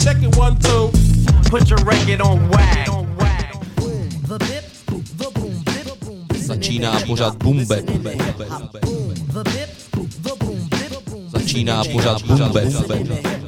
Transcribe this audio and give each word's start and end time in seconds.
Check 0.00 0.22
it 0.22 0.34
one, 0.36 0.58
two. 0.58 0.90
Put 1.50 1.68
your 1.68 1.78
record 1.84 2.20
on 2.22 2.48
wag. 2.48 2.86
The 4.26 4.38
bop 4.88 5.04
the 5.18 5.30
boom 5.34 5.62
dip 5.64 5.84
the 5.84 5.96
boom 6.04 6.40
Začíná 6.40 7.00
pořád 7.06 7.36
bumbe. 7.42 7.82
Začíná 11.28 11.84
pořád 11.84 12.22
bumbe. 12.22 13.39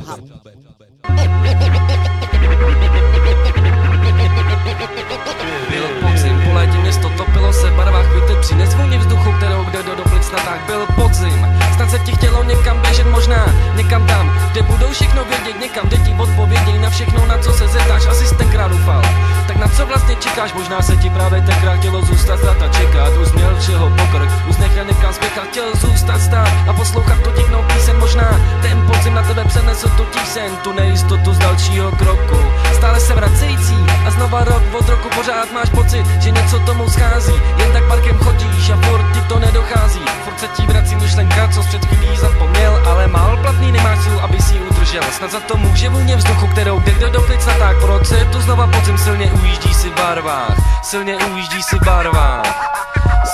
Topilo 7.43 7.53
se 7.53 7.77
barvách 7.77 8.06
kvity 8.06 8.37
Přines 8.40 8.74
vůni 8.74 8.99
vzduchu, 8.99 9.33
kterou 9.33 9.65
kde 9.65 9.83
do 9.83 9.95
doplicna 9.95 10.38
tak 10.38 10.61
byl 10.67 10.87
podzim. 10.95 11.47
Snad 11.77 11.91
se 11.91 11.99
ti 11.99 12.13
chtělo 12.13 12.45
někam 12.45 12.81
běžet 12.81 13.06
možná, 13.06 13.47
někam 13.77 14.06
tam 14.06 14.33
Kde 14.53 14.63
budou 14.63 14.91
všechno 14.91 15.24
vědět, 15.24 15.60
někam 15.60 15.87
kde 15.88 15.97
ti 15.97 16.15
odpověděj 16.19 16.78
na 16.78 16.91
všechno, 16.91 17.27
na 17.27 17.38
co 17.38 17.52
se 17.52 17.69
zeptáš 17.69 18.06
Asi 18.06 18.27
jsi 18.27 18.34
tenkrát 18.34 18.69
doufal, 18.69 19.02
tak 19.47 19.56
na 19.56 19.69
co 19.69 19.86
vlastně 19.86 20.16
čekáš 20.16 20.52
Možná 20.52 20.83
se 20.83 20.97
ti 20.97 21.10
právě 21.10 21.41
tenkrát 21.41 21.77
chtělo 21.77 22.02
zůstat 22.02 22.38
stát 22.38 22.62
a 22.62 22.69
čekat. 22.69 23.12
Už 23.23 23.33
měl 23.33 23.56
všeho 23.61 23.91
pokrk, 23.91 24.30
už 24.48 24.56
nechal 24.56 24.84
někam 24.84 25.12
spěchat 25.12 25.45
Chtěl 25.45 25.69
zůstat 25.74 26.20
stát 26.20 26.52
a 26.69 26.72
poslouchat 26.72 27.19
tu 27.24 27.30
divnou 27.30 27.64
píseň 27.74 27.97
Možná 27.97 28.41
ten 28.62 28.86
podzim 28.86 29.14
na 29.14 29.22
tebe 29.22 29.45
přenesl 29.45 29.88
tu 29.88 30.05
sen 30.24 30.56
Tu 30.62 30.72
nejistotu 30.72 31.33
z 31.33 31.38
dalšího 31.38 31.91
kroku. 31.92 32.38
Stále 32.74 33.00
se 33.00 33.14
vracející 33.14 33.77
a 34.06 34.11
znova 34.11 34.45
rok 34.45 34.62
od 34.78 34.88
roku 34.88 35.09
pořád 35.16 35.52
máš 35.52 35.69
pocit, 35.69 36.06
že 36.20 36.30
něco 36.30 36.59
tomu 36.59 36.91
schází 36.91 37.31
Jen 37.56 37.72
tak 37.72 37.84
parkem 37.88 38.18
chodíš 38.18 38.70
a 38.70 38.77
furt 38.77 39.12
ti 39.12 39.20
to 39.28 39.38
nedochází. 39.38 40.00
Furt 40.24 40.41
se 40.41 40.48
ti 40.48 40.62
vrací 40.66 40.95
myšlenka, 40.95 41.48
co 41.48 41.60
před 41.60 41.84
chvílí 41.84 42.16
zapomněl 42.16 42.82
Ale 42.86 43.06
málo 43.06 43.36
platný 43.36 43.72
nemáš 43.72 43.98
sílu, 43.98 44.20
aby 44.20 44.42
si 44.42 44.55
ji 44.55 44.60
udržel. 44.60 45.02
Snad 45.12 45.30
za 45.30 45.41
to 45.41 45.56
může 45.56 45.88
vůně 45.88 46.16
vzduchu, 46.16 46.46
kterou 46.46 46.80
jde 46.80 46.92
kdo 46.92 47.08
do 47.10 47.20
plicna 47.20 47.55
tak 47.58 47.80
Proč 47.80 48.06
se 48.06 48.24
tu 48.32 48.41
znova 48.41 48.66
podzim 48.66 48.98
silně 48.98 49.32
ujíždí 49.32 49.74
si 49.74 49.91
v 49.91 49.95
barvách 49.95 50.56
Silně 50.83 51.16
ujíždí 51.16 51.62
si 51.62 51.78
v 51.78 51.84
barvách 51.84 52.47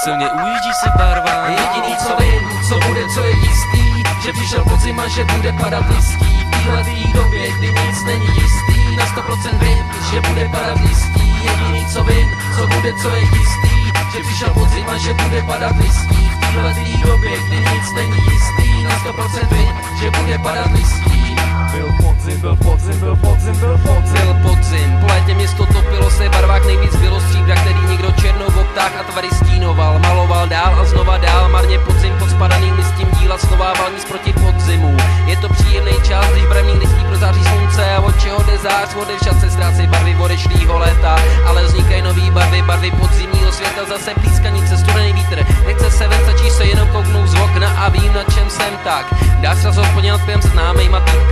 Silně 0.05 0.31
ujíždí 0.31 0.73
si 0.83 0.89
v 0.89 0.99
barvách 0.99 1.51
Jediný 1.51 1.97
co 1.97 2.17
vím, 2.21 2.43
co 2.69 2.75
bude, 2.87 3.01
co 3.15 3.21
je 3.21 3.31
jistý 3.31 4.03
Že 4.25 4.33
přišel 4.33 4.65
podzim 4.65 5.01
a 5.01 5.09
že 5.09 5.25
bude 5.25 5.53
padat 5.53 5.85
listí. 5.89 6.47
V 6.47 6.51
téhletý 6.51 7.13
době, 7.13 7.53
kdy 7.59 7.67
nic 7.67 8.05
není 8.05 8.27
jistý 8.27 8.97
Na 8.97 9.05
100% 9.05 9.59
vím, 9.59 9.85
že 10.11 10.21
bude 10.21 10.49
padat 10.49 10.81
listí. 10.81 11.45
Jediný 11.45 11.87
co 11.93 12.05
vím, 12.05 12.29
co 12.57 12.67
bude, 12.67 12.93
co 13.03 13.09
je 13.09 13.21
jistý 13.21 13.88
Že 14.19 14.25
přišel 14.25 14.51
podzim 14.51 14.87
že 14.97 15.15
bude 15.15 15.43
padat 15.43 15.77
listí. 15.77 16.31
V 16.31 16.41
téhletý 16.41 17.03
době, 17.03 17.31
kdy 17.47 17.57
nic 17.57 17.93
není 17.95 18.17
jistý 18.33 18.83
Na 18.83 18.91
100% 18.91 19.49
vím, 19.53 19.75
že 20.01 20.11
bude 20.11 20.39
padat 20.39 20.73
listí 20.73 21.28
podzim, 22.19 22.41
byl 22.41 22.57
podzim, 22.57 23.01
byl 23.01 23.17
podzim, 23.17 23.57
byl 23.61 23.79
podzim. 23.79 24.21
Byl 24.23 24.35
podzim, 24.43 24.99
po 25.01 25.07
létě 25.07 25.35
město 25.35 25.67
topilo 25.67 26.11
se 26.11 26.29
v 26.29 26.33
barvách 26.33 26.67
nejvíc 26.67 26.97
bylo 26.97 27.21
stříbra, 27.21 27.55
který 27.55 27.81
nikdo 27.91 28.13
černou 28.21 28.47
v 28.49 28.59
a 28.79 29.03
tvary 29.03 29.29
stínoval. 29.33 29.99
Maloval 29.99 30.49
dál 30.49 30.81
a 30.81 30.85
znova 30.85 31.19
dál, 31.19 31.49
marně 31.49 31.79
podzim 31.79 32.15
pod 32.19 32.31
spadaným 32.31 32.75
listím 32.75 33.09
díla 33.21 33.39
schovával 33.39 33.91
nic 33.95 34.05
proti 34.05 34.33
podzimu. 34.33 34.97
Je 35.27 35.37
to 35.37 35.49
příjemný 35.49 35.93
čas, 36.03 36.27
když 36.33 36.47
barevný 36.47 36.73
listí 36.73 37.05
prozáří 37.05 37.45
slunce 37.45 37.95
a 37.95 38.01
od 38.01 38.21
čeho 38.21 38.43
jde 38.43 38.59
zář, 38.59 38.95
vody 38.95 39.15
v 39.21 39.25
šatce 39.25 39.51
ztrácí 39.51 39.87
barvy 39.87 40.17
odešlýho 40.21 40.79
léta 40.79 41.17
Ale 41.47 41.65
vznikají 41.65 42.03
nový 42.03 42.31
barvy, 42.31 42.63
barvy 42.63 42.91
podzimního 42.91 43.53
světa, 43.53 43.85
zase 43.89 44.15
plískanice, 44.15 44.77
studený 44.77 45.13
vítr. 45.13 45.47
Nechce 45.67 45.91
se 45.91 46.09
ven, 46.09 46.21
stačí 46.25 46.51
se 46.51 46.65
jenom 46.65 46.89
kouknout 46.89 47.29
z 47.29 47.35
okna 47.35 47.69
a 47.71 47.89
vím 47.89 48.13
na 48.15 48.25
čem 48.25 48.51
jsem 48.51 48.77
tak. 48.85 49.15
Dáš 49.41 49.59
se 49.59 49.67
rozhodně 49.67 50.13
nad 50.13 50.21
s 50.43 50.47
známejma 50.47 51.01
týpkama 51.01 51.28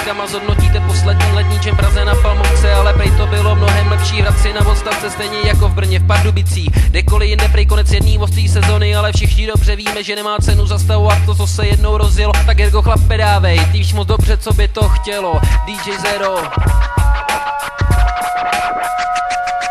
fotkama 0.00 0.26
Zhodnotíte 0.26 0.80
poslední 0.80 1.32
letní 1.32 1.60
čem 1.60 1.76
Praze 1.76 2.04
na 2.04 2.14
Palmovce 2.14 2.72
Ale 2.72 2.94
prej 2.94 3.10
to 3.10 3.26
bylo 3.26 3.56
mnohem 3.56 3.90
lepší 3.90 4.20
hrad 4.20 4.38
si 4.38 4.52
na 4.52 4.66
odstavce 4.66 5.10
Stejně 5.10 5.38
jako 5.44 5.68
v 5.68 5.74
Brně 5.74 5.98
v 5.98 6.06
Pardubicích. 6.06 6.70
Kdekoliv 6.70 7.28
jinde 7.28 7.48
prej 7.48 7.66
konec 7.66 7.92
jedný 7.92 8.18
ostrý 8.18 8.48
sezony 8.48 8.96
Ale 8.96 9.12
všichni 9.12 9.46
dobře 9.46 9.76
víme, 9.76 10.04
že 10.04 10.16
nemá 10.16 10.36
cenu 10.38 10.66
zastavovat 10.66 11.18
to, 11.26 11.34
co 11.34 11.46
se 11.46 11.66
jednou 11.66 11.96
rozjelo. 11.96 12.32
Tak 12.46 12.60
Ergo 12.60 12.82
chlape 12.82 13.16
dávej, 13.16 13.60
ty 13.72 13.78
víš 13.78 13.92
moc 13.92 14.08
dobře, 14.08 14.36
co 14.36 14.52
by 14.52 14.68
to 14.68 14.88
chtělo. 14.88 15.40
DJ 15.66 15.98
Zero. 15.98 16.36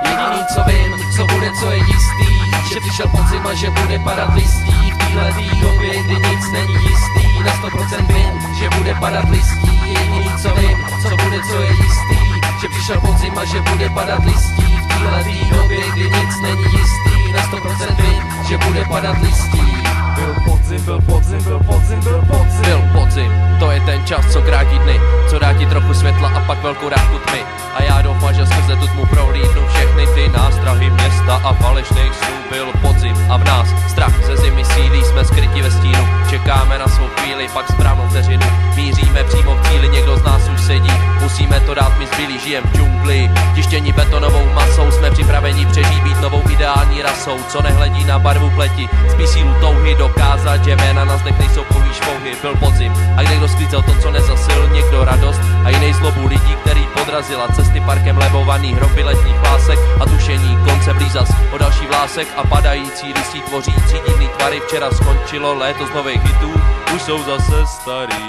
Jediný 0.02 0.46
co 0.54 0.64
vím, 0.64 0.92
co 1.18 1.26
bude, 1.26 1.52
co 1.60 1.72
je 1.72 1.78
jistý 1.78 2.30
Že 2.74 2.80
přišel 2.80 3.08
podzim 3.08 3.48
a 3.48 3.54
že 3.54 3.70
bude 3.70 4.00
padat 4.00 4.34
listí 4.34 4.89
Téhletý 5.10 5.50
době, 5.62 6.04
kdy 6.04 6.16
nic 6.16 6.52
není 6.52 6.74
jistý. 6.74 7.44
Na 7.46 7.54
100% 7.54 8.08
vím, 8.08 8.56
že 8.56 8.70
bude 8.78 8.96
padat 9.00 9.30
listí. 9.30 9.82
Jediný 9.86 10.30
co 10.42 10.56
vím, 10.56 10.78
co 11.02 11.10
bude, 11.10 11.40
co 11.50 11.62
je 11.62 11.70
jistý. 11.70 12.20
Že 12.62 12.68
přišel 12.68 13.02
podzim 13.02 13.38
a 13.38 13.46
že 13.46 13.62
bude 13.62 13.90
padat 13.90 14.26
listí. 14.26 14.80
V 14.84 14.88
téhletý 14.88 15.50
době, 15.50 15.92
kdy 15.92 16.04
nic 16.04 16.42
není 16.42 16.64
jistý. 16.64 17.32
Na 17.32 17.42
100% 17.42 17.96
vím, 18.02 18.46
že 18.48 18.58
bude 18.58 18.86
padat 18.86 19.22
listí 19.22 19.89
Byl 20.20 20.36
podzim, 20.46 20.86
byl 20.86 21.02
podzim, 21.02 21.44
byl 21.44 21.60
podzim, 21.60 22.00
byl 22.00 22.22
podzim. 22.28 22.62
Byl 22.62 22.82
podzim, 22.94 23.32
to 23.60 23.72
je 23.72 23.82
ten 23.82 24.06
čas, 24.06 24.34
co 24.34 24.42
krátí 24.42 24.80
dny 24.80 25.00
Co 25.30 25.40
dá 25.40 25.54
ti 25.54 25.66
trochu 25.66 25.94
světla 25.94 26.30
a 26.30 26.40
pak 26.40 26.64
velkou 26.64 26.90
dávku 26.90 27.18
tmy. 27.18 27.40
A 27.76 27.84
já 27.84 28.02
doufám, 28.02 28.34
že 28.34 28.46
skrze 28.46 28.76
tu 28.76 28.88
tmu 28.88 29.06
prohlídnu 29.06 29.62
všechny 29.68 30.08
ty 30.08 30.30
nástrahy 30.30 30.90
města 30.90 31.36
a 31.36 31.54
falešných 31.54 32.14
snů. 32.14 32.40
Byl 32.52 32.68
podzim 32.82 33.16
a 33.30 33.38
v 33.38 33.44
nás 33.44 33.68
strach 33.88 34.26
ze 34.26 34.38
zimy 34.38 34.66
sílí 34.66 35.04
Jsme 35.04 35.26
skryti 35.26 35.62
ve 35.62 35.72
stínu, 35.72 36.08
čekáme 36.30 36.78
na 36.78 36.88
svou 36.88 37.08
chvíli 37.08 37.48
Pak 37.54 37.72
správnou 37.72 38.08
vteřinu, 38.10 38.48
míříme 38.76 39.24
přímo 39.24 39.56
v 39.56 39.70
cíli 39.70 39.90
Někdo 39.90 40.18
z 40.18 40.24
nás 40.24 40.50
už 40.54 40.62
sedí, 40.62 40.94
musíme 41.22 41.60
to 41.60 41.74
dát, 41.74 42.00
my 42.00 42.08
zbylí 42.08 42.40
žijem 42.40 42.64
v 42.64 42.78
džungli. 42.78 43.32
Tištění 43.56 43.92
betonovou 43.92 44.46
masou, 44.54 44.92
jsme 44.92 45.12
připraveni 45.12 45.66
přežít 45.66 46.04
být 46.04 46.22
novou 46.22 46.42
ideální 46.50 47.02
rasou. 47.02 47.38
Co 47.50 47.62
nehledí 47.62 48.06
na 48.06 48.20
barvu 48.20 48.50
pleti, 48.50 48.90
spíš 49.10 49.30
sílu 49.30 49.54
touhy 49.62 49.96
dokázat, 50.10 50.66
že 50.66 50.76
jména 50.76 51.06
na 51.06 51.18
zdech 51.18 51.40
nejsou 51.40 51.64
pouhý 51.64 51.94
špouhy 51.94 52.32
Byl 52.42 52.56
podzim 52.56 52.94
a 53.18 53.24
kde 53.24 53.38
kdo 53.38 53.48
sklízel 53.48 53.82
to, 53.82 53.94
co 54.02 54.12
nezasil, 54.12 54.70
někdo 54.70 55.06
radost 55.06 55.42
a 55.64 55.70
jiný 55.70 55.94
zlobu 55.94 56.28
lidí, 56.28 56.54
který 56.62 56.82
podrazila 56.94 57.48
cesty 57.48 57.80
parkem 57.82 58.18
lebovaný 58.18 58.74
hroby 58.74 59.04
letních 59.04 59.44
lásek 59.44 59.80
a 60.00 60.06
tušení 60.06 60.58
konce 60.66 60.94
blízas 60.94 61.30
o 61.52 61.58
další 61.58 61.86
vlásek 61.88 62.28
a 62.38 62.44
padající 62.44 63.14
listí 63.14 63.42
tvořící 63.42 63.96
divný 64.08 64.28
tvary. 64.38 64.60
Včera 64.60 64.92
skončilo 64.92 65.56
léto 65.56 65.88
z 65.88 65.94
nových 65.94 66.24
hitů 66.24 66.52
už 66.96 67.02
jsou 67.02 67.18
zase 67.24 67.64
starý. 67.66 68.24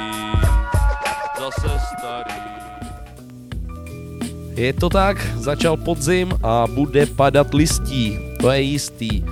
Zase 1.39 1.81
starý. 1.99 2.35
Je 4.55 4.73
to 4.73 4.89
tak, 4.89 5.17
začal 5.37 5.77
podzim 5.77 6.33
a 6.43 6.65
bude 6.69 7.07
padat 7.07 7.55
listí, 7.55 8.19
to 8.41 8.51
je 8.51 8.61
jistý. 8.61 9.23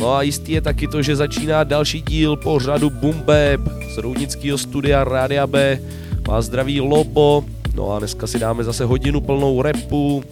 No 0.00 0.14
a 0.14 0.22
jistý 0.22 0.52
je 0.52 0.60
taky 0.60 0.88
to, 0.88 1.02
že 1.02 1.16
začíná 1.16 1.64
další 1.64 2.02
díl 2.02 2.36
pořadu 2.36 2.90
Bumbeb 2.90 3.60
z 3.94 3.98
Roudnického 3.98 4.58
studia 4.58 5.04
Rádia 5.04 5.46
B. 5.46 5.80
Má 6.28 6.42
zdraví 6.42 6.80
Lobo, 6.80 7.44
no 7.74 7.92
a 7.92 7.98
dneska 7.98 8.26
si 8.26 8.38
dáme 8.38 8.64
zase 8.64 8.84
hodinu 8.84 9.20
plnou 9.20 9.62
repu. 9.62 10.24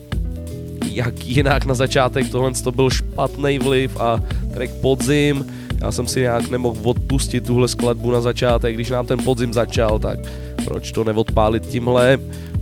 Jak 0.91 1.27
jinak 1.27 1.65
na 1.65 1.75
začátek 1.75 2.29
tohle 2.29 2.53
to 2.65 2.73
byl 2.73 2.91
špatný 2.91 3.59
vliv 3.59 4.01
a 4.01 4.21
track 4.55 4.73
Podzim. 4.81 5.47
Já 5.81 5.93
jsem 5.93 6.07
si 6.07 6.21
nějak 6.21 6.51
nemohl 6.51 6.77
odpustit 6.83 7.47
tuhle 7.47 7.69
skladbu 7.69 8.11
na 8.11 8.21
začátek, 8.21 8.75
když 8.75 8.91
nám 8.91 9.07
ten 9.07 9.19
podzim 9.25 9.53
začal, 9.53 9.99
tak 9.99 10.19
proč 10.65 10.93
to 10.93 11.05
neodpálit 11.05 11.67
tímhle? 11.67 12.19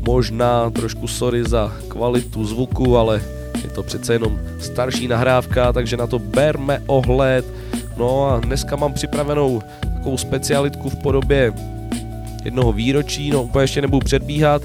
Možná 0.06 0.70
trošku 0.70 1.08
sorry 1.08 1.44
za 1.44 1.72
kvalitu 1.88 2.44
zvuku, 2.44 2.96
ale 2.96 3.22
je 3.64 3.70
to 3.70 3.82
přece 3.82 4.12
jenom 4.12 4.40
starší 4.60 5.08
nahrávka, 5.08 5.72
takže 5.72 5.96
na 5.96 6.06
to 6.06 6.18
berme 6.18 6.82
ohled. 6.86 7.44
No 7.96 8.26
a 8.26 8.40
dneska 8.40 8.76
mám 8.76 8.92
připravenou 8.92 9.62
takovou 9.80 10.16
specialitku 10.16 10.88
v 10.88 10.96
podobě 10.96 11.52
jednoho 12.44 12.72
výročí, 12.72 13.30
no 13.30 13.42
úplně 13.42 13.64
ještě 13.64 13.82
nebudu 13.82 14.04
předbíhat, 14.04 14.62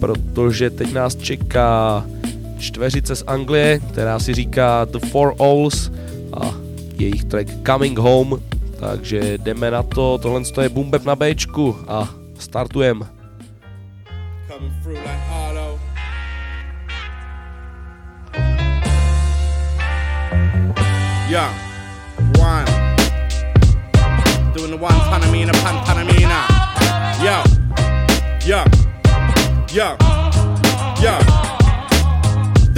protože 0.00 0.70
teď 0.70 0.92
nás 0.92 1.16
čeká 1.16 2.04
čtveřice 2.58 3.16
z 3.16 3.24
Anglie, 3.26 3.80
která 3.92 4.18
si 4.18 4.34
říká 4.34 4.84
The 4.84 4.98
Four 4.98 5.34
Owls 5.36 5.90
a 6.32 6.54
jejich 6.98 7.24
track 7.24 7.48
Coming 7.66 7.98
Home, 7.98 8.42
takže 8.80 9.38
jdeme 9.38 9.70
na 9.70 9.82
to, 9.82 10.18
tohle 10.18 10.42
je 10.62 10.68
Bumbeb 10.68 11.04
na 11.04 11.16
Bčku 11.16 11.76
a 11.88 12.08
startujeme. 12.38 13.06
Yeah, 21.28 21.52
one. 22.38 22.64
Doing 24.54 24.70
the 24.70 24.78
one 24.78 24.94
Panamina, 24.94 25.52
pan 25.52 25.84
Panamina. 25.84 26.48
Yo, 27.22 27.44
yo, 28.46 28.64
yo, 29.70 29.96
yo. 31.02 31.47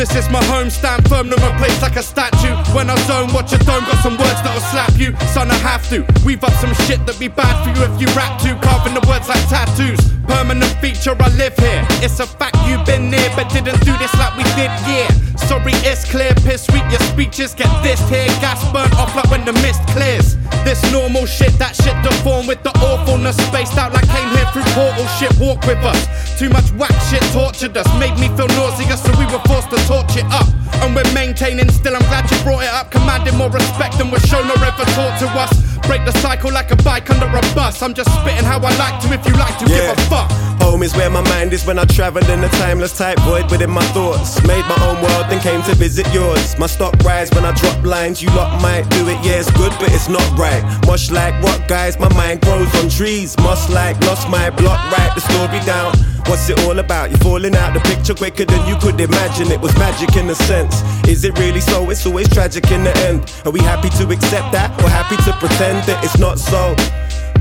This 0.00 0.16
is 0.16 0.30
my 0.30 0.42
home, 0.44 0.70
stand 0.70 1.06
firm, 1.10 1.28
no 1.28 1.36
my 1.36 1.54
place 1.58 1.76
like 1.82 1.96
a 1.96 2.02
statue. 2.02 2.56
When 2.72 2.88
I 2.88 2.96
zone, 3.04 3.34
watch 3.34 3.52
a 3.52 3.58
dome, 3.58 3.84
got 3.84 4.02
some 4.02 4.16
words 4.16 4.40
that'll 4.40 4.64
slap 4.72 4.96
you. 4.96 5.12
Son, 5.28 5.50
I 5.50 5.56
have 5.56 5.86
to. 5.90 6.06
Weave 6.24 6.42
up 6.42 6.54
some 6.54 6.72
shit 6.88 7.04
that 7.04 7.20
be 7.20 7.28
bad 7.28 7.52
for 7.60 7.68
you 7.68 7.84
if 7.84 8.00
you 8.00 8.08
rap 8.16 8.40
to. 8.40 8.56
Carving 8.64 8.94
the 8.94 9.04
words 9.04 9.28
like 9.28 9.44
tattoos. 9.52 10.00
Permanent 10.24 10.72
feature, 10.80 11.12
I 11.20 11.28
live 11.36 11.52
here. 11.58 11.84
It's 12.00 12.18
a 12.18 12.26
fact 12.26 12.56
you've 12.64 12.86
been 12.86 13.10
near, 13.10 13.28
but 13.36 13.52
didn't 13.52 13.84
do 13.84 13.92
this 14.00 14.14
like 14.16 14.40
we 14.40 14.44
did, 14.56 14.72
yeah. 14.88 15.12
Sorry, 15.36 15.76
it's 15.84 16.08
clear, 16.08 16.32
piss 16.46 16.64
sweet, 16.64 16.86
your 16.88 17.02
speeches 17.12 17.52
get 17.52 17.68
this 17.82 18.00
here. 18.08 18.24
Gas 18.40 18.64
burnt 18.72 18.96
off 18.96 19.14
like 19.14 19.28
when 19.30 19.44
the 19.44 19.52
mist 19.60 19.84
clears. 19.92 20.40
This 20.64 20.80
normal 20.92 21.26
shit, 21.26 21.52
that 21.58 21.76
shit 21.76 21.96
deformed 22.00 22.48
with 22.48 22.62
the 22.62 22.70
awfulness. 22.80 23.36
Spaced 23.48 23.76
out 23.76 23.92
like 23.92 24.08
came 24.08 24.30
here 24.32 24.46
through 24.52 24.64
portal 24.72 25.04
shit, 25.20 25.32
walk 25.36 25.60
with 25.66 25.82
us. 25.84 26.08
Too 26.38 26.48
much 26.48 26.70
whack 26.78 26.94
shit 27.10 27.20
tortured 27.32 27.76
us, 27.76 27.88
made 27.98 28.16
me 28.16 28.28
feel 28.36 28.48
nauseous, 28.56 29.02
so 29.02 29.10
we 29.18 29.26
were 29.26 29.42
forced 29.44 29.68
to 29.70 29.78
torch 29.90 30.14
it 30.16 30.26
up. 30.30 30.46
And 30.82 30.94
we're 30.94 31.12
maintaining 31.12 31.68
still, 31.72 31.96
I'm 31.96 32.06
glad 32.06 32.30
you 32.30 32.38
brought 32.46 32.62
it 32.62 32.70
up. 32.70 32.92
Commanding 32.92 33.36
more 33.36 33.50
respect 33.50 33.98
than 33.98 34.10
was 34.10 34.22
shown 34.22 34.46
or 34.46 34.58
ever 34.62 34.86
taught 34.94 35.18
to 35.18 35.26
us. 35.34 35.50
Break 35.88 36.04
the 36.06 36.12
cycle 36.22 36.52
like 36.52 36.70
a 36.70 36.76
bike 36.76 37.10
under 37.10 37.26
a 37.26 37.42
bus. 37.58 37.82
I'm 37.82 37.92
just 37.92 38.10
spitting 38.20 38.44
how 38.44 38.58
I 38.62 38.70
like 38.78 39.02
to 39.02 39.08
if 39.12 39.26
you 39.26 39.34
like 39.34 39.58
to 39.58 39.66
Yeah. 39.66 39.90
give 39.90 39.98
a 39.98 40.00
fuck. 40.08 40.30
Home 40.60 40.82
is 40.82 40.94
where 40.94 41.10
my 41.10 41.22
mind 41.22 41.52
is 41.52 41.64
when 41.66 41.78
I 41.78 41.84
travel 41.84 42.24
in 42.30 42.44
a 42.44 42.48
timeless 42.48 42.96
type 42.96 43.18
void 43.20 43.50
within 43.50 43.70
my 43.70 43.84
thoughts. 43.92 44.42
Made 44.46 44.64
my 44.66 44.78
own 44.86 45.02
world, 45.02 45.26
then 45.28 45.40
came 45.40 45.62
to 45.62 45.74
visit 45.74 46.06
yours. 46.12 46.58
My 46.58 46.66
stock 46.66 46.94
rise 47.04 47.30
when 47.32 47.44
I 47.44 47.52
drop 47.52 47.82
lines. 47.84 48.22
You 48.22 48.28
lot 48.30 48.60
might 48.62 48.88
do 48.90 49.08
it, 49.08 49.18
yeah, 49.24 49.40
it's 49.40 49.50
good, 49.52 49.72
but 49.80 49.92
it's 49.92 50.08
not 50.08 50.26
right. 50.38 50.62
Much 50.86 51.10
like 51.10 51.34
what 51.42 51.66
guys, 51.68 51.98
my 51.98 52.12
mind 52.14 52.42
grows 52.42 52.72
on 52.76 52.88
trees. 52.88 53.36
Must 53.38 53.70
like 53.70 53.98
lost 54.02 54.28
my 54.28 54.50
block, 54.50 54.80
write 54.92 55.14
the 55.14 55.20
story 55.20 55.60
down. 55.66 55.94
What's 56.26 56.48
it 56.48 56.60
all 56.60 56.78
about? 56.78 57.10
You're 57.10 57.18
falling 57.18 57.56
out 57.56 57.74
the 57.74 57.80
picture 57.80 58.14
quicker 58.14 58.44
than 58.44 58.68
you 58.68 58.76
could 58.76 59.00
imagine. 59.00 59.50
It 59.50 59.60
was 59.60 59.74
magic 59.76 60.14
in 60.16 60.30
a 60.30 60.34
sense. 60.34 60.80
Is 61.08 61.24
it 61.24 61.36
really 61.38 61.60
so? 61.60 61.90
It's 61.90 62.06
always 62.06 62.28
tragic 62.28 62.70
in 62.70 62.84
the 62.84 62.96
end. 62.98 63.32
Are 63.44 63.50
we 63.50 63.60
happy 63.60 63.90
to 63.98 64.08
accept 64.10 64.52
that 64.52 64.70
or 64.80 64.88
happy 64.88 65.16
to 65.24 65.32
pretend 65.38 65.82
that 65.88 66.04
it's 66.04 66.18
not 66.18 66.38
so? 66.38 66.76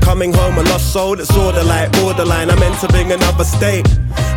Coming 0.00 0.32
home, 0.32 0.58
a 0.58 0.62
lost 0.64 0.92
soul 0.92 1.16
that's 1.16 1.34
order 1.36 1.62
like 1.62 1.92
borderline. 1.92 2.50
I'm 2.50 2.62
entering 2.62 3.12
another 3.12 3.44
state. 3.44 3.86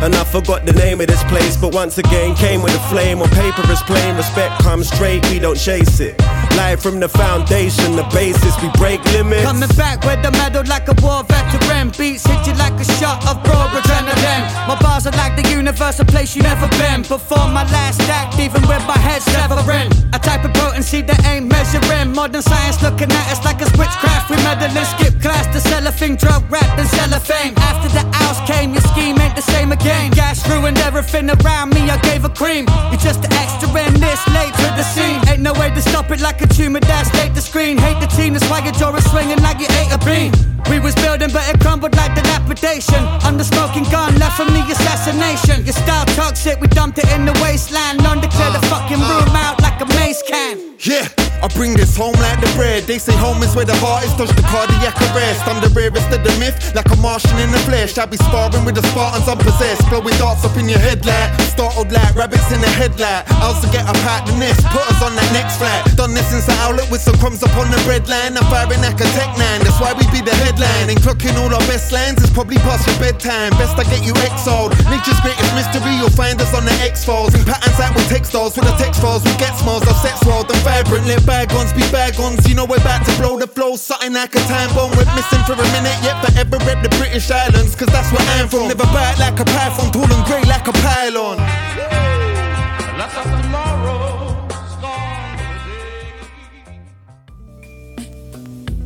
And 0.02 0.14
I 0.14 0.24
forgot 0.24 0.66
the 0.66 0.72
name 0.72 1.00
of 1.00 1.06
this 1.06 1.22
place, 1.24 1.56
but 1.56 1.72
once 1.74 1.98
again 1.98 2.34
came 2.34 2.62
with 2.62 2.74
a 2.74 2.80
flame. 2.92 3.22
On 3.22 3.28
paper 3.30 3.62
is 3.72 3.82
plain, 3.82 4.16
respect 4.16 4.62
comes 4.62 4.88
straight, 4.88 5.24
we 5.30 5.38
don't 5.38 5.56
chase 5.56 6.00
it. 6.00 6.20
Live 6.56 6.82
from 6.82 7.00
the 7.00 7.08
foundation, 7.08 7.96
the 7.96 8.04
basis, 8.12 8.54
we 8.62 8.68
break 8.76 9.02
limits. 9.16 9.42
Coming 9.42 9.68
back 9.76 10.04
with 10.04 10.22
the 10.22 10.30
medal 10.32 10.62
like 10.66 10.86
a 10.88 10.94
war 11.02 11.24
veteran. 11.24 11.90
Beats 11.96 12.26
hit 12.26 12.46
you 12.46 12.54
like 12.54 12.74
a 12.74 12.84
shot 13.00 13.24
of 13.26 13.42
raw 13.48 13.70
adrenaline. 13.70 14.44
My 14.68 14.76
bars 14.80 15.06
are 15.06 15.16
like 15.16 15.40
the 15.40 15.48
universe, 15.50 15.98
a 16.00 16.04
place 16.04 16.36
you 16.36 16.42
never 16.42 16.68
been. 16.78 17.02
Perform 17.02 17.52
my 17.52 17.64
last 17.72 18.00
act, 18.02 18.38
even 18.38 18.62
with 18.68 18.84
my 18.86 18.98
head 18.98 19.22
severing. 19.22 19.90
A 20.12 20.18
type 20.18 20.44
of 20.44 20.52
potency 20.54 21.02
that 21.02 21.24
ain't 21.26 21.46
measuring. 21.46 22.12
Modern 22.12 22.42
science 22.42 22.82
looking 22.82 23.10
at 23.10 23.26
us 23.32 23.44
like 23.44 23.60
it's 23.60 23.72
witchcraft. 23.78 24.30
We 24.30 24.36
meddling, 24.44 24.84
skip 24.84 25.20
class 25.22 25.46
to 25.54 25.86
a 25.86 25.92
thing, 25.92 26.16
drug 26.16 26.42
rap 26.50 26.78
and 26.78 26.88
cellophane. 26.88 27.54
After 27.58 27.88
the 27.94 28.02
hours 28.18 28.40
came, 28.50 28.72
your 28.72 28.82
scheme 28.82 29.18
ain't 29.20 29.36
the 29.36 29.42
same 29.42 29.70
again. 29.70 30.10
Gas 30.10 30.42
ruined 30.48 30.78
everything 30.78 31.30
around 31.30 31.70
me, 31.74 31.90
I 31.90 31.98
gave 32.02 32.24
a 32.24 32.28
cream. 32.28 32.66
You're 32.90 32.98
just 32.98 33.24
an 33.24 33.32
extra 33.34 33.68
in 33.86 33.94
this 34.00 34.20
late 34.34 34.54
to 34.54 34.68
the 34.74 34.82
scene. 34.82 35.20
Ain't 35.28 35.42
no 35.42 35.52
way 35.52 35.70
to 35.70 35.80
stop 35.80 36.10
it 36.10 36.20
like 36.20 36.40
a 36.42 36.48
tumor 36.48 36.80
that's 36.80 37.12
late 37.14 37.34
the 37.34 37.40
screen. 37.40 37.78
Hate 37.78 38.00
the 38.00 38.06
team, 38.06 38.32
that's 38.32 38.48
why 38.50 38.64
your 38.64 38.72
jaw 38.72 38.94
is 38.96 39.08
swinging 39.10 39.38
like 39.42 39.60
you 39.60 39.66
ate 39.78 39.92
a 39.92 39.98
bean. 40.04 40.32
We 40.70 40.80
was 40.80 40.94
building, 40.96 41.30
but 41.30 41.46
it 41.48 41.60
crumbled 41.60 41.94
like 41.94 42.14
dilapidation. 42.14 43.02
the 43.36 43.44
smoking 43.44 43.84
gun, 43.90 44.16
left 44.18 44.36
from 44.36 44.48
the 44.48 44.62
assassination. 44.66 45.64
Your 45.64 45.74
style 45.74 46.06
toxic, 46.16 46.60
we 46.60 46.66
dumped 46.68 46.98
it 46.98 47.08
in 47.12 47.26
the 47.26 47.32
wasteland. 47.42 48.00
To 48.00 48.28
clear 48.28 48.50
the 48.52 48.64
fucking 48.72 49.00
room 49.00 49.34
out 49.36 49.60
like 49.60 49.80
a 49.80 49.86
mace 49.98 50.22
can. 50.22 50.74
Yeah, 50.78 51.08
I 51.42 51.48
bring 51.54 51.74
this 51.74 51.96
home 51.96 52.14
like 52.22 52.40
the 52.40 52.50
bread. 52.56 52.84
They 52.84 52.98
say 52.98 53.12
home 53.16 53.42
is 53.42 53.54
where 53.56 53.64
the 53.64 53.76
heart 53.76 54.04
is, 54.04 54.14
dodge 54.14 54.30
the 54.36 54.42
cardiac 54.48 54.94
arrest. 55.12 55.43
I'm 55.46 55.60
the 55.60 55.70
rarest 55.74 56.10
of 56.10 56.24
the 56.24 56.32
myth, 56.38 56.74
like 56.74 56.88
a 56.90 56.96
Martian 56.96 57.38
in 57.38 57.50
the 57.50 57.60
flesh. 57.68 57.98
I 57.98 58.06
be 58.06 58.16
sparring 58.16 58.64
with 58.64 58.76
the 58.76 58.84
Spartans 58.92 59.28
unpossessed, 59.28 59.88
blowing 59.88 60.16
darts 60.18 60.44
up 60.44 60.56
in 60.56 60.68
your 60.68 60.78
head 60.78 61.04
like 61.04 61.32
startled 61.54 61.92
like 61.92 62.14
rabbits 62.18 62.50
in 62.50 62.60
the 62.60 62.72
headlight. 62.74 63.22
I 63.30 63.46
also 63.46 63.70
get 63.70 63.86
up 63.86 63.96
out 64.10 64.26
the 64.26 64.34
nest, 64.36 64.60
put 64.74 64.82
us 64.90 65.00
on 65.02 65.14
that 65.14 65.30
next 65.30 65.62
flight. 65.62 65.86
Done 65.94 66.12
this 66.12 66.26
since 66.28 66.46
the 66.46 66.56
outlet 66.66 66.90
with 66.90 67.00
some 67.00 67.16
crumbs 67.22 67.42
upon 67.42 67.70
the 67.70 67.78
bread 67.86 68.08
line. 68.10 68.34
I'm 68.36 68.44
firing 68.50 68.82
like 68.82 68.98
a 68.98 69.08
tech 69.14 69.30
nine, 69.38 69.62
that's 69.62 69.78
why 69.78 69.94
we 69.94 70.04
be 70.10 70.20
the 70.20 70.34
headline. 70.42 70.90
And 70.90 70.98
clocking 70.98 71.36
all 71.38 71.52
our 71.52 71.64
best 71.70 71.92
lines 71.94 72.18
is 72.20 72.30
probably 72.30 72.58
past 72.66 72.86
your 72.90 72.98
bedtime. 72.98 73.54
Best 73.60 73.78
I 73.78 73.84
get 73.86 74.02
you 74.02 74.14
exiled. 74.26 74.74
Nature's 74.90 75.20
greatest 75.22 75.52
mystery, 75.54 75.94
you'll 75.96 76.12
find 76.12 76.36
us 76.42 76.52
on 76.52 76.66
the 76.66 76.74
X 76.82 77.06
Files. 77.06 77.32
In 77.34 77.46
patterns 77.46 77.78
out 77.78 77.94
with 77.94 78.08
textiles, 78.10 78.58
with 78.58 78.66
the 78.66 78.76
text 78.76 79.00
files, 79.00 79.22
we 79.22 79.32
get 79.38 79.54
smiles. 79.54 79.86
Our 79.86 79.98
sex 80.02 80.18
world 80.26 80.50
and 80.50 80.60
vibrant, 80.66 81.06
let 81.06 81.22
bygones 81.24 81.72
be 81.72 81.86
bygones. 81.94 82.42
You 82.48 82.58
know 82.58 82.66
we're 82.66 82.82
about 82.82 83.06
to 83.06 83.12
blow 83.22 83.38
the 83.38 83.46
flow, 83.46 83.76
something 83.76 84.12
like 84.12 84.34
a 84.34 84.42
time 84.50 84.74
bomb. 84.74 84.90
We're 84.98 85.06
missing 85.34 85.44
for 85.46 85.62
a 85.62 85.66
minute, 85.72 85.98
yet 86.02 86.16
forever 86.24 86.58
rep 86.66 86.82
the 86.82 86.88
British 86.98 87.30
Islands, 87.30 87.74
cause 87.76 87.88
that's 87.88 88.10
where 88.12 88.26
I'm 88.38 88.48
from. 88.48 88.68
Never 88.68 88.86
bite 88.86 89.18
like 89.18 89.40
a 89.40 89.44
python, 89.44 89.90
tall 89.92 90.12
and 90.12 90.24
grey 90.26 90.42
like 90.42 90.68
a 90.68 90.72
pylon. 90.72 91.38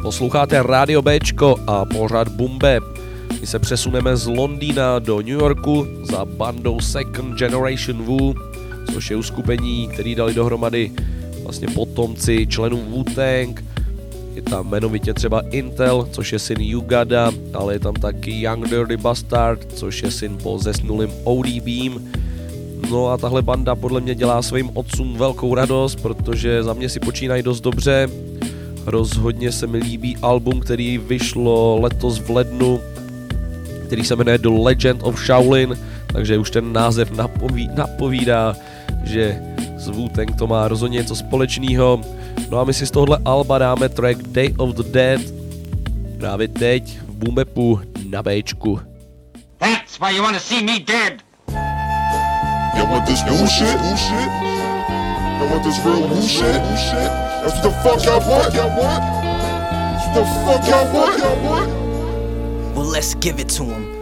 Posloucháte 0.03 0.63
Radio 0.63 1.03
Bčko 1.03 1.57
a 1.67 1.85
pořad 1.85 2.29
Bumbe. 2.29 2.81
My 3.41 3.47
se 3.47 3.59
přesuneme 3.59 4.17
z 4.17 4.27
Londýna 4.27 4.99
do 4.99 5.17
New 5.17 5.29
Yorku 5.29 5.87
za 6.03 6.25
bandou 6.25 6.81
Second 6.81 7.39
Generation 7.39 8.03
Wu, 8.03 8.35
což 8.93 9.11
je 9.11 9.17
uskupení, 9.17 9.89
který 9.89 10.15
dali 10.15 10.35
dohromady 10.35 10.93
vlastně 11.43 11.69
potomci 11.69 12.47
členů 12.47 12.77
Wu-Tang. 12.77 13.65
Je 14.39 14.43
tam 14.43 14.69
jmenovitě 14.69 15.15
třeba 15.15 15.43
Intel, 15.51 16.09
což 16.11 16.33
je 16.33 16.39
syn 16.39 16.61
Yugada, 16.61 17.33
ale 17.55 17.75
je 17.75 17.79
tam 17.79 17.95
taky 17.95 18.41
Young 18.41 18.69
Dirty 18.69 18.97
Bastard, 18.97 19.73
což 19.73 20.03
je 20.03 20.11
syn 20.11 20.39
po 20.43 20.59
zesnulým 20.59 21.11
ODBím. 21.25 22.13
No 22.91 23.07
a 23.09 23.17
tahle 23.17 23.43
banda 23.43 23.75
podle 23.75 24.01
mě 24.01 24.15
dělá 24.15 24.43
svým 24.43 24.71
otcům 24.75 25.17
velkou 25.17 25.55
radost, 25.55 25.97
protože 25.97 26.63
za 26.63 26.73
mě 26.73 26.89
si 26.89 27.01
počínají 27.01 27.43
dost 27.43 27.61
dobře. 27.61 28.09
Rozhodně 28.87 29.53
se 29.53 29.67
mi 29.67 29.79
líbí 29.79 30.17
album, 30.23 30.61
který 30.61 30.99
vyšlo 30.99 31.81
letos 31.81 32.19
v 32.19 32.31
lednu, 32.31 32.81
který 33.87 34.05
se 34.05 34.17
jmenuje 34.17 34.39
The 34.39 34.49
Legend 34.49 35.03
of 35.03 35.21
Shaolin, 35.27 35.79
takže 36.07 36.39
už 36.39 36.51
ten 36.51 36.73
název 36.73 37.11
napoví, 37.11 37.71
napovídá, 37.75 38.57
že 39.05 39.43
s 39.79 39.89
wu 39.89 40.11
to 40.39 40.47
má 40.47 40.69
rozhodně 40.69 40.99
něco 40.99 41.17
společného. 41.17 42.01
No 42.51 42.59
a 42.61 42.65
my 42.65 42.73
si 42.73 42.87
z 42.87 42.91
tohohle 42.91 43.19
alba 43.25 43.59
dáme 43.59 43.89
track 43.89 44.23
Day 44.23 44.55
of 44.59 44.75
the 44.75 44.83
Dead 44.83 45.21
právě 46.19 46.49
teď 46.49 46.99
v 47.09 47.15
Boomepu 47.15 47.81
na 48.11 48.23
Bčku. 48.23 48.81
That's 49.59 50.01
why 50.01 50.17
you 50.17 50.23
want 50.23 50.37
to 50.37 50.43
see 50.43 50.63
me 50.63 50.79
dead. 50.79 51.23
Y'all 52.77 52.87
want 52.91 53.07
this 53.07 53.23
woo 53.25 53.47
shit? 53.47 53.81
Woo 53.81 53.97
shit? 53.97 54.29
Y'all 55.39 55.51
want 55.51 55.63
this 55.65 55.79
real 55.85 56.01
woo 56.09 56.23
shit? 56.23 56.63
Woo 56.63 56.77
shit? 56.77 57.11
That's 57.43 57.55
what 57.55 57.63
the 57.63 57.71
fuck 57.83 58.05
y'all 58.05 58.23
want? 58.31 58.55
Y'all 58.55 58.71
want? 58.79 59.03
That's 59.95 60.07
what 60.07 60.15
the 60.15 60.25
fuck 60.45 60.69
y'all 60.69 60.95
want? 60.95 61.19
Y'all 61.19 61.43
want? 61.45 61.69
Well, 62.77 62.87
let's 62.87 63.15
give 63.15 63.41
it 63.41 63.49
to 63.59 63.65
him. 63.65 63.98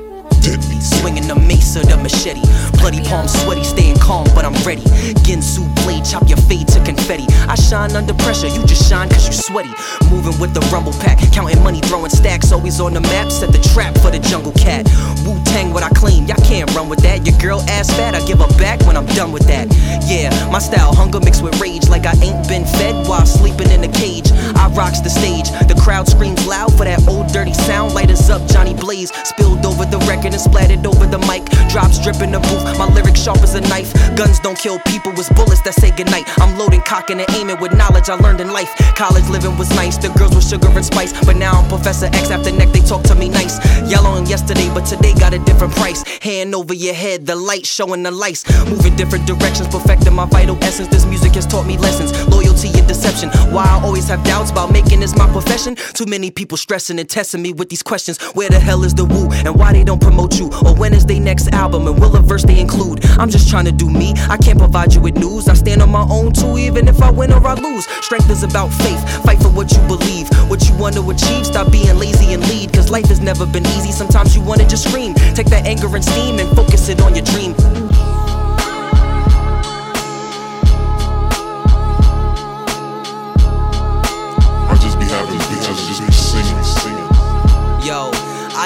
Swinging 0.80 1.26
the 1.26 1.34
mace 1.34 1.76
or 1.76 1.82
the 1.82 1.96
machete. 1.96 2.42
Bloody 2.78 3.02
palms 3.02 3.32
sweaty, 3.42 3.64
staying 3.64 3.98
calm, 3.98 4.26
but 4.34 4.44
I'm 4.44 4.54
ready. 4.62 4.82
Ginsu 5.26 5.66
blade, 5.82 6.04
chop 6.04 6.28
your 6.28 6.38
fade 6.46 6.68
to 6.68 6.82
confetti. 6.84 7.26
I 7.48 7.56
shine 7.56 7.96
under 7.96 8.14
pressure, 8.14 8.46
you 8.46 8.62
just 8.66 8.88
shine 8.88 9.08
cause 9.08 9.26
you 9.26 9.32
sweaty. 9.32 9.74
Moving 10.10 10.38
with 10.38 10.54
the 10.54 10.60
rumble 10.70 10.92
pack, 11.02 11.18
counting 11.32 11.62
money, 11.62 11.80
throwing 11.80 12.10
stacks. 12.10 12.52
Always 12.52 12.78
on 12.80 12.94
the 12.94 13.00
map, 13.00 13.32
set 13.32 13.50
the 13.50 13.58
trap 13.74 13.98
for 13.98 14.10
the 14.10 14.20
jungle 14.20 14.52
cat. 14.52 14.86
Wu 15.26 15.34
Tang, 15.44 15.72
what 15.72 15.82
I 15.82 15.90
claim, 15.90 16.26
y'all 16.26 16.42
can't 16.44 16.72
run 16.74 16.88
with 16.88 17.00
that. 17.00 17.26
Your 17.26 17.36
girl 17.38 17.60
ass 17.68 17.90
fat, 17.90 18.14
I 18.14 18.24
give 18.24 18.38
her 18.38 18.58
back 18.58 18.80
when 18.86 18.96
I'm 18.96 19.06
done 19.18 19.32
with 19.32 19.46
that. 19.48 19.66
Yeah, 20.06 20.30
my 20.50 20.60
style, 20.60 20.94
hunger 20.94 21.18
mixed 21.18 21.42
with 21.42 21.60
rage, 21.60 21.88
like 21.88 22.06
I 22.06 22.14
ain't 22.22 22.46
been 22.46 22.64
fed 22.64 23.08
while 23.08 23.26
sleeping 23.26 23.70
in 23.70 23.82
a 23.82 23.90
cage. 23.90 24.30
I 24.54 24.70
rocks 24.78 25.00
the 25.00 25.10
stage, 25.10 25.50
the 25.66 25.74
crowd 25.82 26.06
screams 26.06 26.46
loud 26.46 26.70
for 26.76 26.84
that 26.84 27.02
old 27.08 27.26
dirty 27.32 27.54
sound. 27.54 27.94
Light 27.94 28.10
us 28.10 28.30
up, 28.30 28.46
Johnny 28.46 28.74
Blaze, 28.74 29.10
spilled 29.24 29.66
over 29.66 29.84
the 29.84 29.98
record 30.06 30.35
and 30.36 30.44
splattered 30.44 30.86
over 30.86 31.06
the 31.06 31.18
mic. 31.24 31.42
Drops 31.72 31.98
dripping 31.98 32.30
the 32.30 32.40
booth, 32.40 32.62
my 32.78 32.86
lyrics 32.92 33.20
sharp 33.20 33.40
as 33.40 33.54
a 33.54 33.60
knife. 33.72 33.92
Guns 34.14 34.38
don't 34.40 34.58
kill 34.58 34.78
people, 34.80 35.12
it's 35.16 35.32
bullets 35.32 35.62
that 35.62 35.74
say 35.74 35.90
goodnight. 35.96 36.28
I'm 36.38 36.58
loading, 36.58 36.82
cocking, 36.82 37.18
and 37.20 37.30
aiming 37.34 37.58
with 37.58 37.72
knowledge 37.74 38.08
I 38.08 38.14
learned 38.16 38.40
in 38.40 38.52
life. 38.52 38.70
College 38.94 39.26
living 39.28 39.56
was 39.56 39.70
nice, 39.70 39.96
the 39.96 40.08
girls 40.10 40.34
with 40.34 40.46
sugar 40.46 40.68
and 40.68 40.84
spice. 40.84 41.12
But 41.24 41.36
now 41.36 41.52
I'm 41.52 41.68
Professor 41.68 42.06
X 42.06 42.30
after 42.30 42.52
neck, 42.52 42.70
they 42.72 42.80
talk 42.80 43.02
to 43.04 43.14
me 43.14 43.28
nice. 43.28 43.56
Yellow 43.90 44.10
on 44.10 44.26
yesterday, 44.26 44.68
but 44.74 44.84
today 44.84 45.14
got 45.14 45.32
a 45.32 45.38
different 45.40 45.74
price. 45.74 46.04
Hand 46.20 46.54
over 46.54 46.74
your 46.74 46.94
head, 46.94 47.26
the 47.26 47.34
light 47.34 47.64
showing 47.64 48.02
the 48.02 48.10
lights. 48.10 48.44
Moving 48.68 48.94
different 48.94 49.26
directions, 49.26 49.68
perfecting 49.68 50.14
my 50.14 50.26
vital 50.26 50.56
essence. 50.62 50.88
This 50.88 51.06
music 51.06 51.34
has 51.34 51.46
taught 51.46 51.66
me 51.66 51.78
lessons, 51.78 52.12
loyalty 52.28 52.68
and 52.78 52.86
deception. 52.86 53.30
Why 53.52 53.64
I 53.64 53.80
always 53.82 54.08
have 54.08 54.22
doubts 54.24 54.50
about 54.50 54.70
making 54.70 55.00
this 55.00 55.16
my 55.16 55.30
profession. 55.32 55.76
Too 55.94 56.06
many 56.06 56.30
people 56.30 56.58
stressing 56.58 56.98
and 56.98 57.08
testing 57.08 57.42
me 57.42 57.52
with 57.52 57.70
these 57.70 57.82
questions. 57.82 58.18
Where 58.34 58.50
the 58.50 58.60
hell 58.60 58.84
is 58.84 58.94
the 58.94 59.04
woo, 59.04 59.30
and 59.46 59.56
why 59.56 59.72
they 59.72 59.84
don't 59.84 60.00
promote 60.00 60.25
you? 60.34 60.50
Or 60.64 60.74
when 60.74 60.92
is 60.94 61.06
they 61.06 61.18
next 61.18 61.48
album 61.52 61.86
and 61.86 62.00
will 62.00 62.16
a 62.16 62.20
verse 62.20 62.44
they 62.44 62.60
include. 62.60 63.04
I'm 63.18 63.30
just 63.30 63.48
trying 63.48 63.64
to 63.66 63.72
do 63.72 63.90
me. 63.90 64.14
I 64.28 64.36
can't 64.36 64.58
provide 64.58 64.94
you 64.94 65.00
with 65.00 65.16
news. 65.16 65.48
I 65.48 65.54
stand 65.54 65.82
on 65.82 65.90
my 65.90 66.06
own 66.10 66.32
too, 66.32 66.58
even 66.58 66.88
if 66.88 67.02
I 67.02 67.10
win 67.10 67.32
or 67.32 67.46
I 67.46 67.54
lose. 67.54 67.86
Strength 68.04 68.30
is 68.30 68.42
about 68.42 68.68
faith. 68.68 69.00
Fight 69.24 69.38
for 69.38 69.50
what 69.50 69.72
you 69.72 69.80
believe, 69.86 70.28
what 70.48 70.68
you 70.68 70.76
want 70.76 70.96
to 70.96 71.10
achieve. 71.10 71.46
Stop 71.46 71.70
being 71.72 71.96
lazy 71.98 72.32
and 72.34 72.42
lead, 72.48 72.72
cause 72.72 72.90
life 72.90 73.06
has 73.06 73.20
never 73.20 73.46
been 73.46 73.66
easy. 73.66 73.92
Sometimes 73.92 74.36
you 74.36 74.42
wanna 74.42 74.66
just 74.66 74.88
scream. 74.88 75.14
Take 75.34 75.48
that 75.48 75.66
anger 75.66 75.94
and 75.94 76.04
steam 76.04 76.38
and 76.38 76.48
focus 76.56 76.88
it 76.88 77.00
on 77.02 77.14
your 77.14 77.24
dream. 77.24 77.54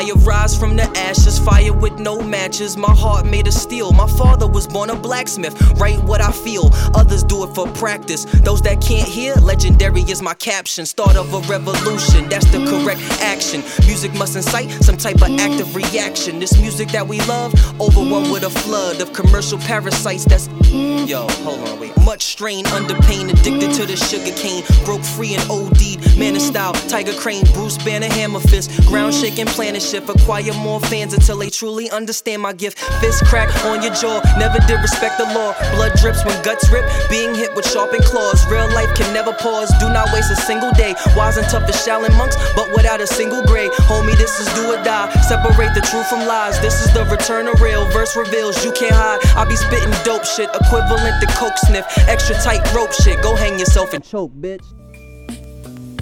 I 0.00 0.10
arise 0.16 0.56
from 0.56 0.76
the 0.76 0.84
ashes, 0.96 1.38
fire 1.38 1.74
with 1.74 1.98
no 1.98 2.22
matches. 2.22 2.74
My 2.74 2.90
heart 2.90 3.26
made 3.26 3.46
of 3.46 3.52
steel. 3.52 3.92
My 3.92 4.06
father 4.06 4.46
was 4.46 4.66
born 4.66 4.88
a 4.88 4.96
blacksmith. 4.96 5.54
Write 5.72 6.02
what 6.04 6.22
I 6.22 6.32
feel, 6.32 6.70
others 6.94 7.22
do 7.22 7.44
it 7.44 7.54
for 7.54 7.66
practice. 7.72 8.24
Those 8.24 8.62
that 8.62 8.80
can't 8.80 9.06
hear, 9.06 9.34
legendary 9.34 10.00
is 10.00 10.22
my 10.22 10.32
caption. 10.32 10.86
Start 10.86 11.16
of 11.16 11.34
a 11.34 11.40
revolution, 11.40 12.30
that's 12.30 12.50
the 12.50 12.64
correct 12.64 13.02
action. 13.20 13.62
Music 13.84 14.14
must 14.14 14.36
incite 14.36 14.70
some 14.82 14.96
type 14.96 15.16
of 15.16 15.38
active 15.38 15.76
reaction. 15.76 16.38
This 16.38 16.58
music 16.58 16.88
that 16.92 17.06
we 17.06 17.20
love, 17.26 17.52
overwhelmed 17.78 18.32
with 18.32 18.44
a 18.44 18.50
flood 18.50 19.02
of 19.02 19.12
commercial 19.12 19.58
parasites. 19.58 20.24
That's 20.24 20.48
yo, 20.72 21.28
hold 21.44 21.60
on, 21.68 21.78
wait. 21.78 21.94
Much 22.06 22.22
strain, 22.22 22.66
under 22.68 22.94
pain, 23.02 23.28
addicted 23.28 23.74
to 23.74 23.84
the 23.84 23.96
sugar 23.96 24.34
cane. 24.34 24.64
Broke 24.86 25.04
free 25.04 25.34
and 25.34 25.50
OD'd. 25.50 26.18
Man 26.18 26.36
of 26.36 26.42
style, 26.42 26.72
Tiger 26.88 27.12
Crane, 27.12 27.44
Bruce 27.52 27.76
Banner, 27.76 28.08
Hammer 28.08 28.40
Fist. 28.40 28.70
Ground 28.86 29.12
shaking, 29.12 29.44
planet 29.44 29.82
shift. 29.90 30.08
Acquire 30.08 30.54
more 30.54 30.80
fans 30.80 31.12
until 31.12 31.38
they 31.38 31.50
truly 31.50 31.90
understand 31.90 32.42
my 32.42 32.52
gift. 32.52 32.78
Fist 33.00 33.24
crack 33.26 33.50
on 33.64 33.82
your 33.82 33.92
jaw, 33.94 34.22
never 34.38 34.58
did 34.66 34.80
respect 34.80 35.18
the 35.18 35.26
law. 35.34 35.52
Blood 35.74 35.92
drips 35.98 36.24
when 36.24 36.40
guts 36.42 36.70
rip, 36.70 36.86
being 37.10 37.34
hit 37.34 37.54
with 37.54 37.66
sharpened 37.66 38.04
claws. 38.04 38.46
Real 38.46 38.68
life 38.72 38.94
can 38.94 39.12
never 39.12 39.32
pause. 39.32 39.70
Do 39.80 39.88
not 39.88 40.12
waste 40.12 40.30
a 40.30 40.36
single 40.36 40.70
day. 40.72 40.94
Wise 41.16 41.36
and 41.36 41.46
tough 41.48 41.68
as 41.68 41.76
Shaolin 41.84 42.16
monks, 42.16 42.36
but 42.54 42.70
without 42.72 43.00
a 43.00 43.06
single 43.06 43.42
grade. 43.44 43.72
Homie, 43.90 44.16
this 44.16 44.38
is 44.40 44.46
do 44.54 44.72
or 44.72 44.82
die. 44.84 45.10
Separate 45.28 45.74
the 45.74 45.82
truth 45.82 46.08
from 46.08 46.26
lies. 46.26 46.60
This 46.60 46.84
is 46.84 46.92
the 46.94 47.04
return 47.06 47.48
of 47.48 47.60
real. 47.60 47.84
Verse 47.90 48.16
reveals 48.16 48.64
you 48.64 48.72
can't 48.72 48.94
hide. 48.94 49.20
I 49.36 49.44
be 49.48 49.56
spitting 49.56 49.94
dope 50.04 50.24
shit, 50.24 50.48
equivalent 50.54 51.20
to 51.20 51.26
coke 51.34 51.58
sniff. 51.58 51.86
Extra 52.08 52.36
tight 52.36 52.62
rope 52.74 52.92
shit. 52.92 53.20
Go 53.22 53.34
hang 53.34 53.58
yourself 53.58 53.92
and 53.92 54.04
choke, 54.04 54.32
bitch. 54.34 54.79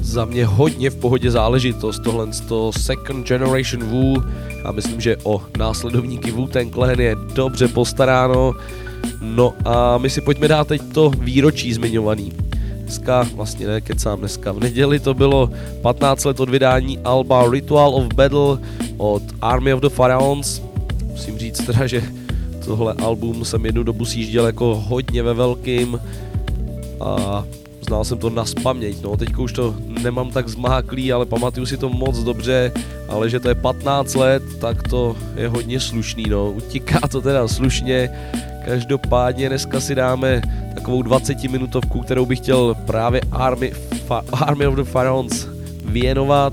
Za 0.09 0.25
mě 0.25 0.47
hodně 0.47 0.91
v 0.91 0.97
pohodě 0.97 1.31
záležitost, 1.31 2.03
tohle 2.05 2.27
to 2.49 2.73
Second 2.73 3.29
Generation 3.29 3.85
Wu 3.85 4.17
a 4.65 4.73
myslím, 4.73 5.01
že 5.01 5.17
o 5.23 5.43
následovníky 5.59 6.31
Wu 6.31 6.47
Tang 6.47 6.75
Clan 6.75 7.01
je 7.01 7.17
dobře 7.35 7.69
postaráno. 7.69 8.55
No 9.21 9.55
a 9.65 9.99
my 9.99 10.11
si 10.11 10.21
pojďme 10.21 10.49
dát 10.49 10.69
teď 10.69 10.83
to 10.93 11.11
výročí 11.11 11.73
zmiňovaný. 11.73 12.33
Dneska, 12.83 13.27
vlastně 13.35 13.67
ne, 13.67 13.81
kecám 13.81 14.19
dneska, 14.19 14.53
v 14.53 14.61
neděli 14.61 15.01
to 15.01 15.15
bylo 15.15 15.51
15 15.83 16.25
let 16.25 16.41
od 16.41 16.49
vydání 16.49 16.99
Alba 16.99 17.51
Ritual 17.51 17.95
of 17.95 18.15
Battle 18.15 18.59
od 18.97 19.23
Army 19.41 19.75
of 19.75 19.81
the 19.81 19.89
Pharaons. 19.89 20.63
Musím 21.05 21.39
říct 21.39 21.67
teda, 21.67 21.87
že 21.87 22.03
tohle 22.65 22.95
album 22.95 23.45
jsem 23.45 23.67
jednu 23.67 23.83
dobu 23.83 24.05
sjížděl 24.05 24.47
jako 24.47 24.85
hodně 24.89 25.23
ve 25.23 25.35
velkým 25.35 26.01
a 27.01 27.45
znal 27.89 28.05
jsem 28.05 28.19
to 28.19 28.31
na 28.31 28.45
spaměť, 28.45 29.03
no 29.03 29.17
teďka 29.17 29.43
už 29.43 29.53
to 29.53 29.75
nemám 29.89 30.31
tak 30.31 30.49
zmáklý, 30.49 31.13
ale 31.13 31.27
pamatuju 31.27 31.67
si 31.67 31.77
to 31.77 31.89
moc 31.89 32.19
dobře, 32.19 32.73
ale 33.09 33.31
že 33.31 33.41
to 33.41 33.49
je 33.49 33.55
15 33.55 34.15
let, 34.15 34.43
tak 34.61 34.89
to 34.89 35.17
je 35.37 35.49
hodně 35.49 35.81
slušný, 35.81 36.25
no, 36.29 36.53
utíká 36.53 37.01
to 37.09 37.21
teda 37.21 37.49
slušně, 37.49 38.11
každopádně 38.65 39.49
dneska 39.49 39.81
si 39.81 39.95
dáme 39.95 40.43
takovou 40.75 41.03
20 41.03 41.43
minutovku, 41.45 42.01
kterou 42.01 42.27
bych 42.27 42.39
chtěl 42.39 42.77
právě 42.87 43.21
Army, 43.33 43.73
Fa, 44.07 44.23
Army 44.33 44.67
of 44.67 44.75
the 44.75 44.85
Pharaons 44.85 45.47
věnovat 45.85 46.53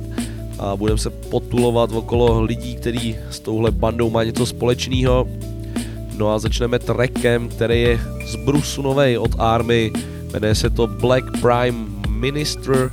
a 0.59 0.75
budeme 0.75 0.97
se 0.97 1.09
potulovat 1.09 1.91
okolo 1.91 2.41
lidí, 2.41 2.75
který 2.75 3.15
s 3.29 3.39
touhle 3.39 3.71
bandou 3.71 4.09
má 4.09 4.23
něco 4.23 4.45
společného. 4.45 5.27
No 6.17 6.31
a 6.31 6.39
začneme 6.39 6.79
trackem, 6.79 7.49
který 7.49 7.81
je 7.81 7.99
z 8.25 8.35
Brusu 8.35 8.81
Novej 8.81 9.17
od 9.17 9.35
Army, 9.37 9.91
jmenuje 10.35 10.55
se 10.55 10.69
to 10.69 10.87
Black 10.87 11.25
Prime 11.41 11.77
Minister 12.09 12.91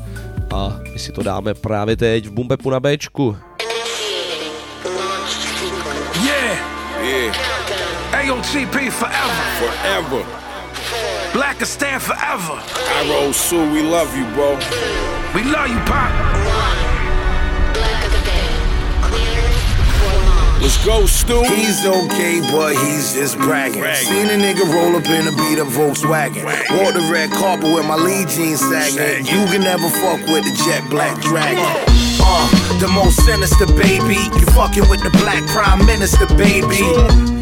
a 0.54 0.76
my 0.92 0.98
si 0.98 1.12
to 1.12 1.22
dáme 1.22 1.54
právě 1.54 1.96
teď 1.96 2.26
v 2.26 2.30
Bumbepu 2.30 2.70
na 2.70 2.80
Bčku. 2.80 3.36
Yeah. 6.24 6.58
Yeah. 7.02 7.36
AOTP 8.12 8.90
forever. 8.90 9.44
Forever. 9.58 10.24
Black 11.32 11.66
stand 11.66 12.02
forever. 12.02 12.62
Arrow 13.00 13.32
Sue, 13.32 13.66
we 13.72 13.82
love 13.82 14.18
you, 14.18 14.26
bro. 14.34 14.58
We 15.34 15.42
love 15.42 15.68
you, 15.68 15.80
Pop. 15.86 16.41
Let's 20.62 20.78
go, 20.86 21.06
Stu. 21.06 21.42
He's 21.42 21.84
okay, 21.84 22.40
but 22.52 22.76
he's 22.76 23.14
just 23.14 23.36
bragging. 23.36 23.82
Seen 23.96 24.26
a 24.26 24.38
nigga 24.38 24.62
roll 24.72 24.94
up 24.94 25.06
in 25.06 25.26
a 25.26 25.32
beat 25.34 25.58
up 25.58 25.66
Volkswagen. 25.66 26.44
Wore 26.78 26.92
the 26.92 27.02
red 27.10 27.32
carpet 27.32 27.74
with 27.74 27.84
my 27.84 27.96
lead 27.96 28.28
jeans 28.28 28.60
sagging. 28.60 29.26
You 29.26 29.44
can 29.50 29.62
never 29.62 29.88
fuck 29.90 30.20
with 30.30 30.44
the 30.44 30.54
jet 30.64 30.88
black 30.88 31.20
dragon. 31.20 31.58
Uh, 32.22 32.78
the 32.78 32.86
most 32.86 33.18
sinister 33.26 33.66
baby. 33.74 34.22
You 34.38 34.46
fucking 34.54 34.88
with 34.88 35.02
the 35.02 35.10
black 35.18 35.42
prime 35.50 35.84
minister, 35.84 36.26
baby. 36.38 36.86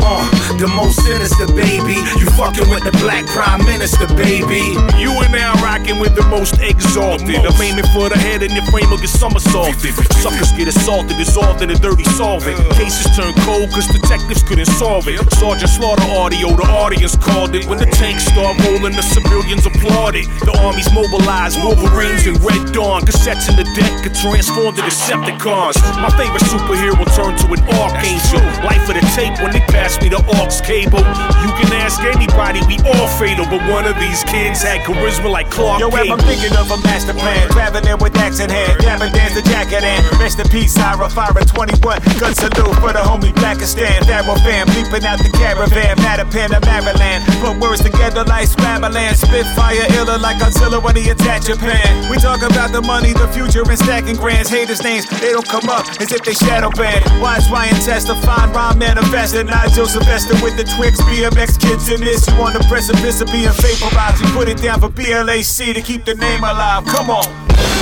Uh, 0.01 0.25
the 0.57 0.69
most 0.69 1.05
sinister 1.05 1.47
baby. 1.53 2.01
You 2.17 2.25
fucking 2.41 2.69
with 2.71 2.85
the 2.85 2.97
black 3.05 3.27
prime 3.27 3.65
minister, 3.67 4.09
baby. 4.17 4.73
You 4.97 5.13
are 5.21 5.29
now 5.29 5.53
rocking 5.61 6.01
with 6.01 6.17
the 6.17 6.25
most 6.33 6.57
exalted. 6.61 7.37
I'm 7.45 7.61
aiming 7.61 7.85
for 7.93 8.09
the 8.09 8.17
head 8.17 8.43
and 8.43 8.53
your 8.53 8.65
frame 8.73 8.89
will 8.89 8.99
get 8.99 9.13
somersaulted. 9.13 9.93
Suckers 10.25 10.53
get 10.53 10.69
assaulted, 10.69 11.19
dissolved 11.19 11.61
in 11.61 11.69
a 11.69 11.77
dirty 11.77 12.05
solvent. 12.17 12.57
Cases 12.73 13.10
turn 13.17 13.35
cold 13.47 13.71
cause 13.71 13.87
detectives 13.89 14.43
couldn't 14.43 14.71
solve 14.79 15.09
it. 15.09 15.19
Sergeant 15.35 15.71
Slaughter 15.71 16.07
audio, 16.15 16.55
the 16.55 16.67
audience 16.69 17.17
called 17.17 17.55
it. 17.55 17.67
When 17.67 17.79
the 17.79 17.87
tanks 17.87 18.25
start 18.27 18.59
rolling, 18.65 18.95
the 18.95 19.03
civilians 19.03 19.67
applauded. 19.67 20.27
The 20.47 20.55
armies 20.63 20.91
mobilized, 20.93 21.59
Wolverines 21.63 22.27
and 22.27 22.39
Red 22.43 22.73
Dawn. 22.73 23.03
Cassettes 23.03 23.49
in 23.51 23.57
the 23.57 23.67
deck 23.75 23.93
get 24.05 24.15
transformed 24.15 24.77
to 24.79 24.83
Decepticons. 24.83 25.77
My 25.99 26.11
favorite 26.15 26.47
superhero 26.47 27.03
turned 27.15 27.39
to 27.43 27.47
an 27.51 27.63
archangel. 27.79 28.43
Life 28.63 28.87
of 28.89 28.95
the 28.95 29.05
tape 29.15 29.37
when 29.43 29.53
they 29.53 29.65
passed 29.71 30.03
me 30.03 30.09
the 30.09 30.21
aux 30.21 30.51
cable. 30.63 31.03
You 31.43 31.51
can 31.59 31.71
ask 31.83 32.01
anybody, 32.03 32.61
we 32.67 32.79
all 32.87 33.09
fatal. 33.19 33.47
But 33.47 33.63
one 33.71 33.87
of 33.87 33.99
these 33.99 34.23
kids 34.25 34.63
had 34.63 34.83
charisma 34.87 35.31
like 35.31 35.51
Clark 35.51 35.81
Yo, 35.81 35.91
Gable. 35.91 36.15
I'm 36.15 36.23
thinking 36.27 36.55
of 36.57 36.71
a 36.71 36.79
master 36.83 37.15
plan. 37.15 37.49
Grabbing 37.51 37.87
it 37.87 37.99
with 38.01 38.17
axe 38.17 38.41
in 38.41 38.51
hand. 38.51 38.79
Dabbing 38.81 39.13
dance 39.13 39.35
the 39.35 39.43
jacket 39.43 39.83
and. 39.83 40.05
Rest 40.21 40.39
in 40.39 40.49
peace, 40.49 40.77
Ira. 40.79 41.09
Fire 41.11 41.33
21. 41.33 41.81
Gun 42.21 42.35
salute 42.35 42.77
for 42.79 42.93
the 42.93 43.00
homie 43.03 43.33
Blacastan. 43.33 44.05
Pharaoh 44.07 44.39
fam. 44.45 44.67
Leaping 44.75 45.05
out 45.05 45.19
the 45.19 45.31
caravan. 45.33 45.97
Mattapan 45.99 46.49
to 46.55 46.61
Maryland. 46.67 47.25
Put 47.41 47.59
words 47.61 47.83
together 47.83 48.25
like 48.25 48.49
Scrabberland. 48.49 49.17
Spitfire 49.17 49.87
iller 49.99 50.19
like 50.19 50.39
Godzilla 50.39 50.83
when 50.83 50.97
he 50.97 51.11
attack 51.11 51.43
Japan. 51.43 52.11
We 52.11 52.17
talk 52.17 52.43
about 52.43 52.73
the 52.73 52.83
money, 52.83 53.13
the 53.13 53.29
future, 53.29 53.63
and 53.63 53.79
stacking 53.79 54.17
grants. 54.17 54.51
Haters' 54.51 54.83
names, 54.83 55.09
they 55.21 55.33
don't 55.33 55.47
come 55.47 55.69
up 55.69 55.87
as 56.01 56.13
if 56.13 56.23
they 56.23 56.35
shadow 56.35 56.71
ban. 56.71 57.03
Watch 57.21 57.49
Ryan 57.51 57.75
test 57.83 58.09
a 58.09 58.15
fine 58.27 58.53
rhyme 58.53 58.79
manifest. 58.79 59.35
And 59.35 59.49
Nigel 59.49 59.87
Sylvester 59.87 60.35
with 60.43 60.57
the 60.57 60.65
Twix. 60.77 61.01
BMX 61.03 61.59
kids 61.59 61.89
in 61.89 62.01
this. 62.01 62.27
You 62.27 62.35
on 62.43 62.53
the 62.53 62.65
precipice 62.69 63.21
of 63.21 63.29
being 63.33 63.51
vaporized. 63.51 64.23
We 64.23 64.31
put 64.33 64.49
it 64.49 64.63
down 64.63 64.81
for 64.81 64.89
BLAC 64.89 65.75
to 65.75 65.83
keep 65.83 66.05
the 66.05 66.15
name 66.15 66.45
alive. 66.45 66.85
Come 66.87 67.11
on. 67.11 67.27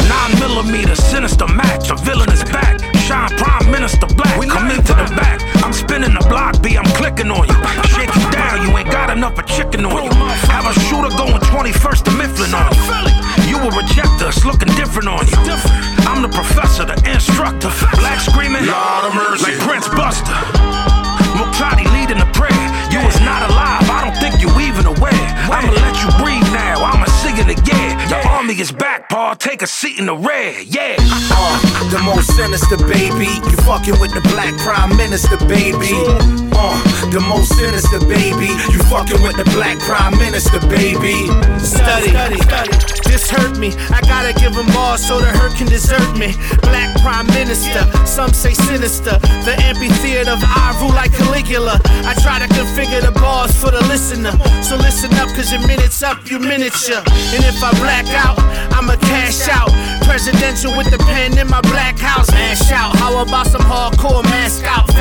Nine 0.09 0.39
millimeter, 0.41 0.95
sinister 0.95 1.47
match. 1.47 1.89
The 1.89 1.95
villain 1.97 2.31
is 2.31 2.43
back. 2.45 2.88
Shine 3.09 3.33
Prime 3.41 3.71
Minister 3.73 4.05
Black. 4.21 4.37
We 4.37 4.47
Come 4.47 4.69
into 4.69 4.93
the 4.93 5.09
back. 5.17 5.41
I'm 5.65 5.73
spinning 5.73 6.13
the 6.13 6.21
block, 6.29 6.61
B. 6.61 6.77
I'm 6.77 6.85
clicking 6.93 7.33
on 7.33 7.49
you. 7.49 7.57
Shake 7.89 8.13
you 8.13 8.29
down, 8.29 8.61
you 8.61 8.77
ain't 8.77 8.93
got 8.93 9.09
enough 9.09 9.39
of 9.41 9.47
chicken 9.49 9.89
on 9.89 10.05
you. 10.05 10.13
Have 10.53 10.69
a 10.69 10.77
shooter 10.77 11.09
going 11.17 11.41
21st 11.49 12.05
to 12.05 12.13
Mifflin 12.13 12.53
on 12.53 12.69
you. 12.69 12.85
You 13.49 13.57
will 13.65 13.73
reject 13.73 14.21
us, 14.21 14.45
looking 14.45 14.69
different 14.77 15.09
on 15.09 15.25
you. 15.25 15.41
I'm 16.05 16.21
the 16.21 16.29
professor, 16.29 16.85
the 16.85 17.01
instructor. 17.09 17.73
Black 17.97 18.21
screaming, 18.21 18.69
Lord 18.69 19.05
of 19.09 19.15
mercy. 19.17 19.57
like 19.57 19.61
Prince 19.65 19.89
Buster. 19.89 20.37
Muktadi 21.33 21.89
leading 21.97 22.21
the 22.21 22.29
prayer. 22.37 22.53
You 22.93 23.01
was 23.09 23.17
not 23.25 23.41
alive, 23.49 23.89
I 23.89 24.05
don't 24.05 24.21
think 24.21 24.37
you 24.37 24.53
even 24.61 24.85
aware. 24.85 25.25
I'ma 25.49 25.73
let 25.81 25.97
you 26.05 26.13
breathe 26.21 26.38
The 28.49 28.55
is 28.63 28.73
back, 28.73 29.11
Paul. 29.11 29.37
Take 29.37 29.61
a 29.61 29.67
seat 29.67 29.99
in 29.99 30.07
the 30.07 30.17
red, 30.17 30.65
yeah. 30.65 30.97
Uh, 30.99 31.91
the 31.91 32.01
most 32.01 32.35
sinister 32.35 32.79
baby. 32.89 33.29
You 33.29 33.57
fucking 33.69 34.01
with 34.01 34.15
the 34.15 34.25
black 34.33 34.57
prime 34.57 34.97
minister, 34.97 35.37
baby. 35.45 35.93
Uh, 36.57 36.81
the 37.13 37.21
most 37.21 37.53
sinister, 37.61 38.01
baby. 38.09 38.49
You 38.73 38.81
fucking 38.89 39.21
with 39.21 39.37
the 39.37 39.45
black 39.53 39.79
prime 39.85 40.17
minister, 40.17 40.61
baby. 40.65 41.29
Study, 41.61 42.09
study, 42.09 42.41
study. 42.41 42.99
This 43.05 43.29
hurt 43.29 43.59
me. 43.59 43.69
I 43.93 44.01
gotta 44.09 44.33
give 44.33 44.57
him 44.57 44.69
all 44.77 44.97
so 44.97 45.21
the 45.21 45.29
hurt 45.29 45.53
can 45.57 45.67
desert 45.69 46.17
me. 46.17 46.33
Black 46.63 46.89
prime 47.03 47.27
minister, 47.37 47.85
some 48.07 48.33
say 48.33 48.55
sinister. 48.55 49.19
The 49.45 49.61
amphitheater 49.61 50.33
of 50.33 50.41
I 50.41 50.73
rule 50.81 50.95
like 50.97 51.13
Caligula. 51.13 51.81
I 52.09 52.15
try 52.25 52.39
to 52.39 52.49
configure 52.49 53.03
the 53.05 53.13
bars 53.13 53.53
for 53.53 53.71
the 53.71 53.85
listener. 53.93 54.33
So 54.63 54.77
listen 54.77 55.13
up, 55.21 55.29
cause 55.37 55.53
your 55.53 55.67
minutes 55.67 56.03
up, 56.03 56.31
you 56.31 56.39
miniature. 56.39 57.03
And 57.37 57.45
if 57.45 57.63
I 57.63 57.71
black 57.81 58.07
out, 58.17 58.38
I'ma 58.73 58.97
cash 58.97 59.49
out. 59.49 59.71
Presidential 60.05 60.77
with 60.77 60.91
the 60.91 60.99
pen 60.99 61.39
in 61.39 61.49
my 61.49 61.61
black 61.63 61.99
house. 61.99 62.29
Ash 62.33 62.73
out. 62.73 62.97
How 62.97 63.23
about 63.23 63.47
some 63.47 63.63
hardcore 63.63 64.23
mask 64.25 64.65
out? 64.65 64.98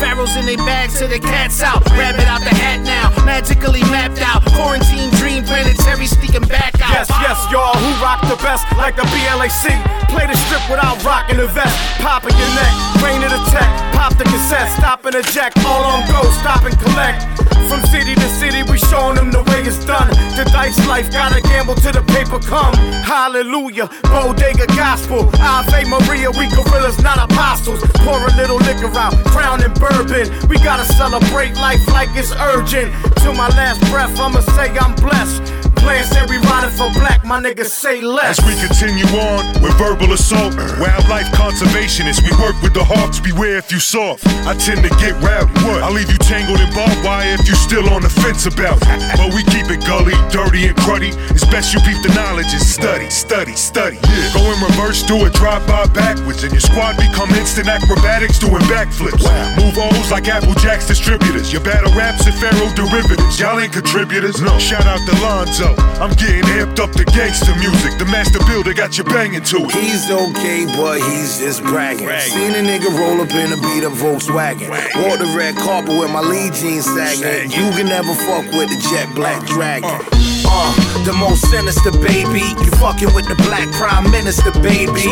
Pharaohs 0.00 0.36
in 0.36 0.46
their 0.46 0.58
bags 0.58 0.98
till 0.98 1.08
the 1.08 1.18
cat's 1.18 1.62
out. 1.62 1.84
Rabbit 1.90 2.26
out 2.26 2.40
the 2.40 2.54
hat 2.54 2.80
now. 2.82 3.10
Magically 3.24 3.82
mapped 3.92 4.20
out. 4.20 4.44
Quarantine 4.54 5.10
dream 5.20 5.44
planetary 5.44 6.06
sneaking 6.06 6.46
back 6.48 6.74
out. 6.80 6.92
Yes, 6.92 7.08
yes, 7.10 7.38
y'all 7.50 7.76
who 7.76 7.90
rock 8.02 8.20
the 8.28 8.36
best 8.42 8.64
like 8.76 8.96
the 8.96 9.06
BLAC. 9.08 9.74
Play 10.08 10.26
the 10.26 10.36
strip 10.46 10.62
without 10.70 11.02
rocking 11.04 11.38
the 11.38 11.48
vest. 11.48 11.76
Popping 12.00 12.36
your 12.36 12.52
neck. 12.54 12.74
Rain 13.02 13.22
of 13.22 13.30
the 13.30 13.42
tech. 13.50 13.68
Pop 13.94 14.16
the 14.16 14.24
cassette. 14.24 14.70
Stop 14.78 15.04
and 15.04 15.16
eject. 15.16 15.58
All 15.64 15.84
on 15.84 16.06
go. 16.08 16.22
Stop 16.40 16.64
and 16.64 16.78
collect. 16.78 17.24
From 17.68 17.80
city 17.88 18.14
to 18.14 18.28
city, 18.28 18.62
we 18.62 18.78
showing 18.78 19.16
them 19.16 19.32
the 19.32 19.42
way 19.50 19.62
it's 19.64 19.84
done. 19.84 20.08
The 20.36 20.44
dice 20.52 20.78
life, 20.86 21.10
gotta 21.10 21.40
gamble 21.40 21.74
till 21.74 21.92
the 21.92 22.02
paper 22.12 22.38
come. 22.38 22.74
Hallelujah, 23.02 23.88
bodega 24.04 24.66
gospel. 24.76 25.30
Ave 25.40 25.88
Maria, 25.88 26.30
we 26.30 26.46
gorillas, 26.52 27.00
not 27.02 27.18
apostles. 27.18 27.80
Pour 28.04 28.20
a 28.20 28.32
little 28.36 28.58
liquor 28.68 28.92
out, 28.94 29.14
crown 29.26 29.62
and 29.62 29.73
bourbon. 29.80 30.30
We 30.48 30.56
gotta 30.58 30.84
celebrate 30.84 31.54
life 31.54 31.86
like 31.88 32.10
it's 32.14 32.32
urgent. 32.32 32.92
Till 33.18 33.34
my 33.34 33.48
last 33.48 33.80
breath, 33.90 34.18
I'ma 34.18 34.40
say 34.40 34.76
I'm 34.78 34.94
blessed. 34.96 35.63
Players 35.76 36.08
say 36.08 36.24
we 36.28 36.36
riding 36.38 36.70
for 36.70 36.90
black, 36.92 37.24
my 37.24 37.40
niggas 37.40 37.70
say 37.70 38.00
less. 38.00 38.38
As 38.38 38.46
we 38.46 38.54
continue 38.60 39.06
on 39.18 39.44
with 39.62 39.76
verbal 39.78 40.12
assault, 40.12 40.54
wildlife 40.80 41.28
conservationists, 41.32 42.22
we 42.22 42.32
work 42.42 42.56
with 42.62 42.74
the 42.74 42.84
hawks, 42.84 43.20
beware 43.20 43.56
if 43.56 43.70
you 43.72 43.78
soft. 43.78 44.26
I 44.46 44.54
tend 44.54 44.82
to 44.84 44.90
get 45.00 45.14
rowdy, 45.22 45.52
what? 45.64 45.82
I 45.82 45.90
leave 45.90 46.10
you 46.10 46.18
tangled 46.18 46.60
in 46.60 46.70
barbed 46.74 47.04
wire 47.04 47.34
if 47.34 47.48
you 47.48 47.54
still 47.54 47.88
on 47.90 48.02
the 48.02 48.10
fence 48.10 48.46
about 48.46 48.78
it. 48.80 48.98
But 49.16 49.32
we 49.34 49.42
keep 49.52 49.68
it 49.70 49.84
gully, 49.86 50.16
dirty 50.30 50.68
and 50.68 50.76
cruddy. 50.76 51.12
It's 51.30 51.44
best 51.48 51.72
you 51.72 51.80
peep 51.80 52.00
the 52.02 52.12
knowledge 52.14 52.52
and 52.52 52.62
study, 52.62 53.08
study, 53.10 53.54
study. 53.54 53.98
Yeah. 54.02 54.34
Go 54.34 54.42
in 54.52 54.58
reverse, 54.60 55.02
do 55.02 55.24
a 55.24 55.30
drive 55.30 55.66
by 55.66 55.86
backwards, 55.92 56.42
and 56.44 56.52
your 56.52 56.64
squad 56.64 56.96
become 56.96 57.30
instant 57.36 57.68
acrobatics 57.68 58.38
doing 58.38 58.62
backflips. 58.68 59.24
Move 59.56 59.76
O's 59.78 60.10
like 60.10 60.28
Applejack's 60.28 60.86
distributors. 60.86 61.52
Your 61.52 61.62
battle 61.62 61.92
raps 61.94 62.26
and 62.26 62.34
Pharaoh 62.36 62.72
derivatives. 62.74 63.38
Y'all 63.40 63.58
ain't 63.58 63.72
contributors. 63.72 64.40
No. 64.40 64.58
Shout 64.58 64.86
out 64.86 65.00
to 65.08 65.14
Lonzo. 65.22 65.63
I'm 66.02 66.10
getting 66.20 66.44
amped 66.58 66.80
up 66.80 66.90
to 66.92 67.04
gangster 67.04 67.54
music. 67.56 67.98
The 67.98 68.04
master 68.06 68.38
builder 68.44 68.74
got 68.74 68.98
you 68.98 69.04
banging 69.04 69.42
to 69.42 69.56
it. 69.64 69.72
He's 69.72 70.10
okay, 70.10 70.66
but 70.76 71.00
he's 71.00 71.38
just 71.38 71.62
bragging. 71.62 72.08
Seen 72.20 72.52
a 72.52 72.60
nigga 72.60 72.90
roll 72.92 73.20
up 73.20 73.30
in 73.30 73.52
a 73.52 73.56
beat 73.56 73.84
up 73.84 73.92
Volkswagen. 73.94 74.68
Wore 75.00 75.16
the 75.16 75.32
red 75.36 75.56
carpet 75.56 75.96
with 75.96 76.10
my 76.10 76.20
lead 76.20 76.52
jeans 76.52 76.84
sagging. 76.84 77.50
You 77.50 77.70
can 77.72 77.86
never 77.86 78.12
fuck 78.14 78.44
with 78.52 78.68
the 78.68 78.78
jet 78.90 79.08
black 79.14 79.46
dragon. 79.46 79.96
Uh, 80.46 81.04
the 81.04 81.12
most 81.12 81.48
sinister, 81.50 81.90
baby. 81.92 82.44
You 82.62 82.70
fucking 82.76 83.14
with 83.14 83.26
the 83.28 83.36
black 83.48 83.70
prime 83.72 84.10
minister, 84.10 84.52
baby. 84.60 85.08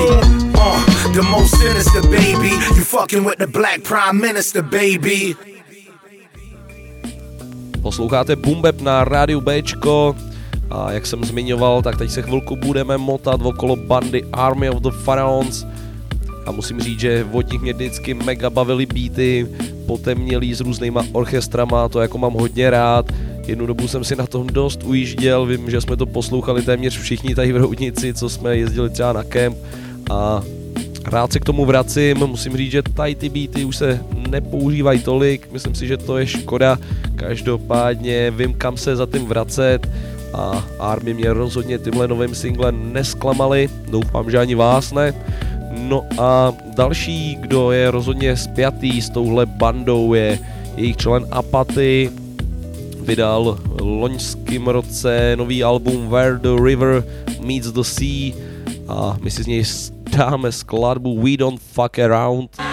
Uh, 0.54 1.12
the 1.12 1.22
most 1.22 1.56
sinister, 1.58 2.02
baby. 2.02 2.50
You 2.76 2.84
fucking 2.84 3.24
with 3.24 3.38
the 3.38 3.46
black 3.46 3.82
prime 3.82 4.20
minister, 4.20 4.62
baby. 4.62 5.36
Posloucháte 7.82 8.36
Boom 8.36 8.62
Bap 8.62 8.80
na 8.80 9.04
rádiu 9.04 9.40
Bčko 9.40 10.14
a 10.72 10.92
jak 10.92 11.06
jsem 11.06 11.24
zmiňoval, 11.24 11.82
tak 11.82 11.98
teď 11.98 12.10
se 12.10 12.22
chvilku 12.22 12.56
budeme 12.56 12.98
motat 12.98 13.40
okolo 13.42 13.76
bandy 13.76 14.24
Army 14.32 14.70
of 14.70 14.82
the 14.82 14.90
Pharaons. 15.04 15.66
A 16.46 16.50
musím 16.52 16.80
říct, 16.80 17.00
že 17.00 17.26
od 17.32 17.52
nich 17.52 17.62
mě 17.62 17.72
vždycky 17.72 18.14
mega 18.14 18.50
bavily 18.50 18.86
beaty, 18.86 19.46
potemnělý 19.86 20.54
s 20.54 20.60
různýma 20.60 21.04
orchestrama, 21.12 21.88
to 21.88 22.00
jako 22.00 22.18
mám 22.18 22.32
hodně 22.32 22.70
rád. 22.70 23.12
Jednu 23.46 23.66
dobu 23.66 23.88
jsem 23.88 24.04
si 24.04 24.16
na 24.16 24.26
tom 24.26 24.46
dost 24.46 24.82
ujížděl, 24.82 25.46
vím, 25.46 25.70
že 25.70 25.80
jsme 25.80 25.96
to 25.96 26.06
poslouchali 26.06 26.62
téměř 26.62 26.98
všichni 26.98 27.34
tady 27.34 27.52
v 27.52 27.56
Roudnici, 27.56 28.14
co 28.14 28.28
jsme 28.28 28.56
jezdili 28.56 28.90
třeba 28.90 29.12
na 29.12 29.24
kemp. 29.24 29.56
A 30.10 30.42
rád 31.04 31.32
se 31.32 31.40
k 31.40 31.44
tomu 31.44 31.64
vracím, 31.64 32.18
musím 32.18 32.56
říct, 32.56 32.70
že 32.70 32.82
tady 32.82 33.14
ty 33.14 33.28
beaty 33.28 33.64
už 33.64 33.76
se 33.76 34.00
nepoužívají 34.30 35.02
tolik, 35.02 35.48
myslím 35.52 35.74
si, 35.74 35.86
že 35.86 35.96
to 35.96 36.18
je 36.18 36.26
škoda, 36.26 36.78
každopádně 37.16 38.30
vím, 38.30 38.54
kam 38.54 38.76
se 38.76 38.96
za 38.96 39.06
tím 39.06 39.26
vracet 39.26 39.88
a 40.34 40.64
Army 40.78 41.14
mě 41.14 41.32
rozhodně 41.32 41.78
tímhle 41.78 42.08
novým 42.08 42.34
singlem 42.34 42.92
nesklamali, 42.92 43.68
doufám, 43.90 44.30
že 44.30 44.38
ani 44.38 44.54
vás 44.54 44.92
ne. 44.92 45.14
No 45.78 46.06
a 46.18 46.52
další, 46.76 47.36
kdo 47.40 47.72
je 47.72 47.90
rozhodně 47.90 48.36
spjatý 48.36 49.02
s 49.02 49.10
touhle 49.10 49.46
bandou, 49.46 50.14
je 50.14 50.38
jejich 50.76 50.96
člen 50.96 51.26
Apaty, 51.30 52.10
vydal 53.00 53.58
v 53.64 53.80
loňském 53.80 54.66
roce 54.66 55.36
nový 55.36 55.64
album 55.64 56.08
Where 56.08 56.38
the 56.38 56.62
River 56.64 57.04
Meets 57.40 57.72
the 57.72 57.82
Sea 57.82 58.32
a 58.88 59.16
my 59.22 59.30
si 59.30 59.42
z 59.42 59.46
něj 59.46 59.64
dáme 60.16 60.52
skladbu 60.52 61.22
We 61.22 61.36
Don't 61.36 61.60
Fuck 61.60 61.98
Around. 61.98 62.71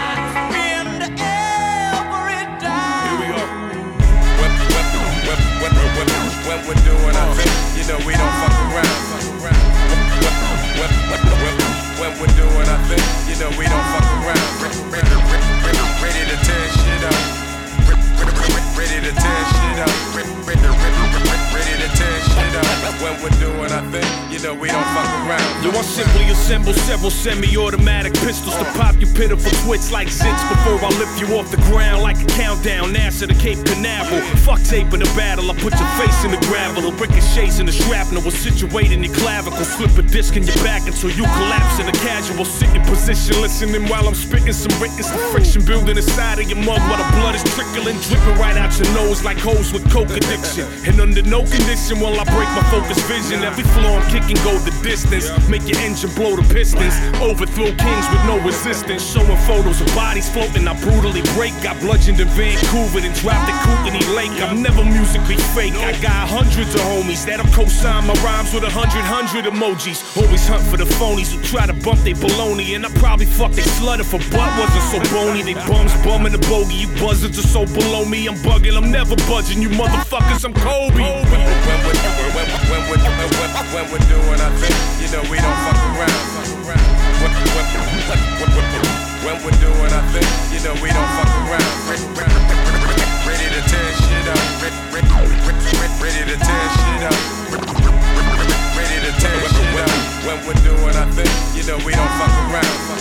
Yo, 25.60 25.72
I 25.72 25.82
simply 25.82 26.24
assemble 26.30 26.72
several 26.72 27.12
semi-automatic 27.12 28.13
pistols 28.24 28.56
to 28.56 28.63
pop 28.80 28.95
your 28.95 29.12
pitiful 29.12 29.52
twits 29.67 29.91
like 29.91 30.08
zits 30.08 30.39
before 30.48 30.80
I 30.80 30.88
lift 30.95 31.19
you 31.19 31.36
off 31.36 31.52
the 31.52 31.60
ground 31.67 32.02
like 32.02 32.15
a 32.15 32.26
countdown. 32.39 32.93
NASA 32.95 33.28
to 33.28 33.36
Cape 33.36 33.60
Canaveral. 33.65 34.22
Fuck 34.48 34.63
tape 34.63 34.93
in 34.93 35.04
the 35.04 35.12
battle, 35.19 35.52
I 35.52 35.56
put 35.60 35.76
your 35.76 35.91
face 36.00 36.24
in 36.24 36.32
the 36.32 36.39
gravel. 36.48 36.89
The 36.89 36.95
ricochets 36.95 37.60
in 37.60 37.65
the 37.65 37.74
shrapnel 37.74 38.24
will 38.24 38.32
situate 38.32 38.93
in 38.93 39.04
your 39.04 39.13
clavicle. 39.13 39.65
Slip 39.65 39.98
a 39.98 40.02
disc 40.02 40.38
in 40.38 40.43
your 40.43 40.56
back 40.63 40.88
until 40.88 41.12
you 41.12 41.28
collapse 41.28 41.78
in 41.78 41.89
a 41.89 41.98
casual 42.08 42.45
sitting 42.45 42.82
position. 42.84 43.41
Listening 43.41 43.84
while 43.91 44.08
I'm 44.08 44.15
spitting 44.15 44.54
some 44.54 44.72
written, 44.80 45.04
friction 45.36 45.65
building 45.65 45.98
inside 45.98 46.39
of 46.39 46.48
your 46.48 46.63
mug 46.63 46.80
while 46.88 47.04
the 47.04 47.10
blood 47.19 47.36
is 47.36 47.43
trickling, 47.52 48.00
dripping 48.08 48.39
right 48.39 48.56
out 48.56 48.72
your 48.80 48.88
nose 48.95 49.26
like 49.28 49.38
hoes 49.38 49.74
with 49.74 49.84
coke 49.91 50.15
addiction. 50.15 50.63
And 50.88 51.02
under 51.04 51.22
no 51.22 51.43
condition 51.43 52.00
will 52.00 52.15
I 52.15 52.24
break 52.32 52.48
my 52.56 52.63
focus 52.72 52.95
vision. 53.12 53.43
Every 53.43 53.67
floor 53.76 54.00
I'm 54.00 54.08
kicking 54.08 54.39
go 54.48 54.56
the 54.63 54.72
distance. 54.88 55.28
Make 55.50 55.68
your 55.68 55.80
engine 55.80 56.14
blow 56.14 56.36
the 56.36 56.46
pistons. 56.54 56.94
Overthrow 57.18 57.74
kings 57.74 58.06
with 58.14 58.24
no 58.30 58.38
resistance. 58.46 59.02
Showing 59.02 59.38
photos 59.50 59.82
of 59.82 59.88
bodies 59.96 60.30
floating, 60.30 60.68
I 60.68 60.78
brutally 60.80 61.24
break. 61.34 61.54
Got 61.64 61.80
bludgeoned 61.82 62.20
in 62.20 62.28
Vancouver 62.30 63.00
and 63.02 63.14
dropped 63.18 63.50
at 63.50 63.58
Kootenay 63.66 64.06
Lake. 64.14 64.38
I'm 64.42 64.62
never 64.62 64.86
musically 64.86 65.38
fake. 65.58 65.74
I 65.74 65.98
got 66.02 66.30
hundreds 66.30 66.76
of 66.76 66.82
homies 66.82 67.26
that'll 67.26 67.50
co-sign 67.52 68.06
my 68.06 68.14
rhymes 68.22 68.54
with 68.54 68.64
a 68.64 68.70
hundred 68.70 69.02
hundred 69.02 69.46
emojis. 69.50 70.06
Always 70.16 70.48
hunt 70.48 70.62
for 70.70 70.78
the 70.78 70.86
phonies 70.86 71.34
who 71.34 71.42
try 71.42 71.66
to 71.66 71.74
bump 71.74 72.00
they 72.06 72.14
baloney. 72.14 72.76
And 72.76 72.86
I 72.86 72.90
probably 73.02 73.26
fucked 73.26 73.56
they 73.56 73.64
slut 73.64 74.00
for 74.06 74.22
butt 74.30 74.52
wasn't 74.62 74.86
so 74.94 75.00
bony. 75.12 75.42
They 75.42 75.56
bums 75.66 75.94
bumming 76.06 76.32
the 76.32 76.44
bogey. 76.46 76.76
You 76.76 76.88
buzzards 77.02 77.40
are 77.40 77.50
so 77.50 77.66
below 77.66 78.06
me. 78.06 78.28
I'm 78.28 78.36
bugging, 78.46 78.78
I'm 78.78 78.92
never 78.92 79.16
budging. 79.26 79.62
You 79.64 79.70
motherfuckers, 79.70 80.46
I'm 80.46 80.54
Kobe. 80.54 81.02
When 83.70 83.86
we're 83.92 84.08
doing 84.10 84.42
our 84.42 84.52
thing, 84.58 84.76
you 85.02 85.08
know 85.14 85.22
we 85.30 85.38
don't 85.41 85.60
fuck 85.65 85.80
around. 85.95 86.19
When, 87.21 87.32
when, 87.56 87.65
when 89.25 89.38
we're 89.43 89.60
doing 89.60 89.91
our 89.93 90.06
thing, 90.12 90.28
you 90.54 90.60
know 90.63 90.73
we 90.82 90.89
don't 90.89 91.12
fuck 91.17 91.32
around. 91.47 91.69
Ready 93.28 93.47
to 93.49 93.62
tear 93.67 93.89
shit 93.93 94.28
up. 94.28 94.43
Ready 96.02 96.23
to 96.25 96.38
tear 96.38 96.65
shit 96.80 97.04
up. 97.04 97.99
Ready 99.10 99.22
to 99.22 99.28
tear 99.28 99.39
shit 99.50 99.80
up. 99.80 99.89
When 100.26 100.48
we're 100.48 100.62
doing 100.62 100.95
our 100.95 101.12
thing, 101.12 101.58
you 101.58 101.65
know 101.67 101.78
we 101.86 101.93
don't 101.93 102.08
fuck 102.19 102.30
around. 102.52 103.00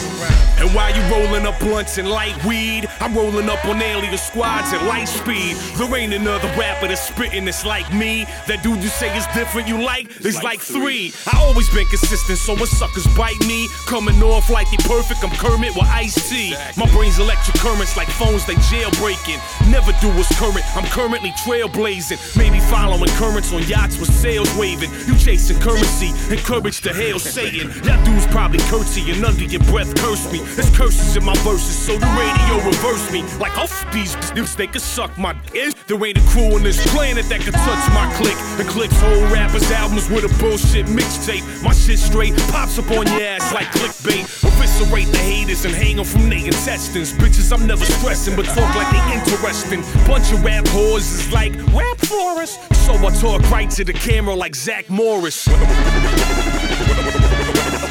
And 0.59 0.75
while 0.75 0.95
you 0.95 1.03
rolling 1.15 1.47
up 1.47 1.59
blunts 1.61 1.99
and 1.99 2.09
light 2.09 2.35
weed. 2.45 2.89
I'm 3.01 3.15
rolling 3.15 3.49
up 3.49 3.65
on 3.65 3.81
alien 3.81 4.17
squads 4.19 4.73
at 4.73 4.83
light 4.87 5.07
speed. 5.07 5.57
There 5.77 5.95
ain't 5.97 6.13
another 6.13 6.49
rapper 6.59 6.89
that's 6.89 7.07
spitting 7.07 7.45
that's 7.45 7.65
like 7.65 7.93
me. 7.95 8.25
That 8.49 8.63
dude 8.63 8.83
you 8.83 8.89
say 8.89 9.17
is 9.17 9.25
different, 9.35 9.69
you 9.69 9.81
like, 9.81 10.09
there's 10.19 10.43
like 10.43 10.61
three. 10.61 11.13
I 11.33 11.39
always 11.39 11.69
been 11.71 11.87
consistent, 11.87 12.39
so 12.39 12.55
when 12.55 12.67
suckers 12.67 13.07
bite 13.17 13.39
me, 13.47 13.69
coming 13.87 14.21
off 14.23 14.51
like 14.51 14.67
they 14.71 14.79
perfect, 14.83 15.23
I'm 15.23 15.31
Kermit 15.31 15.77
with 15.77 15.87
Ice 15.87 16.29
T. 16.29 16.55
My 16.77 16.91
brain's 16.91 17.19
electric 17.19 17.57
currents 17.59 17.97
like 17.97 18.09
phones 18.09 18.45
they 18.47 18.55
jailbreaking. 18.67 19.39
Never 19.71 19.93
do 20.01 20.09
what's 20.19 20.35
current, 20.39 20.65
I'm 20.77 20.87
currently 20.91 21.31
trailblazing. 21.47 22.19
Maybe 22.37 22.59
following 22.59 23.11
currents 23.15 23.53
on 23.53 23.63
yachts 23.65 23.99
with 23.99 24.13
sails 24.13 24.51
waving. 24.57 24.91
You 25.07 25.17
chasing 25.17 25.61
currency, 25.61 25.98
encourage 26.03 26.81
to 26.83 26.95
hail 26.95 27.19
Satan. 27.19 27.69
That 27.83 28.05
dude's 28.07 28.27
probably 28.29 28.59
curtsying 28.71 29.25
under 29.25 29.45
your 29.45 29.63
breath, 29.65 29.95
curse 29.97 30.31
me. 30.33 30.39
There's 30.55 30.71
curses 30.77 31.17
in 31.17 31.25
my 31.25 31.35
verses, 31.39 31.77
so 31.77 31.99
the 31.99 32.07
radio 32.07 32.65
reverse 32.65 33.11
me. 33.11 33.23
Like, 33.39 33.57
oh, 33.59 33.65
f- 33.65 33.93
these 33.93 34.15
dudes, 34.31 34.55
they 34.55 34.67
can 34.67 34.81
suck 34.81 35.17
my 35.19 35.33
dick. 35.53 35.75
There 35.87 35.99
ain't 36.05 36.19
a 36.19 36.27
crew 36.31 36.55
on 36.55 36.63
this 36.63 36.79
planet 36.95 37.29
that 37.29 37.41
can 37.41 37.53
touch 37.53 37.85
my 37.93 38.07
click. 38.17 38.37
And 38.59 38.69
clicks 38.69 38.99
whole 39.01 39.23
rappers' 39.33 39.71
albums 39.71 40.09
with 40.09 40.25
a 40.25 40.33
bullshit 40.39 40.87
mixtape. 40.87 41.43
My 41.63 41.73
shit 41.73 41.99
straight 41.99 42.37
pops 42.53 42.79
up 42.79 42.91
on 42.91 43.07
your 43.07 43.23
ass 43.23 43.53
like 43.53 43.67
clickbait. 43.69 44.23
Eviscerate 44.45 45.09
the 45.09 45.19
haters 45.19 45.65
and 45.65 45.75
hang 45.75 45.99
'em 45.99 46.05
from 46.05 46.29
their 46.29 46.45
intestines. 46.45 47.13
Bitches, 47.13 47.53
I'm 47.53 47.67
never 47.67 47.85
stressing, 47.85 48.37
but 48.37 48.47
talk 48.47 48.75
like 48.75 48.91
they 48.93 49.15
interesting. 49.15 49.83
Bunch 50.07 50.33
of 50.33 50.45
rap 50.45 50.65
whores 50.67 51.07
is 51.19 51.33
like 51.33 51.55
rap 51.75 51.99
for 52.07 52.41
us. 52.43 52.59
So 52.87 52.95
I 52.95 53.11
talk 53.21 53.43
right 53.51 53.71
to 53.73 53.85
the 53.85 53.93
camera 53.93 54.35
like 54.35 54.55
Zach 54.55 54.89
Morris. 54.89 55.49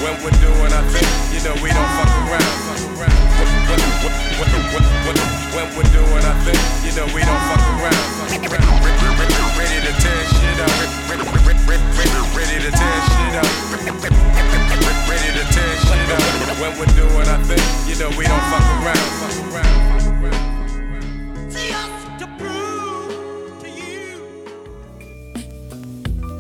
When 0.03 0.15
we're 0.23 0.37
doing 0.39 0.71
our 0.71 0.85
thing, 0.93 1.09
you 1.33 1.39
know 1.43 1.55
we 1.63 1.69
don't 1.73 1.91
fuck 1.97 2.11
around. 2.27 2.47
When, 3.67 3.79
when, 4.37 5.17
when 5.55 5.67
we're 5.75 5.91
doing 5.91 6.23
our 6.23 6.37
thing, 6.45 6.59
you 6.85 6.91
know 6.95 7.05
we 7.13 7.21
don't 7.25 7.43
fuck 7.49 7.63
around. 7.75 7.97
Ready 9.57 9.79
to 9.81 9.91
tear 9.99 10.21
shit 10.37 10.59
up. 10.61 10.69
Ready 12.37 12.57
to 12.61 12.71
tear 12.71 12.99
shit 13.09 13.35
up. 13.35 13.49
Ready 15.09 15.29
to 15.33 15.43
tear 15.51 15.73
shit 15.81 16.09
up. 16.13 16.25
When 16.61 16.71
we're 16.79 16.93
doing 16.95 17.27
our 17.27 17.41
thing, 17.43 17.63
you 17.87 17.95
know 17.99 18.09
we 18.17 18.25
don't 18.25 18.45
fuck 18.51 18.65
around. 18.81 18.97
Fuck 19.21 19.37
around. 19.53 19.67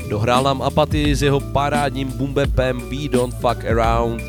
Dohrál 0.09 0.43
nám 0.43 0.61
Apaty 0.61 1.15
s 1.15 1.21
jeho 1.21 1.39
parádním 1.39 2.11
bumbepem 2.11 2.79
We 2.89 3.09
Don't 3.09 3.35
Fuck 3.35 3.65
Around. 3.65 4.21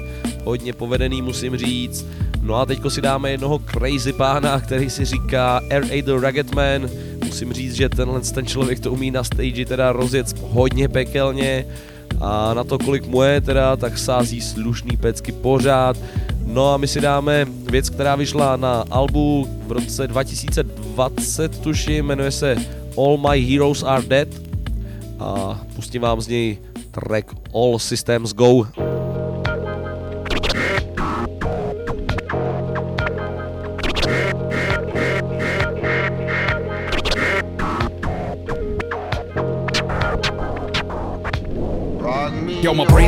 Hodně 0.45 0.73
povedený, 0.73 1.23
musím 1.23 1.57
říct. 1.57 2.07
No 2.43 2.55
a 2.55 2.67
teďko 2.67 2.91
si 2.91 3.01
dáme 3.01 3.31
jednoho 3.31 3.59
crazy 3.59 4.13
pána, 4.13 4.61
který 4.61 4.91
si 4.91 5.05
říká 5.05 5.61
R.A. 5.69 6.03
The 6.03 6.13
Rugged 6.13 6.55
Man. 6.55 6.89
Musím 7.25 7.53
říct, 7.53 7.75
že 7.75 7.89
tenhle 7.89 8.21
ten 8.21 8.47
člověk 8.47 8.81
to 8.81 8.93
umí 8.93 9.11
na 9.11 9.25
stage 9.25 9.65
teda 9.65 9.93
rozjet 9.93 10.39
hodně 10.41 10.89
pekelně 10.89 11.67
a 12.21 12.55
na 12.55 12.65
to, 12.65 12.79
kolik 12.79 13.07
mu 13.07 13.23
je 13.23 13.41
teda, 13.41 13.77
tak 13.77 13.99
sází 13.99 14.41
slušný 14.41 14.97
pecky 14.97 15.33
pořád. 15.33 15.97
No 16.47 16.75
a 16.75 16.77
my 16.77 16.89
si 16.89 17.01
dáme 17.01 17.47
věc, 17.71 17.91
která 17.91 18.17
vyšla 18.17 18.57
na 18.57 18.85
albu 18.91 19.49
v 19.67 19.73
roce 19.73 20.07
2020, 20.07 21.59
tuším, 21.61 22.07
jmenuje 22.07 22.31
se 22.31 22.57
All 22.97 23.19
My 23.19 23.41
Heroes 23.41 23.83
Are 23.83 24.07
Dead 24.07 24.29
a 25.19 25.61
pustím 25.79 26.03
vám 26.03 26.21
z 26.21 26.29
něj 26.29 26.59
track 26.91 27.35
All 27.55 27.79
Systems 27.79 28.35
Go. 28.35 28.67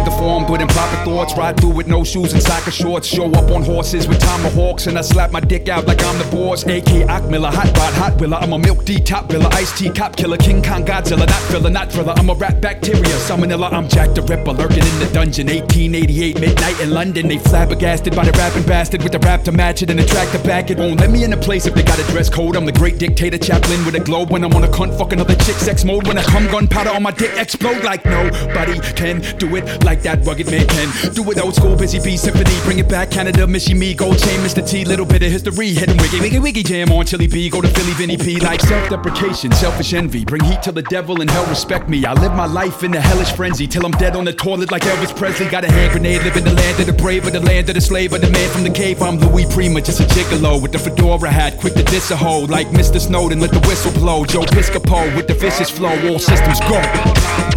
Yo, 0.00 0.06
my 0.06 0.06
brain 0.06 0.10
deformed 0.10 0.50
with 0.50 0.60
improper 0.60 1.04
thoughts. 1.04 1.36
Ride 1.36 1.60
through 1.60 1.70
with 1.70 1.86
no 1.86 2.04
shoes 2.04 2.32
and 2.32 2.42
soccer 2.42 2.70
shorts. 2.70 3.06
Show 3.06 3.30
up 3.32 3.50
on 3.50 3.62
horses 3.62 4.08
with 4.08 4.20
tomahawks, 4.20 4.86
and 4.86 4.98
I 4.98 5.02
slap 5.02 5.30
my 5.30 5.40
dick 5.40 5.68
out 5.68 5.86
like 5.86 6.02
I'm 6.02 6.18
the 6.18 6.24
boss. 6.36 6.64
AK 6.64 7.08
Akmiller, 7.08 7.52
hot 7.52 7.76
rod, 7.76 7.94
hot 7.94 8.20
willer. 8.20 8.38
I'm 8.38 8.52
a 8.52 8.58
milk 8.58 8.84
D 8.84 9.00
top 9.00 9.28
biller, 9.28 9.52
ice 9.54 9.76
tea 9.78 9.90
cop 9.90 10.16
killer, 10.16 10.36
King 10.36 10.62
Kong 10.62 10.84
Godzilla, 10.84 11.26
not 11.26 11.42
filler, 11.50 11.70
not 11.70 11.92
thriller. 11.92 12.14
I'm 12.16 12.30
a 12.30 12.34
rat 12.34 12.60
bacteria, 12.60 13.16
salmonella. 13.26 13.72
I'm 13.72 13.88
Jack 13.88 14.14
the 14.14 14.22
Ripper, 14.22 14.52
lurking 14.52 14.84
in 14.86 14.98
the 14.98 15.10
dungeon. 15.12 15.46
1888 15.48 16.40
midnight 16.40 16.80
in 16.80 16.90
London. 16.90 17.28
They 17.28 17.38
flabbergasted 17.38 18.14
by 18.14 18.24
the 18.24 18.32
rapping 18.32 18.64
bastard 18.64 19.02
with 19.02 19.12
the 19.12 19.18
rap 19.20 19.42
to 19.44 19.52
match 19.52 19.82
it 19.82 19.90
and 19.90 20.00
attract 20.00 20.32
the 20.32 20.38
back. 20.40 20.70
It 20.70 20.78
won't 20.78 21.00
let 21.00 21.10
me 21.10 21.24
in 21.24 21.30
the 21.30 21.36
place 21.36 21.66
if 21.66 21.74
they 21.74 21.82
got 21.82 21.98
a 21.98 22.04
dress 22.04 22.30
code. 22.30 22.56
I'm 22.56 22.64
the 22.64 22.72
great 22.72 22.98
dictator, 22.98 23.38
Chaplin 23.38 23.84
with 23.84 23.94
a 23.94 24.00
globe. 24.00 24.30
When 24.30 24.44
I'm 24.44 24.54
on 24.54 24.64
a 24.64 24.68
cunt, 24.68 24.96
fuck 24.98 25.12
another 25.12 25.34
chick, 25.36 25.56
sex 25.56 25.84
mode. 25.84 26.06
When 26.06 26.18
I 26.18 26.22
come 26.22 26.46
gunpowder 26.46 26.90
on 26.90 27.02
my 27.02 27.10
dick, 27.10 27.32
explode 27.36 27.82
like 27.84 28.04
nobody 28.04 28.78
can 28.94 29.20
do 29.38 29.56
it 29.56 29.84
like 29.84 29.89
that 30.02 30.24
rugged 30.24 30.50
man 30.50 30.66
can. 30.66 31.12
Do 31.12 31.28
it 31.30 31.38
old 31.38 31.54
school, 31.54 31.76
busy 31.76 31.98
bee 31.98 32.16
symphony. 32.16 32.54
Bring 32.64 32.78
it 32.78 32.88
back, 32.88 33.10
Canada, 33.10 33.46
Missy 33.46 33.74
me, 33.74 33.94
gold 33.94 34.18
chain, 34.18 34.40
Mr. 34.40 34.66
T, 34.66 34.84
little 34.84 35.06
bit 35.06 35.22
of 35.22 35.30
history. 35.30 35.70
Hidden 35.70 35.96
wiggy, 35.98 36.20
wiggy, 36.20 36.38
wiggy 36.38 36.62
jam 36.62 36.92
on 36.92 37.06
Chili 37.06 37.26
B. 37.26 37.50
Go 37.50 37.60
to 37.60 37.68
Philly, 37.68 37.92
Vinny 37.94 38.16
P. 38.16 38.38
Like 38.40 38.60
self 38.60 38.88
deprecation, 38.88 39.52
selfish 39.52 39.92
envy. 39.92 40.24
Bring 40.24 40.44
heat 40.44 40.62
to 40.62 40.72
the 40.72 40.82
devil 40.82 41.20
and 41.20 41.30
hell 41.30 41.46
respect 41.46 41.88
me. 41.88 42.04
I 42.04 42.12
live 42.14 42.32
my 42.34 42.46
life 42.46 42.82
in 42.82 42.94
a 42.94 43.00
hellish 43.00 43.32
frenzy 43.32 43.66
till 43.66 43.84
I'm 43.84 43.92
dead 43.92 44.16
on 44.16 44.24
the 44.24 44.32
toilet 44.32 44.70
like 44.70 44.82
Elvis 44.82 45.14
Presley. 45.16 45.48
Got 45.48 45.64
a 45.64 45.72
hand 45.72 45.92
grenade, 45.92 46.22
live 46.22 46.36
in 46.36 46.44
the 46.44 46.54
land 46.54 46.80
of 46.80 46.86
the 46.86 46.92
brave, 46.92 47.26
or 47.26 47.30
the 47.30 47.40
land 47.40 47.68
of 47.68 47.74
the 47.74 47.80
slave, 47.80 48.12
or 48.12 48.18
the 48.18 48.30
man 48.30 48.50
from 48.50 48.62
the 48.62 48.70
cave. 48.70 49.02
I'm 49.02 49.18
Louis 49.18 49.46
Prima, 49.52 49.80
just 49.80 50.00
a 50.00 50.04
gigolo 50.04 50.60
with 50.62 50.72
the 50.72 50.78
fedora 50.78 51.30
hat, 51.30 51.58
quick 51.58 51.74
to 51.74 51.82
diss 51.82 52.10
a 52.10 52.16
hoe. 52.16 52.40
Like 52.40 52.68
Mr. 52.68 53.00
Snowden, 53.00 53.40
let 53.40 53.50
the 53.50 53.60
whistle 53.60 53.92
blow. 53.92 54.24
Joe 54.24 54.42
Piscopo 54.42 55.14
with 55.16 55.26
the 55.26 55.34
vicious 55.34 55.70
flow, 55.70 55.90
all 56.08 56.18
systems 56.18 56.60
go. 56.60 57.49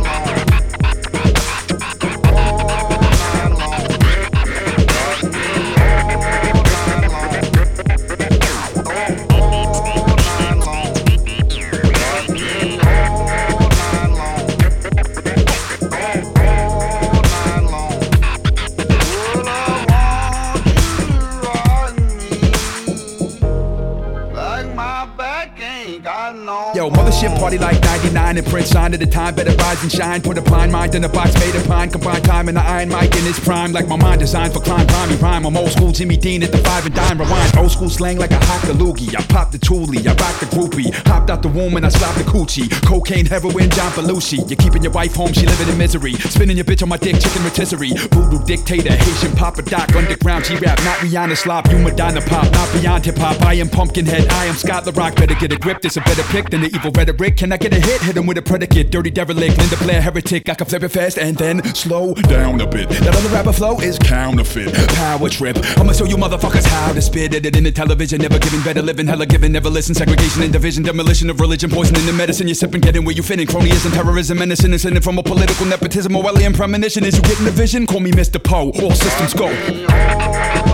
99 28.34 28.38
and 28.38 28.48
print 28.52 28.67
sign 28.67 28.93
at 28.93 29.00
the 29.00 29.06
time. 29.06 29.36
Better 29.36 29.56
rise 29.58 29.82
and 29.84 29.91
shine. 29.91 30.22
Put 30.22 30.38
a 30.38 30.41
blind 30.41 30.72
mind 30.72 30.96
in 30.96 31.04
a 31.04 31.10
box 31.10 31.34
made 31.36 31.56
of 31.56 31.65
pine. 31.67 31.89
Combine 31.89 32.22
time 32.22 32.48
and 32.48 32.58
the 32.58 32.62
iron 32.62 32.89
mic 32.89 33.15
in 33.15 33.26
its 33.26 33.39
prime. 33.39 33.72
Like 33.72 33.88
my 33.88 33.96
mind 33.96 34.19
designed 34.19 34.54
for 34.54 34.60
climb, 34.60 34.88
rhyme, 34.88 35.17
rhyme. 35.19 35.46
I'm 35.46 35.58
old 35.58 35.72
school 35.72 35.91
Jimmy 35.91 36.17
Dean 36.17 36.43
at 36.43 36.52
the 36.52 36.58
five 36.60 36.86
and 36.86 36.96
dime. 36.96 37.19
Rewind. 37.19 37.58
Old 37.58 37.72
school 37.72 37.89
slang 37.89 38.17
like 38.17 38.32
a 38.32 38.39
hot 38.46 38.62
loogie. 38.74 39.15
I 39.15 39.22
popped 39.24 39.52
the 39.52 39.60
toolie. 39.60 40.06
I 40.06 40.13
rocked 40.13 40.39
the 40.39 40.48
groupie. 40.48 40.93
Hopped 41.08 41.30
out 41.30 41.41
the 41.41 41.50
womb 41.50 41.76
and 41.76 41.86
I 41.86 41.89
slapped 41.89 42.17
the 42.17 42.24
coochie. 42.24 42.69
Cocaine, 42.86 43.26
heroin, 43.26 43.69
John 43.69 43.91
Belushi. 43.91 44.50
You're 44.50 44.58
keeping 44.58 44.84
your 44.84 44.91
wife 44.91 45.15
home. 45.15 45.34
She 45.34 45.46
living 45.46 45.69
in 45.69 45.78
misery. 45.78 46.13
Spinning 46.13 46.58
your 46.58 46.65
bitch 46.65 46.82
on 46.82 46.89
my 46.89 46.98
dick, 46.98 47.19
chicken 47.19 47.43
rotisserie. 47.43 47.93
Voodoo 48.12 48.43
dictator, 48.46 48.93
Haitian 48.93 49.36
Papa 49.36 49.62
Doc. 49.63 49.96
Underground 49.96 50.46
G-rap. 50.46 50.80
Not 50.84 50.98
Rihanna 50.98 51.38
slop. 51.38 51.69
You 51.69 51.78
Madonna 51.80 52.22
pop. 52.22 52.52
Not 52.52 52.72
beyond 52.74 53.06
hip 53.06 53.17
hop. 53.17 53.41
I 53.43 53.56
am 53.56 53.69
Pumpkinhead. 53.69 54.28
I 54.30 54.46
am 54.46 54.56
Scott 54.56 54.86
La 54.86 54.93
Rock. 54.96 55.15
Better 55.15 55.36
get 55.36 55.52
a 55.52 55.58
grip. 55.58 55.82
This 55.82 55.98
a 55.98 56.02
better 56.02 56.24
pick 56.24 56.50
than 56.50 56.62
the 56.62 56.67
evil 56.67 56.91
rhetoric. 56.91 57.38
Can 57.38 57.52
I 57.52 57.58
get 57.58 57.74
a 57.74 57.80
hit? 57.80 58.02
Hit 58.02 58.17
with 58.28 58.38
a 58.38 58.42
predicate. 58.42 58.92
Dirty 58.92 59.10
derelict. 59.10 59.58
Linda 59.58 59.78
Blair 59.78 60.02
heretic. 60.02 60.50
I 60.50 60.56
can 60.56 60.66
flip 60.68 60.84
it 60.84 60.90
fast 60.90 61.18
and 61.18 61.38
then 61.38 61.64
slow 61.76 62.14
down 62.14 62.62
a 62.62 62.68
bit. 62.68 62.90
That 62.90 63.16
other 63.16 63.30
rapper 63.30 63.54
flow 63.54 63.80
is 63.80 63.98
counterfeit. 64.00 64.74
Power 64.90 65.30
trip. 65.30 65.58
I'ma 65.78 65.94
show 65.94 66.06
you 66.06 66.18
motherfuckers 66.18 66.66
how 66.66 66.94
to 66.94 67.02
spit 67.02 67.34
it 67.34 67.56
in 67.56 67.64
the 67.64 67.72
television. 67.72 68.22
Never 68.22 68.40
giving 68.40 68.62
better 68.62 68.82
living. 68.82 69.08
Hella 69.08 69.26
giving. 69.26 69.52
Never 69.52 69.70
listen. 69.70 69.96
Segregation 69.96 70.44
and 70.44 70.54
division. 70.54 70.84
Demolition 70.84 71.30
of 71.30 71.40
religion. 71.40 71.70
Poisoning 71.70 72.06
the 72.06 72.14
medicine. 72.14 72.48
You're 72.48 72.56
sipping. 72.56 72.82
Getting 72.82 73.06
where 73.06 73.16
you 73.16 73.24
fitting. 73.24 73.48
Cronyism. 73.48 73.94
Terrorism. 73.94 74.38
Menacing. 74.40 74.74
Incident 74.74 75.04
from 75.04 75.18
a 75.18 75.24
political 75.24 75.66
nepotism. 75.66 76.14
Orwellian 76.14 76.56
premonition. 76.56 77.04
Is 77.04 77.16
you 77.16 77.24
getting 77.24 77.46
the 77.46 77.52
vision? 77.52 77.86
Call 77.88 78.00
me 78.00 78.12
Mr. 78.12 78.44
Poe. 78.44 78.72
All 78.82 78.92
systems 78.92 79.34
go. 79.34 80.73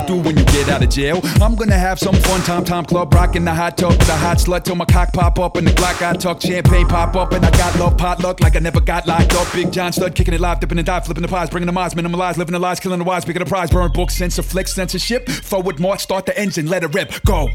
Gonna 0.00 0.22
do 0.22 0.28
when 0.28 0.38
you 0.38 0.44
get 0.44 0.68
out 0.68 0.82
of 0.82 0.88
jail? 0.88 1.20
I'm 1.42 1.54
gonna 1.54 1.78
have 1.78 1.98
some 1.98 2.14
fun 2.14 2.40
time, 2.42 2.64
time 2.64 2.84
club, 2.84 3.12
rockin' 3.12 3.44
the 3.44 3.52
hot 3.52 3.76
tub, 3.76 3.92
the 3.92 4.16
hot 4.16 4.38
slut 4.38 4.64
till 4.64 4.74
my 4.74 4.84
cock 4.86 5.12
pop 5.12 5.38
up 5.38 5.56
and 5.56 5.66
the 5.66 5.72
Glock 5.72 6.00
I 6.00 6.14
tuck, 6.14 6.40
champagne 6.40 6.86
pop 6.86 7.16
up 7.16 7.32
and 7.32 7.44
I 7.44 7.50
got 7.50 7.78
love 7.78 7.98
potluck 7.98 8.40
like 8.40 8.56
I 8.56 8.60
never 8.60 8.80
got 8.80 9.06
locked 9.06 9.34
up. 9.34 9.46
Big 9.52 9.70
John 9.70 9.92
Studd 9.92 10.14
kicking 10.14 10.32
it 10.32 10.40
live, 10.40 10.60
dipping 10.60 10.78
and 10.78 10.86
dive, 10.86 11.04
flipping 11.04 11.22
the 11.22 11.28
pies, 11.28 11.50
bringing 11.50 11.66
the 11.66 11.72
minds, 11.72 11.94
minimalize, 11.94 12.38
living 12.38 12.52
the 12.52 12.58
lies, 12.58 12.80
killing 12.80 12.98
the 12.98 13.04
wise, 13.04 13.24
bigger 13.24 13.40
the 13.40 13.44
prize, 13.44 13.70
burn 13.70 13.92
books, 13.92 14.16
censor 14.16 14.42
flicks, 14.42 14.72
censorship. 14.72 15.28
Forward 15.28 15.78
march, 15.80 16.00
start 16.00 16.24
the 16.24 16.38
engine, 16.38 16.66
let 16.66 16.82
it 16.82 16.94
rip, 16.94 17.12
go. 17.26 17.48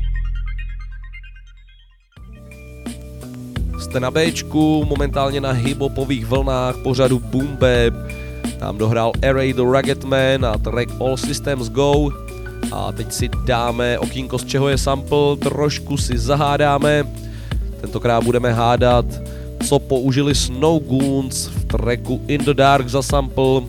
Jste 3.79 3.99
na 3.99 4.11
Bčku, 4.11 4.85
momentálně 4.85 5.41
na 5.41 5.51
hiphopových 5.51 6.25
vlnách 6.25 6.75
pořadu 6.77 7.19
Boom 7.19 7.57
Bap. 7.57 7.93
Tam 8.59 8.77
dohrál 8.77 9.11
R.A. 9.21 9.53
the 9.53 9.61
Rugged 9.61 10.03
Man 10.03 10.45
a 10.45 10.57
track 10.57 10.89
All 10.99 11.17
Systems 11.17 11.69
Go. 11.69 12.24
A 12.71 12.91
teď 12.91 13.11
si 13.11 13.29
dáme 13.45 13.99
okýnko, 13.99 14.37
z 14.37 14.45
čeho 14.45 14.69
je 14.69 14.77
sample, 14.77 15.37
trošku 15.37 15.97
si 15.97 16.17
zahádáme. 16.17 17.03
Tentokrát 17.81 18.23
budeme 18.23 18.53
hádat, 18.53 19.05
co 19.65 19.79
použili 19.79 20.35
Snow 20.35 20.83
Goons 20.83 21.47
v 21.47 21.65
tracku 21.65 22.21
In 22.27 22.45
the 22.45 22.53
Dark 22.53 22.87
za 22.87 23.01
sample. 23.01 23.61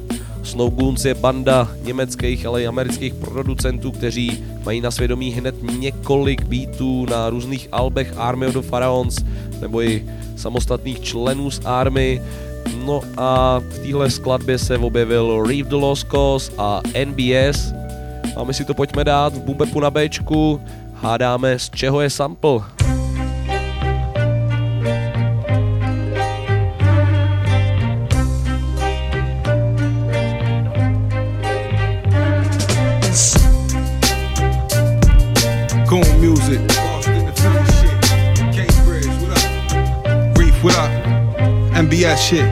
Snow 0.43 0.71
Goons 0.71 1.05
je 1.05 1.15
banda 1.15 1.69
německých, 1.83 2.47
ale 2.47 2.63
i 2.63 2.67
amerických 2.67 3.15
producentů, 3.15 3.93
kteří 3.93 4.45
mají 4.65 4.81
na 4.81 4.91
svědomí 4.91 5.31
hned 5.31 5.55
několik 5.79 6.45
beatů 6.45 7.07
na 7.11 7.31
různých 7.31 7.69
albech 7.73 8.15
Army 8.17 8.47
of 8.47 8.55
the 8.55 8.61
Pharaons 8.61 9.17
nebo 9.61 9.83
i 9.83 10.05
samostatných 10.37 11.01
členů 11.01 11.51
z 11.51 11.61
Army. 11.65 12.23
No 12.85 13.01
a 13.17 13.59
v 13.59 13.79
téhle 13.79 14.11
skladbě 14.11 14.59
se 14.59 14.79
objevil 14.79 15.45
Reeve 15.47 15.69
the 15.69 15.77
Lost 15.77 16.07
Cause 16.11 16.53
a 16.59 16.83
NBS. 17.05 17.73
A 18.37 18.45
my 18.45 18.53
si 18.53 18.65
to 18.65 18.75
pojďme 18.75 19.05
dát 19.05 19.33
v 19.33 19.41
Bumbepu 19.41 19.81
na 19.81 19.91
Bčku. 19.91 20.61
Hádáme, 21.01 21.59
z 21.59 21.71
čeho 21.71 22.01
je 22.01 22.11
sample. 22.11 22.61
Goon 35.89 36.05
music. 36.21 36.61
Reef, 40.37 40.57
what 40.61 40.77
up? 40.77 40.93
MBS 41.73 42.21
shit. 42.21 42.45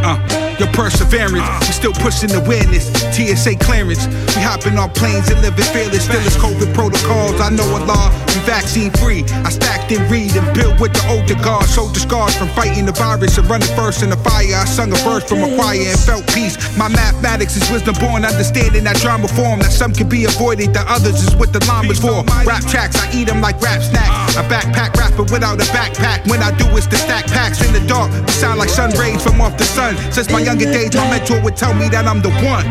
Uh. 0.00 0.37
Your 0.68 0.90
perseverance, 0.90 1.48
we 1.66 1.72
still 1.72 1.92
pushing 1.92 2.32
awareness. 2.34 2.92
TSA 3.14 3.56
clearance, 3.56 4.06
we 4.36 4.42
hopping 4.42 4.76
on 4.76 4.90
planes 4.90 5.30
and 5.30 5.40
living 5.40 5.64
fearless. 5.72 6.04
Still 6.04 6.20
as 6.20 6.36
COVID 6.36 6.74
protocols, 6.74 7.40
I 7.40 7.50
know 7.50 7.64
a 7.76 7.80
law, 7.84 8.10
we 8.28 8.40
vaccine 8.44 8.90
free. 9.00 9.24
I 9.44 9.50
stacked 9.50 9.92
and 9.92 10.04
read 10.10 10.34
and 10.36 10.44
built 10.54 10.80
with 10.80 10.92
the 10.92 11.04
older 11.08 11.34
guard. 11.42 11.64
Soldier 11.64 12.00
scars 12.00 12.36
from 12.36 12.48
fighting 12.48 12.86
the 12.86 12.92
virus 12.92 13.38
and 13.38 13.48
running 13.48 13.68
first 13.76 14.02
in 14.02 14.10
the 14.10 14.16
fire. 14.16 14.54
I 14.54 14.64
sung 14.66 14.92
a 14.92 14.96
verse 15.06 15.24
from 15.24 15.42
a 15.42 15.54
choir 15.56 15.88
and 15.88 15.98
felt 16.00 16.26
peace. 16.34 16.56
My 16.76 16.88
mathematics 16.88 17.56
is 17.56 17.64
wisdom 17.70 17.94
born, 18.00 18.24
understanding 18.24 18.84
that 18.84 18.96
drama 18.96 19.28
form. 19.28 19.60
That 19.60 19.72
some 19.72 19.92
can 19.92 20.08
be 20.08 20.24
avoided, 20.24 20.74
the 20.74 20.84
others 20.88 21.22
is 21.22 21.34
what 21.36 21.52
the 21.52 21.64
llamas 21.64 22.00
for. 22.00 22.24
Rap 22.44 22.64
tracks, 22.66 22.96
I 22.98 23.08
eat 23.14 23.28
them 23.28 23.40
like 23.40 23.60
rap 23.62 23.82
snacks. 23.82 24.36
A 24.36 24.42
backpack 24.46 24.94
rapper 24.94 25.24
without 25.24 25.60
a 25.60 25.66
backpack. 25.72 26.28
When 26.28 26.42
I 26.42 26.52
do, 26.56 26.66
it's 26.76 26.86
the 26.86 26.96
stack 26.96 27.26
packs 27.26 27.64
in 27.64 27.72
the 27.72 27.80
dark. 27.88 28.12
We 28.12 28.32
sound 28.32 28.58
like 28.58 28.68
sun 28.68 28.90
rays 29.00 29.22
from 29.22 29.40
off 29.40 29.56
the 29.56 29.64
sun. 29.64 29.96
Since 30.12 30.30
my 30.30 30.44
younger 30.58 30.78
days, 30.78 30.94
my 30.94 31.10
mentor 31.10 31.40
would 31.42 31.56
tell 31.56 31.74
me 31.74 31.88
that 31.88 32.06
I'm 32.06 32.20
the 32.20 32.30
one. 32.42 32.66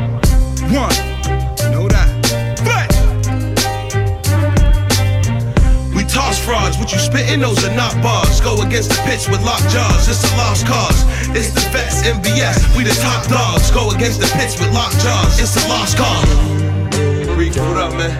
One. 0.75 0.91
Know 1.71 1.87
that. 1.87 2.11
But 2.67 2.91
We 5.95 6.03
toss 6.03 6.39
frauds, 6.43 6.77
what 6.77 6.91
you 6.91 6.99
spitting, 6.99 7.39
those 7.39 7.63
are 7.63 7.75
not 7.75 7.95
bars. 8.03 8.41
Go 8.41 8.61
against 8.61 8.89
the 8.89 8.99
pitch 9.07 9.29
with 9.29 9.43
locked 9.43 9.69
jaws, 9.69 10.07
it's 10.09 10.23
a 10.23 10.35
lost 10.35 10.67
cause. 10.67 11.03
It's 11.31 11.51
the 11.55 11.63
vets, 11.71 12.03
MBS, 12.03 12.75
we 12.75 12.83
the 12.83 12.95
top 12.99 13.27
dogs. 13.27 13.71
Go 13.71 13.91
against 13.91 14.19
the 14.19 14.27
pitch 14.35 14.59
with 14.59 14.73
locked 14.73 14.99
jaws, 14.99 15.39
it's 15.39 15.55
a 15.55 15.67
lost 15.69 15.97
cause. 15.97 16.27
Reef, 17.37 17.55
what 17.55 17.77
up, 17.77 17.93
man? 17.93 18.11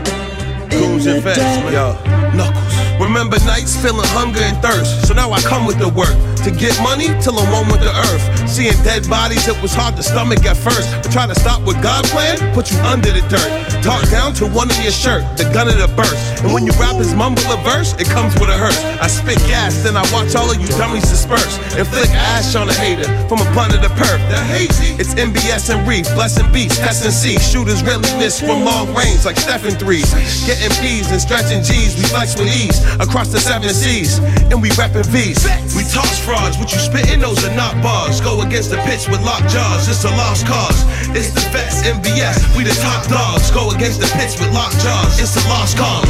Goons 0.69 1.07
and 1.07 1.21
vets, 1.21 1.39
man. 1.39 1.73
Yo, 1.73 1.91
Knuckles. 2.35 3.01
Remember 3.01 3.37
nights 3.45 3.75
feeling 3.75 4.07
hunger 4.15 4.41
and 4.41 4.57
thirst, 4.61 5.07
so 5.07 5.13
now 5.13 5.31
I 5.31 5.41
come 5.41 5.65
with 5.65 5.77
the 5.77 5.89
work. 5.89 6.15
To 6.43 6.51
get 6.51 6.81
money 6.81 7.07
till 7.19 7.37
I'm 7.37 7.51
one 7.51 7.67
with 7.67 7.81
the 7.81 7.91
earth. 7.91 8.49
Seeing 8.49 8.71
dead 8.83 9.09
bodies, 9.09 9.47
it 9.47 9.61
was 9.61 9.73
hard 9.73 9.97
to 9.97 10.03
stomach 10.03 10.45
at 10.45 10.55
first. 10.55 11.11
Try 11.11 11.27
to 11.27 11.35
stop 11.35 11.61
what 11.63 11.81
God 11.83 12.05
planned, 12.05 12.39
put 12.53 12.71
you 12.71 12.77
under 12.79 13.11
the 13.11 13.21
dirt. 13.27 13.66
Talk 13.83 14.03
down 14.09 14.33
to 14.35 14.47
one 14.47 14.69
of 14.69 14.77
your 14.83 14.91
shirt, 14.91 15.23
the 15.37 15.45
gun 15.53 15.67
of 15.67 15.77
the 15.77 15.87
burst. 15.95 16.43
And 16.43 16.53
when 16.53 16.65
you 16.65 16.73
rappers 16.79 17.13
mumble 17.13 17.43
a 17.51 17.57
verse, 17.63 17.93
it 17.95 18.07
comes 18.07 18.33
with 18.35 18.49
a 18.49 18.57
hearse. 18.57 18.77
I 18.99 19.07
spit 19.07 19.39
gas, 19.47 19.83
then 19.83 19.95
I 19.95 20.03
watch 20.11 20.35
all 20.35 20.49
of 20.49 20.59
you 20.59 20.67
dummies 20.75 21.07
disperse. 21.09 21.57
And 21.77 21.87
flick 21.87 22.09
ash 22.11 22.55
on 22.55 22.69
a 22.69 22.73
hater 22.73 23.07
from 23.27 23.39
a 23.39 23.47
blunt 23.53 23.75
of 23.75 23.81
the 23.81 23.93
perp. 23.95 24.19
The 24.29 24.39
hazy. 24.51 24.97
It's 24.99 25.13
MBS 25.13 25.73
and 25.73 25.87
Reef, 25.87 26.05
blessing 26.15 26.51
beats, 26.51 26.79
S 26.79 27.05
and 27.05 27.13
C. 27.13 27.37
Shooters 27.39 27.83
really 27.83 28.09
miss 28.17 28.39
from 28.39 28.65
long 28.65 28.93
range 28.93 29.25
like 29.25 29.37
Stephen 29.37 29.77
threes. 29.77 30.09
Getting 30.45 30.73
P's 30.81 31.11
and 31.11 31.21
stretching 31.21 31.63
G's, 31.63 31.95
we 31.95 32.03
flex 32.09 32.37
with 32.37 32.49
ease 32.49 32.83
across 32.99 33.29
the 33.29 33.39
seven 33.39 33.69
seas. 33.69 34.19
And 34.51 34.61
we 34.61 34.69
rapping 34.75 35.07
V's. 35.07 35.43
We 35.75 35.83
toss 35.87 36.19
frauds, 36.19 36.57
what 36.57 36.71
you 36.73 36.79
spitting, 36.79 37.21
those 37.21 37.43
are 37.45 37.55
not 37.55 37.77
bars. 37.83 38.21
Go 38.21 38.41
against 38.41 38.71
the 38.71 38.77
pitch 38.83 39.07
with 39.07 39.21
locked 39.23 39.49
jaws, 39.49 39.87
it's 39.87 40.03
a 40.03 40.11
lost 40.17 40.45
cause. 40.45 40.83
It's 41.15 41.31
the 41.31 41.41
vets, 41.53 41.85
MBS, 41.87 42.55
we 42.57 42.63
the 42.63 42.75
top 42.81 43.07
dogs. 43.07 43.49
Go 43.51 43.66
against 43.71 43.99
the 43.99 44.07
pitch 44.17 44.39
with 44.39 44.53
locked 44.53 44.79
jaws, 44.79 45.19
it's 45.19 45.35
a 45.35 45.49
lost 45.49 45.77
cause. 45.77 46.09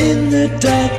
In 0.00 0.30
the 0.30 0.48
dark. 0.60 0.92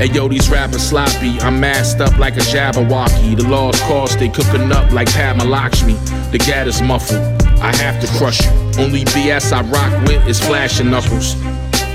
Hey 0.00 0.06
yo, 0.06 0.28
these 0.28 0.48
rappers 0.48 0.82
sloppy. 0.82 1.38
I'm 1.40 1.60
masked 1.60 2.00
up 2.00 2.16
like 2.18 2.36
a 2.36 2.40
Jabberwocky. 2.40 3.36
The 3.36 3.46
lost 3.48 3.82
cause 3.82 4.16
they 4.16 4.28
cooking 4.28 4.72
up 4.72 4.90
like 4.92 5.08
Padma 5.08 5.44
Lakshmi. 5.44 5.94
The 6.32 6.38
gat 6.38 6.66
is 6.66 6.80
muffled. 6.80 7.20
I 7.60 7.74
have 7.76 8.00
to 8.00 8.06
crush 8.18 8.40
you. 8.40 8.50
Only 8.82 9.04
BS 9.04 9.52
I 9.52 9.60
rock 9.62 10.08
with 10.08 10.26
is 10.26 10.40
flashing 10.40 10.90
knuckles. 10.90 11.34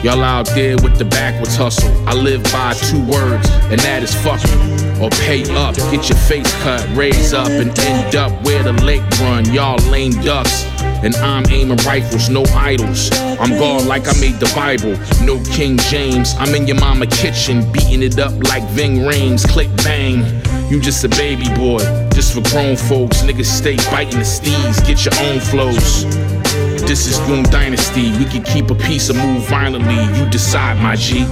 Y'all 0.05 0.23
out 0.23 0.45
there 0.53 0.75
with 0.83 0.99
the 0.99 1.05
backwards 1.05 1.55
hustle. 1.55 1.89
I 2.07 2.13
live 2.13 2.43
by 2.53 2.75
two 2.75 3.03
words, 3.07 3.49
and 3.73 3.81
that 3.81 4.03
is 4.03 4.13
fuck. 4.13 4.39
Or 5.01 5.09
pay 5.25 5.41
up, 5.55 5.73
get 5.89 6.07
your 6.09 6.19
face 6.29 6.53
cut, 6.61 6.87
raise 6.95 7.33
up, 7.33 7.47
and 7.47 7.75
end 7.79 8.15
up 8.15 8.31
where 8.45 8.61
the 8.61 8.73
lake 8.83 9.01
run. 9.19 9.51
Y'all 9.51 9.79
lame 9.89 10.11
ducks. 10.21 10.63
And 11.03 11.15
I'm 11.15 11.43
aiming 11.49 11.77
rifles, 11.77 12.29
no 12.29 12.43
idols. 12.53 13.09
I'm 13.39 13.57
gone 13.57 13.87
like 13.87 14.07
I 14.07 14.13
made 14.19 14.35
the 14.35 14.51
Bible, 14.53 14.93
no 15.25 15.43
King 15.51 15.75
James. 15.89 16.35
I'm 16.37 16.53
in 16.53 16.67
your 16.67 16.79
mama 16.79 17.07
kitchen, 17.07 17.65
beating 17.71 18.03
it 18.03 18.19
up 18.19 18.31
like 18.43 18.61
Ving 18.77 18.97
Rhames. 18.97 19.49
Click 19.49 19.75
bang, 19.77 20.21
you 20.69 20.79
just 20.79 21.03
a 21.03 21.09
baby 21.09 21.49
boy. 21.55 21.79
Just 22.13 22.35
for 22.35 22.47
grown 22.51 22.75
folks, 22.75 23.23
niggas 23.23 23.45
stay 23.45 23.77
biting 23.89 24.19
the 24.19 24.25
steeds. 24.25 24.81
Get 24.81 25.03
your 25.03 25.15
own 25.25 25.39
flows. 25.39 26.05
This 26.87 27.07
is 27.07 27.17
Goon 27.27 27.43
Dynasty. 27.43 28.11
We 28.17 28.25
can 28.25 28.43
keep 28.43 28.69
a 28.69 28.75
piece 28.75 29.09
or 29.09 29.15
move 29.15 29.47
violently. 29.49 29.95
You 30.17 30.29
decide, 30.29 30.77
my 30.77 30.95
G. 30.95 31.25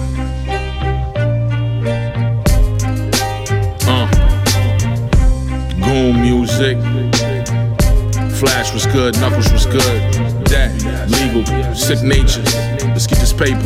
Uh. 3.88 4.08
Goon 5.86 6.22
music. 6.22 6.78
Flash 8.39 8.74
was 8.74 8.88
good, 8.88 9.13
Knuckles 9.20 9.54
was 9.54 9.68
good. 9.68 10.13
That, 10.46 10.72
legal, 11.10 11.46
sick 11.76 12.02
natures. 12.02 12.56
Let's 12.86 13.06
get 13.06 13.20
this 13.20 13.32
paper. 13.32 13.62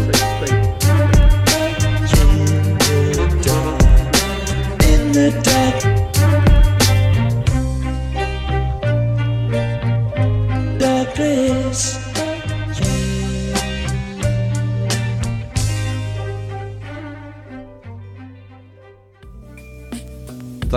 The 5.14 5.32
dark. 5.42 5.97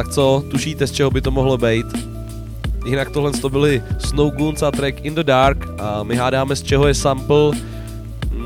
Tak 0.00 0.08
co, 0.08 0.44
tušíte, 0.50 0.86
z 0.86 0.92
čeho 0.92 1.10
by 1.10 1.20
to 1.20 1.30
mohlo 1.30 1.58
být? 1.58 1.86
Jinak 2.86 3.10
tohle 3.10 3.32
to 3.32 3.50
byly 3.50 3.82
Snow 3.98 4.34
Goons 4.34 4.62
a 4.62 4.70
track 4.70 5.04
In 5.04 5.14
the 5.14 5.22
Dark 5.22 5.68
a 5.78 6.02
my 6.02 6.16
hádáme, 6.16 6.56
z 6.56 6.62
čeho 6.62 6.88
je 6.88 6.94
sample. 6.94 7.50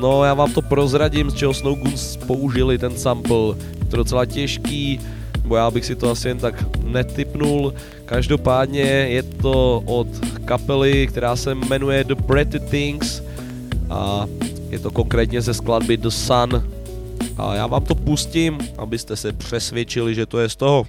No, 0.01 0.25
já 0.25 0.35
vám 0.35 0.53
to 0.53 0.63
prozradím, 0.63 1.31
z 1.31 1.35
čeho 1.35 1.55
Snow 1.55 1.79
Goons 1.79 2.17
použili 2.17 2.79
ten 2.79 2.97
sample. 2.97 3.55
Je 3.79 3.85
to 3.91 3.97
docela 3.97 4.27
těžký, 4.27 5.01
bo 5.45 5.57
já 5.57 5.71
bych 5.71 5.85
si 5.85 5.97
to 5.97 6.11
asi 6.11 6.29
jen 6.29 6.39
tak 6.39 6.85
netypnul. 6.85 7.75
Každopádně 8.05 8.83
je 8.83 9.23
to 9.23 9.83
od 9.87 10.09
kapely, 10.45 11.07
která 11.07 11.37
se 11.37 11.55
jmenuje 11.55 12.05
The 12.05 12.15
Pretty 12.15 12.59
Things 12.59 13.23
a 13.91 14.27
je 14.71 14.79
to 14.79 14.91
konkrétně 14.91 15.41
ze 15.41 15.55
skladby 15.55 15.97
The 15.97 16.09
Sun. 16.09 16.65
A 17.39 17.55
já 17.55 17.67
vám 17.67 17.85
to 17.85 17.95
pustím, 17.95 18.59
abyste 18.79 19.17
se 19.17 19.33
přesvědčili, 19.33 20.15
že 20.15 20.27
to 20.27 20.39
je 20.39 20.49
z 20.49 20.57
toho. 20.57 20.87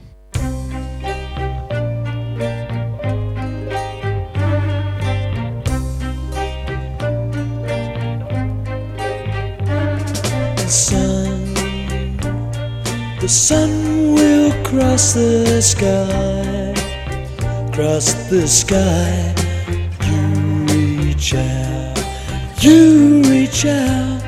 The 13.25 13.29
sun 13.29 14.13
will 14.13 14.51
cross 14.63 15.13
the 15.13 15.59
sky, 15.59 16.75
cross 17.73 18.13
the 18.29 18.47
sky. 18.47 19.33
You 20.05 20.21
reach 20.69 21.33
out, 21.33 21.97
you 22.61 23.23
reach 23.23 23.65
out, 23.65 24.21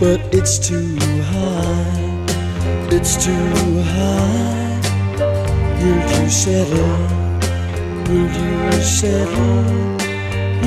but 0.00 0.18
it's 0.34 0.58
too 0.58 0.98
high, 1.30 2.26
it's 2.90 3.14
too 3.24 3.80
high. 3.94 4.80
Will 5.78 6.02
you 6.10 6.28
settle? 6.28 6.98
Will 8.08 8.28
you 8.42 8.82
settle? 8.82 9.62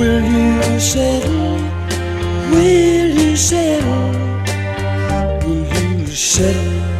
Will 0.00 0.24
you 0.24 0.80
settle? 0.80 1.60
Will 2.52 3.10
you 3.20 3.36
settle? 3.36 4.12
Will 5.44 5.66
you 5.76 6.06
settle 6.06 6.95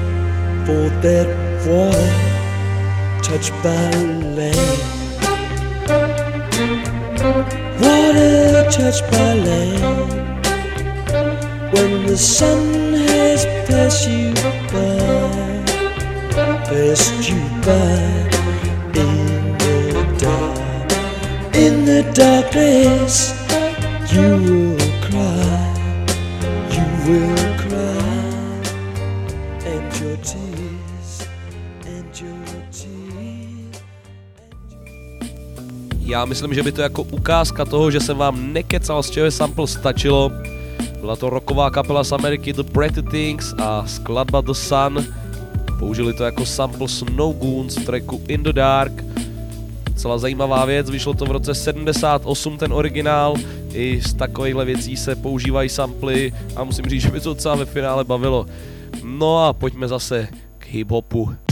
for 0.67 0.89
that 1.01 1.29
water 1.65 2.11
touched 3.23 3.53
by 3.63 3.91
land? 4.35 4.79
Water 7.81 8.69
touched 8.69 9.09
by 9.13 9.35
land. 9.47 10.27
When 11.73 12.07
the 12.07 12.17
sun 12.17 12.95
has 12.95 13.45
passed 13.69 14.09
you 14.09 14.35
by, 14.73 15.63
passed 16.67 17.31
you 17.31 17.43
by 17.63 18.03
in 19.03 19.15
the 19.63 19.79
dark, 20.19 20.93
in 21.55 21.85
the 21.85 22.03
darkness, 22.13 23.15
you 24.13 24.31
will 24.49 24.79
cry, 25.07 25.63
you 26.75 26.87
will 27.07 27.46
Já 36.17 36.25
myslím, 36.25 36.55
že 36.55 36.63
by 36.63 36.73
to 36.73 36.83
jako 36.83 37.03
ukázka 37.03 37.65
toho, 37.65 37.91
že 37.91 38.01
jsem 38.01 38.17
vám 38.17 38.53
nekecal 38.53 39.03
z 39.03 39.11
čeho 39.11 39.31
sample 39.31 39.67
stačilo. 39.67 40.33
Byla 41.01 41.17
to 41.17 41.31
rocková 41.31 41.71
kapela 41.71 42.05
z 42.05 42.13
Ameriky 42.13 42.53
The 42.53 42.63
Pretty 42.63 43.03
Things 43.03 43.55
a 43.59 43.87
skladba 43.87 44.41
The 44.41 44.53
Sun. 44.53 45.05
Použili 45.79 46.13
to 46.15 46.25
jako 46.25 46.47
sample 46.47 46.89
Snow 46.89 47.37
Goons 47.37 47.77
v 47.77 47.85
tracku 47.85 48.23
In 48.29 48.43
The 48.43 48.53
Dark. 48.53 49.05
Celá 49.97 50.19
zajímavá 50.19 50.65
věc, 50.65 50.91
vyšlo 50.91 51.15
to 51.15 51.25
v 51.25 51.31
roce 51.31 51.55
78 51.55 52.59
ten 52.59 52.73
originál. 52.73 53.35
I 53.73 54.01
z 54.01 54.15
takovýchhle 54.15 54.65
věcí 54.65 54.97
se 54.97 55.17
používají 55.17 55.69
samply 55.69 56.33
a 56.57 56.65
musím 56.65 56.85
říct, 56.85 57.03
že 57.03 57.11
by 57.11 57.21
to 57.21 57.35
docela 57.35 57.55
ve 57.55 57.65
finále 57.65 58.05
bavilo. 58.05 58.47
No 59.05 59.45
a 59.45 59.53
pojďme 59.53 59.89
zase 59.89 60.29
k 60.59 60.67
hip-hopu. 60.67 61.46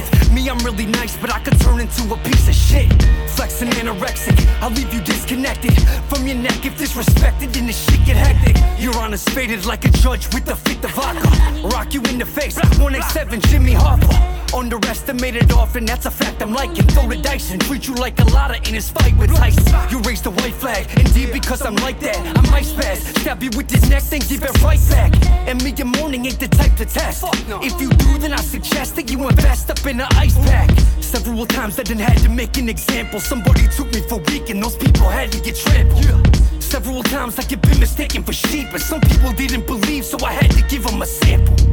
With. 0.00 0.32
Me, 0.32 0.48
I'm 0.48 0.58
really 0.58 0.86
nice, 0.86 1.16
but 1.16 1.32
I 1.32 1.40
could 1.40 1.58
turn 1.60 1.80
into 1.80 2.02
a 2.12 2.16
piece 2.18 2.48
of 2.48 2.54
shit. 2.54 2.90
Flexing 3.30 3.68
anorexic, 3.70 4.38
I'll 4.60 4.70
leave 4.70 4.92
you 4.92 5.00
disconnected 5.00 5.72
from 6.08 6.26
your 6.26 6.36
neck 6.36 6.64
if 6.64 6.78
disrespected. 6.78 7.52
Then 7.52 7.66
the 7.66 7.72
shit 7.72 8.04
get 8.04 8.16
hectic. 8.16 8.56
You're 8.78 8.96
honest 8.96 9.28
faded 9.30 9.66
like 9.66 9.84
a 9.84 9.90
judge 9.90 10.32
with 10.34 10.44
the 10.44 10.56
fit 10.56 10.84
of 10.84 10.90
vodka. 10.92 11.28
Rock 11.68 11.94
you 11.94 12.02
in 12.02 12.18
the 12.18 12.26
face, 12.26 12.56
187 12.56 13.40
Jimmy 13.42 13.72
Hoffa. 13.72 14.39
Underestimated 14.52 15.52
often, 15.52 15.84
that's 15.84 16.06
a 16.06 16.10
fact 16.10 16.42
I'm 16.42 16.52
liking. 16.52 16.84
Throw 16.88 17.08
the 17.08 17.16
dice 17.16 17.52
and 17.52 17.60
treat 17.60 17.86
you 17.86 17.94
like 17.94 18.18
a 18.18 18.24
lotta 18.24 18.56
in 18.68 18.74
his 18.74 18.90
fight 18.90 19.16
with 19.16 19.34
Tyson. 19.34 19.64
You 19.90 20.00
raised 20.00 20.24
the 20.24 20.30
white 20.30 20.54
flag, 20.54 20.86
indeed 20.98 21.32
because 21.32 21.62
I'm 21.62 21.76
like 21.76 22.00
that. 22.00 22.18
I'm 22.36 22.54
ice 22.54 22.72
spaz, 22.72 22.98
stab 23.20 23.42
you 23.42 23.50
with 23.56 23.68
this 23.68 23.88
next 23.88 24.08
thing, 24.08 24.22
give 24.28 24.42
it 24.42 24.62
right 24.62 24.80
back. 24.90 25.14
And 25.48 25.62
me 25.62 25.72
in 25.78 25.88
morning 26.00 26.26
ain't 26.26 26.40
the 26.40 26.48
type 26.48 26.74
to 26.76 26.84
test. 26.84 27.24
If 27.62 27.80
you 27.80 27.90
do, 27.90 28.18
then 28.18 28.32
I 28.32 28.40
suggest 28.40 28.96
that 28.96 29.10
you 29.10 29.28
invest 29.28 29.70
up 29.70 29.86
in 29.86 30.00
an 30.00 30.08
ice 30.16 30.36
pack. 30.38 30.70
Several 31.00 31.46
times 31.46 31.78
I 31.78 31.84
done 31.84 31.98
had 31.98 32.18
to 32.18 32.28
make 32.28 32.56
an 32.58 32.68
example. 32.68 33.20
Somebody 33.20 33.68
took 33.68 33.92
me 33.94 34.00
for 34.08 34.18
weak, 34.30 34.50
and 34.50 34.62
those 34.62 34.76
people 34.76 35.08
had 35.08 35.30
to 35.32 35.40
get 35.40 35.54
trampled. 35.56 36.36
Several 36.60 37.02
times 37.04 37.38
I 37.38 37.42
get 37.42 37.62
been 37.62 37.78
mistaken 37.78 38.24
for 38.24 38.32
sheep, 38.32 38.66
and 38.72 38.82
some 38.82 39.00
people 39.00 39.32
didn't 39.32 39.66
believe, 39.66 40.04
so 40.04 40.18
I 40.24 40.32
had 40.32 40.50
to 40.50 40.62
give 40.62 40.84
them 40.84 41.00
a 41.02 41.06
sample. 41.06 41.69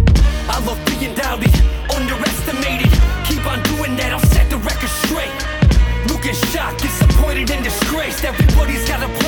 I 0.49 0.59
love 0.65 0.79
being 0.85 1.13
doubted, 1.15 1.53
underestimated. 1.93 2.91
Keep 3.27 3.45
on 3.45 3.61
doing 3.75 3.95
that, 3.97 4.11
I'll 4.13 4.29
set 4.31 4.49
the 4.49 4.57
record 4.57 4.91
straight. 5.05 5.35
Looking 6.07 6.35
shocked, 6.51 6.81
disappointed, 6.81 7.51
and 7.51 7.63
disgraced. 7.63 8.23
Everybody's 8.23 8.87
got 8.87 9.03
a 9.03 9.26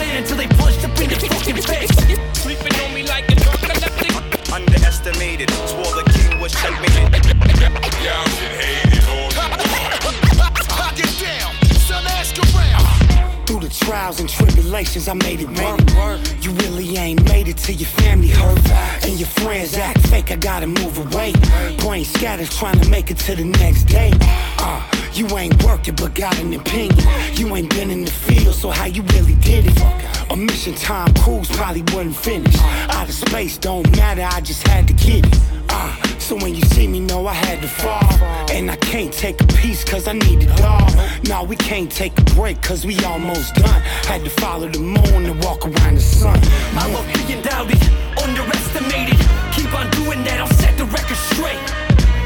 tribulations, 14.80 15.08
I 15.08 15.14
made 15.14 15.42
it 15.42 15.50
work. 15.98 16.20
You 16.44 16.52
really 16.64 16.98
ain't 16.98 17.24
made 17.26 17.48
it 17.48 17.58
till 17.58 17.76
your 17.76 17.90
family 17.90 18.30
hurt. 18.30 18.60
And 19.04 19.20
your 19.20 19.28
friends 19.28 19.76
act 19.76 20.00
fake, 20.08 20.32
I 20.32 20.36
gotta 20.36 20.68
move 20.68 20.98
away. 20.98 21.34
Brain 21.80 22.06
scatters 22.06 22.56
trying 22.58 22.80
to 22.80 22.90
make 22.90 23.12
it 23.12 23.18
to 23.20 23.36
the 23.36 23.44
next 23.44 23.84
day. 23.86 24.12
Uh, 24.60 24.82
you 25.14 25.28
ain't 25.38 25.62
working 25.64 25.96
but 25.96 26.14
got 26.16 26.38
an 26.40 26.54
opinion. 26.54 26.98
You 27.34 27.56
ain't 27.56 27.70
been 27.70 27.90
in 27.90 28.06
the 28.06 28.12
field, 28.12 28.56
so 28.56 28.70
how 28.70 28.86
you 28.86 29.04
really 29.14 29.36
did 29.36 29.66
it? 29.68 30.32
A 30.32 30.36
mission 30.36 30.76
time 30.76 31.14
Cruise 31.16 31.50
probably 31.50 31.82
wouldn't 31.94 32.16
finish. 32.16 32.56
Out 32.90 33.10
of 33.10 33.16
space 33.16 33.58
don't 33.58 33.90
matter, 33.98 34.24
I 34.24 34.42
just 34.42 34.66
had 34.68 34.88
to 34.88 34.94
get 34.94 35.26
it. 35.26 35.49
Uh, 35.70 35.96
so 36.20 36.36
when 36.36 36.56
you 36.56 36.62
see 36.74 36.88
me, 36.88 37.00
know 37.00 37.28
I 37.28 37.34
had 37.34 37.62
to 37.62 37.68
fall. 37.68 38.10
And 38.52 38.70
I 38.70 38.76
can't 38.78 39.14
take 39.14 39.42
a 39.42 39.48
piece 39.48 39.84
cause 39.84 40.08
I 40.08 40.14
need 40.14 40.44
it 40.44 40.62
all. 40.62 40.90
Nah, 41.24 41.44
we 41.44 41.56
can't 41.56 41.92
take 41.92 42.18
a 42.20 42.24
break 42.36 42.62
cause 42.62 42.86
we 42.86 42.98
almost 43.06 43.56
done. 43.56 43.82
Had 44.10 44.24
to 44.24 44.30
follow 44.30 44.68
the 44.68 44.80
moon 44.80 45.26
and 45.26 45.44
walk 45.44 45.66
around 45.66 45.96
the 45.96 46.02
sun. 46.02 46.40
I 46.74 46.92
love 46.92 47.06
being 47.14 47.42
doubted, 47.42 47.82
underestimated. 48.18 49.20
Keep 49.54 49.74
on 49.74 49.90
doing 49.92 50.24
that, 50.24 50.40
I'll 50.40 50.58
set 50.62 50.78
the 50.78 50.86
record 50.86 51.18
straight. 51.34 51.62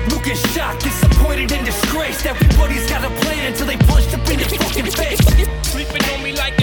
Looking 0.09 0.35
shocked, 0.53 0.83
disappointed, 0.83 1.51
and 1.51 1.65
disgraced. 1.65 2.25
Everybody's 2.25 2.89
got 2.89 3.03
a 3.03 3.09
plan 3.21 3.51
until 3.51 3.67
they 3.67 3.77
punched 3.77 4.13
up 4.13 4.27
in 4.29 4.39
the 4.39 4.45
fucking 4.45 4.91
face. 4.91 5.19
Sleeping 5.71 6.03
on 6.13 6.23
me 6.23 6.33
like 6.33 6.53
a 6.59 6.62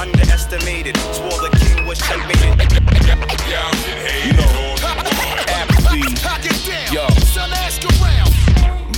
Underestimated, 0.00 0.96
swore 1.12 1.28
the 1.28 1.50
king 1.60 1.84
was 1.84 1.98
checkmated. 1.98 2.58
Y'all 3.50 3.70
should 3.84 3.98
hate 3.98 4.32
it 4.32 4.40
all. 4.56 4.80
Yo. 6.90 7.06
son, 7.26 7.52
ask 7.52 7.84
around. 7.84 8.29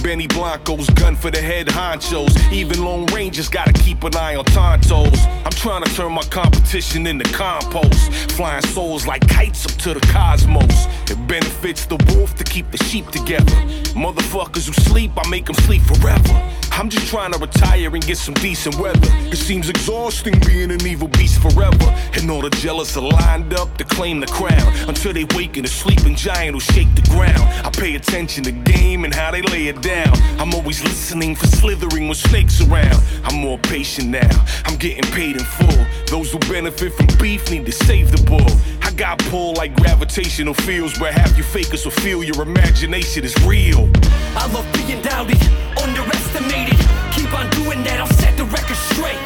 Benny 0.02 0.26
Blanco's 0.26 0.90
gun 0.90 1.14
for 1.14 1.30
the 1.30 1.40
head 1.40 1.68
honchos. 1.68 2.52
Even 2.52 2.84
Lone 2.84 3.06
Rangers 3.06 3.48
gotta 3.48 3.72
keep 3.72 4.02
an 4.02 4.16
eye 4.16 4.34
on 4.34 4.44
Tontos. 4.46 5.16
I'm 5.44 5.52
trying 5.52 5.84
to 5.84 5.94
turn 5.94 6.12
my 6.12 6.24
competition 6.24 7.06
into 7.06 7.24
compost. 7.32 8.12
Flying 8.32 8.62
souls 8.62 9.06
like 9.06 9.26
kites 9.28 9.64
up 9.64 9.72
to 9.82 9.94
the 9.94 10.00
cosmos. 10.12 10.86
It 11.08 11.24
benefits 11.28 11.86
the 11.86 11.96
wolf 12.14 12.34
to 12.36 12.44
keep 12.44 12.70
the 12.72 12.78
sheep 12.78 13.06
together. 13.08 13.52
Motherfuckers 13.94 14.66
who 14.66 14.72
sleep, 14.72 15.12
I 15.16 15.28
make 15.28 15.46
them 15.46 15.54
sleep 15.56 15.82
forever. 15.82 16.52
I'm 16.72 16.88
just 16.88 17.06
trying 17.08 17.32
to 17.32 17.38
retire 17.38 17.94
and 17.94 18.04
get 18.04 18.16
some 18.16 18.34
decent 18.34 18.78
weather. 18.78 19.08
It 19.30 19.36
seems 19.36 19.68
exhausting 19.68 20.34
being 20.46 20.70
an 20.70 20.84
evil 20.86 21.06
beast 21.08 21.40
forever. 21.40 21.94
And 22.14 22.30
all 22.30 22.40
the 22.40 22.50
jealous 22.50 22.96
are 22.96 23.02
lined 23.02 23.52
up 23.54 23.76
to 23.76 23.84
claim 23.84 24.20
the 24.20 24.26
crown. 24.26 24.72
Until 24.88 25.12
they 25.12 25.24
waken 25.36 25.64
a 25.64 25.68
sleeping 25.68 26.16
giant 26.16 26.54
who 26.54 26.60
shake 26.60 26.92
the 26.94 27.02
ground. 27.10 27.42
I 27.64 27.70
pay 27.70 27.94
attention 27.94 28.44
to 28.44 28.52
game 28.52 29.04
and 29.04 29.14
how 29.14 29.30
they 29.30 29.42
lay 29.42 29.68
it 29.68 29.82
down. 29.82 29.91
I'm 29.92 30.54
always 30.54 30.82
listening 30.82 31.36
for 31.36 31.46
slithering 31.46 32.08
when 32.08 32.14
snakes 32.14 32.60
around. 32.60 33.02
I'm 33.24 33.36
more 33.36 33.58
patient 33.58 34.08
now. 34.08 34.44
I'm 34.64 34.76
getting 34.76 35.04
paid 35.12 35.36
in 35.36 35.44
full. 35.44 35.86
Those 36.06 36.32
who 36.32 36.38
benefit 36.38 36.94
from 36.94 37.06
beef 37.20 37.50
need 37.50 37.66
to 37.66 37.72
save 37.72 38.10
the 38.10 38.22
bull. 38.24 38.50
I 38.82 38.90
got 38.92 39.18
pulled 39.30 39.58
like 39.58 39.76
gravitational 39.76 40.54
fields 40.54 40.98
where 40.98 41.12
half 41.12 41.36
you 41.36 41.42
fakers 41.42 41.84
will 41.84 41.92
feel 41.92 42.24
your 42.24 42.42
imagination 42.42 43.24
is 43.24 43.36
real. 43.44 43.90
I 44.34 44.46
love 44.52 44.66
being 44.72 45.02
doubted, 45.02 45.40
underestimated. 45.82 46.78
Keep 47.12 47.32
on 47.34 47.48
doing 47.50 47.82
that, 47.84 48.00
I'll 48.00 48.16
set 48.18 48.36
the 48.36 48.44
record 48.44 48.80
straight. 48.92 49.20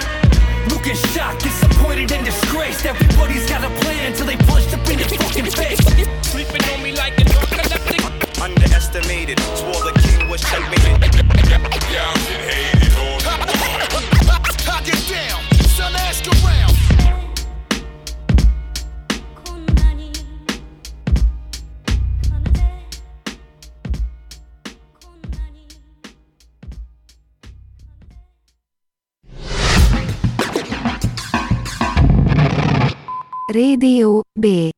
Looking 0.71 0.97
shocked, 1.15 1.43
disappointed, 1.45 2.11
and 2.13 2.25
disgraced. 2.25 2.85
Everybody's 2.85 3.49
got 3.49 3.63
a 3.63 3.71
plan 3.81 4.11
until 4.11 4.27
they 4.27 4.37
punched 4.37 4.75
up 4.75 4.87
in 4.91 4.99
the 4.99 5.05
fucking 5.05 5.47
face. 5.47 5.79
Sleeping 6.27 6.63
on 6.75 6.83
me 6.83 6.93
like 6.93 7.19
a 7.21 7.25
drunk. 7.25 7.47
Underestimated, 8.39 9.41
swore 9.41 9.91
the 9.91 9.96
it. 10.37 10.67
It. 11.03 11.27
Radio 33.57 34.23
B. 34.39 34.71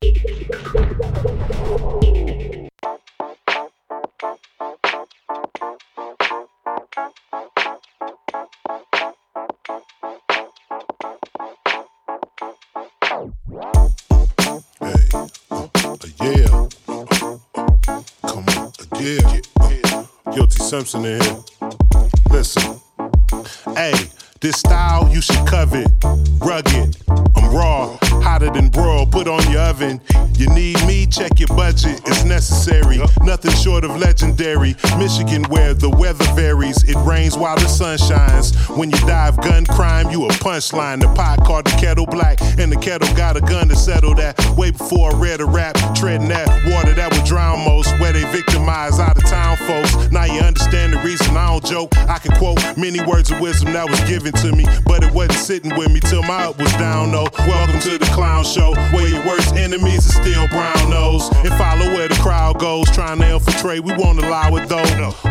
Simpson 20.69 21.03
in 21.07 21.19
here. 21.23 21.37
Listen. 22.31 22.79
Hey, 23.75 23.95
this 24.43 24.57
style 24.57 25.09
you 25.09 25.23
should 25.23 25.47
covet. 25.47 25.89
Rugged. 26.41 26.95
I'm 27.09 27.55
raw. 27.55 27.97
Hotter 28.03 28.51
than 28.51 28.69
broil. 28.69 29.07
Put 29.07 29.29
on 29.29 29.51
your 29.51 29.58
oven. 29.79 30.01
You 30.35 30.49
need 30.51 30.77
me? 30.87 31.07
Check 31.07 31.39
your 31.41 31.49
budget. 31.49 32.01
It's 32.07 32.25
necessary. 32.25 32.99
Nothing 33.23 33.51
short 33.53 33.85
of 33.85 33.97
legendary. 33.97 34.77
Michigan, 34.99 35.45
where 35.45 35.75
the 35.75 35.91
weather 35.91 36.25
varies. 36.35 36.85
It 36.85 36.97
rains 37.05 37.37
while 37.37 37.57
the 37.57 37.69
sun 37.69 37.99
shines. 37.99 38.57
When 38.69 38.91
you 38.91 38.99
dive 38.99 39.37
gun 39.41 39.67
crime, 39.67 40.11
you 40.11 40.27
a 40.27 40.29
punchline. 40.29 41.01
The 41.01 41.13
pot 41.15 41.45
called 41.45 41.67
the 41.67 41.77
kettle 41.77 42.07
black, 42.07 42.41
and 42.59 42.71
the 42.71 42.77
kettle 42.77 43.13
got 43.17 43.37
a 43.37 43.41
gun 43.41 43.69
to 43.69 43.77
settle 43.77 44.15
that. 44.15 44.39
Way 44.57 44.71
before 44.71 45.13
I 45.13 45.19
read 45.19 45.41
a 45.41 45.45
rap, 45.45 45.77
treading 45.95 46.29
that 46.29 46.49
water 46.73 46.95
that 46.95 47.13
would 47.13 47.25
drown 47.25 47.65
most. 47.65 47.99
Where 47.99 48.13
they 48.13 48.25
victimize 48.31 49.01
out 49.01 49.17
of 49.17 49.25
town 49.25 49.57
folks. 49.57 50.11
Now 50.11 50.25
you 50.25 50.41
understand 50.41 50.93
the 50.93 50.99
reason 50.99 51.37
I 51.37 51.49
don't 51.49 51.65
joke. 51.65 51.97
I 52.09 52.19
can 52.19 52.33
quote 52.37 52.59
many 52.77 53.01
words 53.05 53.31
of 53.31 53.41
wisdom 53.41 53.73
that 53.73 53.89
was 53.89 54.01
given 54.03 54.33
to 54.33 54.55
me, 54.55 54.67
but 54.85 55.03
it 55.03 55.13
wasn't 55.13 55.39
sitting 55.39 55.77
with 55.77 55.91
me 55.93 56.01
till 56.01 56.23
my 56.23 56.45
up 56.45 56.59
was 56.59 56.73
down. 56.75 57.11
though. 57.11 57.29
welcome 57.39 57.81
to 57.81 57.99
the 57.99 58.09
clown 58.15 58.45
show, 58.45 58.73
where 58.93 59.09
your 59.09 59.25
worst 59.27 59.55
enemies 59.69 60.09
are 60.09 60.23
still 60.23 60.49
brown 60.49 60.91
nose. 60.91 61.29
And 61.45 61.53
follow 61.55 61.87
where 61.93 62.09
the 62.09 62.15
crowd 62.17 62.59
goes, 62.59 62.91
trying 62.91 63.19
to 63.21 63.35
infiltrate. 63.35 63.85
We 63.85 63.93
won't 63.97 64.19
allow 64.19 64.55
it 64.57 64.69
though. 64.69 64.79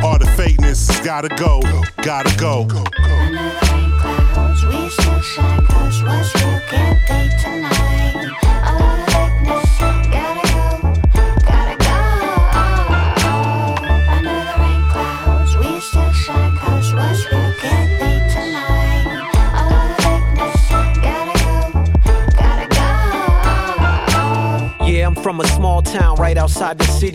All 0.03 0.19
the 0.19 0.29
fakeness 0.37 1.03
gotta 1.03 1.29
go, 1.29 1.61
gotta 2.03 2.35
go. 2.37 2.67
We 2.67 3.66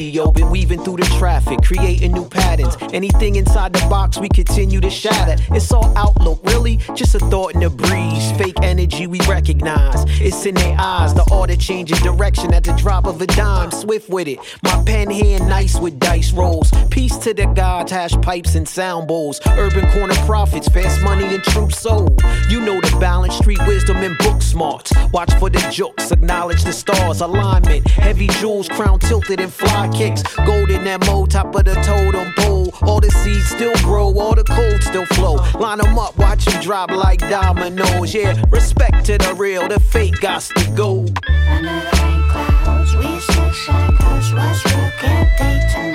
yo. 0.00 0.41
Weaving 0.52 0.84
through 0.84 0.98
the 0.98 1.06
traffic, 1.18 1.62
creating 1.62 2.12
new 2.12 2.26
patterns. 2.26 2.76
Anything 2.92 3.36
inside 3.36 3.72
the 3.72 3.78
box, 3.88 4.18
we 4.18 4.28
continue 4.28 4.82
to 4.82 4.90
shatter. 4.90 5.42
It's 5.54 5.72
all 5.72 5.96
outlook, 5.96 6.40
really, 6.44 6.76
just 6.94 7.14
a 7.14 7.20
thought 7.20 7.54
in 7.54 7.60
the 7.60 7.70
breeze. 7.70 8.32
Fake 8.32 8.56
energy 8.60 9.06
we 9.06 9.18
recognize. 9.20 10.04
It's 10.20 10.44
in 10.44 10.54
their 10.56 10.76
eyes, 10.78 11.14
the 11.14 11.26
order 11.32 11.56
changing 11.56 11.96
direction 12.00 12.52
at 12.52 12.64
the 12.64 12.74
drop 12.74 13.06
of 13.06 13.22
a 13.22 13.26
dime. 13.28 13.70
Swift 13.70 14.10
with 14.10 14.28
it, 14.28 14.40
my 14.62 14.82
pen 14.84 15.10
hand 15.10 15.48
nice 15.48 15.80
with 15.80 15.98
dice 15.98 16.32
rolls. 16.32 16.70
Peace 16.90 17.16
to 17.16 17.32
the 17.32 17.46
gods, 17.46 17.90
hash 17.90 18.12
pipes 18.20 18.54
and 18.54 18.68
sound 18.68 19.08
bowls. 19.08 19.40
Urban 19.46 19.90
corner 19.92 20.14
profits, 20.26 20.68
fast 20.68 21.00
money 21.00 21.34
and 21.34 21.42
true 21.44 21.70
soul. 21.70 22.14
You 22.50 22.60
know 22.60 22.78
the 22.78 22.94
balance, 23.00 23.36
street 23.38 23.66
wisdom 23.66 23.96
and 23.96 24.18
book 24.18 24.42
smarts. 24.42 24.92
Watch 25.14 25.32
for 25.38 25.48
the 25.48 25.66
jokes, 25.70 26.12
acknowledge 26.12 26.62
the 26.62 26.74
stars, 26.74 27.22
alignment. 27.22 27.88
Heavy 27.88 28.26
jewels, 28.26 28.68
crown 28.68 28.98
tilted 28.98 29.40
and 29.40 29.50
fly 29.50 29.88
kicks. 29.94 30.22
Golden 30.46 30.84
MO, 31.00 31.26
top 31.26 31.54
of 31.54 31.64
the 31.64 31.74
totem 31.82 32.32
pole. 32.38 32.74
All 32.82 33.00
the 33.00 33.10
seeds 33.10 33.46
still 33.46 33.74
grow, 33.76 34.18
all 34.18 34.34
the 34.34 34.44
cold 34.44 34.82
still 34.82 35.06
flow. 35.06 35.36
Line 35.58 35.78
them 35.78 35.98
up, 35.98 36.16
watch 36.18 36.44
them 36.44 36.60
drop 36.62 36.90
like 36.90 37.20
dominoes. 37.20 38.14
Yeah, 38.14 38.42
respect 38.50 39.04
to 39.06 39.18
the 39.18 39.34
real, 39.36 39.68
the 39.68 39.80
fake 39.80 40.20
got 40.20 40.42
to 40.42 40.70
go. 40.74 41.06
Under 41.48 41.68
the 41.68 41.90
rain 42.02 42.28
clouds, 42.30 42.96
we 42.96 43.20
still 43.20 43.52
shine, 43.52 43.96
cause 43.96 44.32
what's 44.34 44.64
real 44.66 44.90
can't 44.98 45.30
be 45.38 45.72
tonight. 45.72 45.91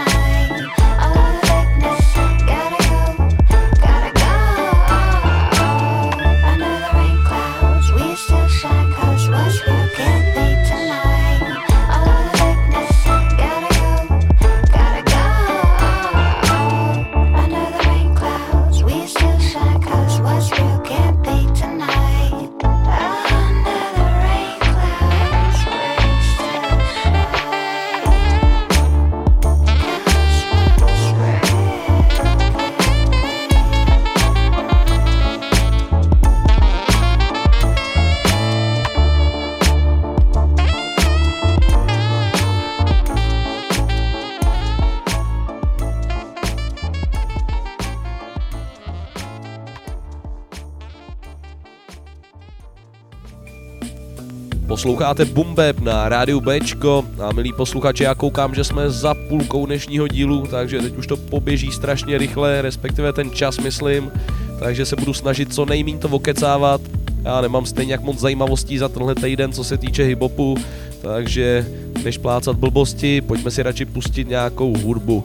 Posloucháte 54.78 55.26
Bumbeb 55.26 55.80
na 55.80 56.10
rádiu 56.10 56.42
Bčko 56.42 57.06
a 57.20 57.34
milí 57.34 57.54
posluchači, 57.54 58.04
já 58.04 58.16
koukám, 58.16 58.56
že 58.56 58.64
jsme 58.64 58.90
za 58.90 59.14
půlkou 59.14 59.66
dnešního 59.66 60.08
dílu, 60.08 60.48
takže 60.52 60.80
teď 60.80 60.98
už 60.98 61.08
to 61.08 61.18
poběží 61.18 61.72
strašně 61.72 62.18
rychle, 62.18 62.62
respektive 62.62 63.14
ten 63.14 63.32
čas 63.32 63.58
myslím, 63.58 64.12
takže 64.60 64.86
se 64.86 64.96
budu 64.96 65.14
snažit 65.14 65.54
co 65.54 65.66
nejméně 65.66 65.98
to 65.98 66.08
okecávat. 66.08 66.82
Já 67.24 67.42
nemám 67.42 67.66
stejně 67.66 67.92
jak 67.92 68.02
moc 68.02 68.20
zajímavostí 68.20 68.78
za 68.78 68.90
tenhle 68.90 69.16
týden, 69.16 69.52
co 69.52 69.64
se 69.64 69.78
týče 69.78 70.04
hiphopu, 70.04 70.58
takže 71.02 71.68
než 72.04 72.18
plácat 72.18 72.56
blbosti, 72.56 73.22
pojďme 73.22 73.52
si 73.52 73.64
radši 73.64 73.86
pustit 73.86 74.28
nějakou 74.28 74.78
hudbu. 74.78 75.24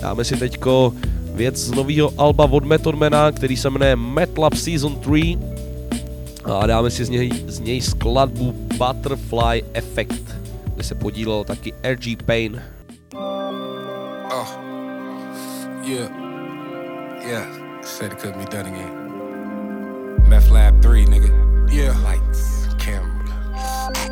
Dáme 0.00 0.24
si 0.24 0.36
teďko 0.36 0.92
věc 1.34 1.56
z 1.56 1.70
nového 1.70 2.12
alba 2.18 2.44
od 2.44 2.64
Methodmana, 2.64 3.32
který 3.32 3.56
se 3.56 3.70
jmenuje 3.70 3.96
Metlab 3.96 4.54
Season 4.54 4.96
3 4.96 5.38
a 6.46 6.66
dáme 6.66 6.90
si 6.90 7.04
z 7.04 7.08
něj, 7.08 7.30
z 7.46 7.60
něj 7.60 7.80
skladbu 7.80 8.52
Butterfly 8.52 9.64
Effect, 9.72 10.34
kde 10.74 10.84
se 10.84 10.94
podílel 10.94 11.44
taky 11.44 11.74
RG 11.82 12.22
Payne. 12.22 12.62
Oh, 14.32 14.48
yeah, 15.82 16.10
yeah. 17.28 17.46
Said 17.82 18.12
it 18.12 18.18
couldn't 18.18 18.38
be 18.38 18.56
done 18.56 18.66
again. 18.66 19.06
Meth 20.28 20.50
Lab 20.50 20.82
3, 20.82 21.06
nigga. 21.06 21.28
Yeah. 21.70 21.94
Lights. 22.02 22.55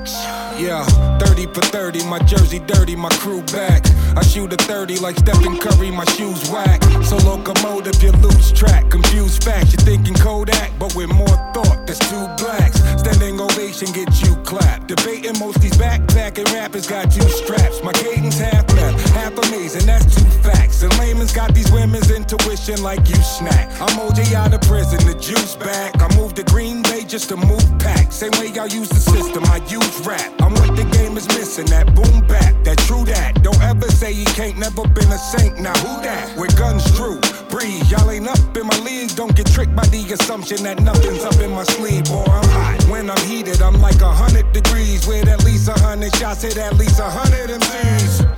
Yeah, 0.04 0.84
30 1.18 1.46
for 1.46 1.62
30, 1.62 2.04
my 2.04 2.18
jersey 2.20 2.58
dirty, 2.58 2.94
my 2.94 3.08
crew 3.08 3.40
back. 3.52 3.86
I 4.16 4.22
shoot 4.22 4.52
a 4.52 4.56
30 4.56 4.98
like 4.98 5.16
Stephen 5.16 5.58
Curry, 5.58 5.90
my 5.90 6.04
shoes 6.04 6.50
whack. 6.50 6.82
So 7.02 7.16
locomotive, 7.18 8.02
you 8.02 8.12
lose 8.12 8.52
track. 8.52 8.90
Confused 8.90 9.42
facts, 9.42 9.72
you're 9.72 9.80
thinking 9.80 10.14
Kodak, 10.14 10.72
but 10.78 10.94
with 10.94 11.08
more 11.08 11.36
thought, 11.54 11.86
that's 11.86 11.98
two 12.10 12.26
blacks. 12.36 12.80
Standing 13.00 13.40
ovation, 13.40 13.92
get 13.92 14.08
you 14.22 14.36
clapped. 14.44 14.88
Debating 14.88 15.38
most 15.38 15.60
these 15.60 15.76
backpacking 15.76 16.52
rappers 16.52 16.86
got 16.86 17.10
two 17.10 17.28
straps. 17.30 17.82
My 17.82 17.92
cadence 17.92 18.38
half 18.38 18.70
left, 18.74 19.08
half 19.10 19.32
amazing, 19.48 19.86
that's 19.86 20.04
two 20.14 20.28
facts. 20.42 20.82
And 20.82 20.96
layman's 20.98 21.32
got 21.32 21.54
these 21.54 21.72
women's 21.72 22.10
intuition 22.10 22.82
like 22.82 23.08
you 23.08 23.16
snack. 23.16 23.70
I'm 23.80 23.96
OJ 23.98 24.34
out 24.34 24.52
of 24.52 24.60
prison, 24.62 24.98
the 25.06 25.18
juice 25.18 25.56
back. 25.56 26.00
I 26.00 26.14
moved 26.14 26.36
to 26.36 26.44
Green 26.44 26.82
Just 27.06 27.28
to 27.28 27.36
move 27.36 27.62
pack. 27.78 28.10
Same 28.10 28.32
way 28.40 28.48
y'all 28.48 28.66
use 28.66 28.88
the 28.88 28.98
system, 28.98 29.44
I 29.44 29.58
use 29.68 30.06
rap. 30.06 30.32
I'm 30.40 30.52
what 30.54 30.74
the 30.74 30.82
game 30.98 31.16
is 31.16 31.28
missing, 31.28 31.66
that 31.66 31.94
boom 31.94 32.26
back, 32.26 32.54
that 32.64 32.78
true 32.78 33.04
that. 33.04 33.40
Don't 33.42 33.60
ever 33.62 33.88
say 33.90 34.12
he 34.12 34.24
can't 34.24 34.58
never 34.58 34.82
been 34.88 35.12
a 35.12 35.18
saint. 35.18 35.60
Now 35.60 35.74
who 35.84 36.02
that? 36.02 36.36
With 36.36 36.56
guns 36.58 36.90
drew, 36.96 37.20
breathe. 37.50 37.88
Y'all 37.88 38.10
ain't 38.10 38.26
up 38.26 38.56
in 38.56 38.66
my 38.66 38.78
league. 38.80 39.14
Don't 39.14 39.36
get 39.36 39.46
tricked 39.46 39.76
by 39.76 39.86
the 39.86 40.02
assumption 40.12 40.64
that 40.64 40.80
nothing's 40.82 41.22
up 41.22 41.38
in 41.38 41.52
my 41.52 41.62
sleeve. 41.64 42.04
Boy, 42.06 42.24
I'm 42.26 42.48
hot. 42.48 42.82
When 42.90 43.08
I'm 43.10 43.22
heated, 43.28 43.62
I'm 43.62 43.80
like 43.80 44.00
a 44.00 44.10
hundred 44.10 44.52
degrees. 44.52 45.06
With 45.06 45.28
at 45.28 45.44
least 45.44 45.68
a 45.68 45.78
hundred 45.78 46.16
shots, 46.16 46.42
hit 46.42 46.56
at 46.56 46.74
least 46.74 46.98
a 46.98 47.08
hundred 47.08 47.50
MCs. 47.50 48.33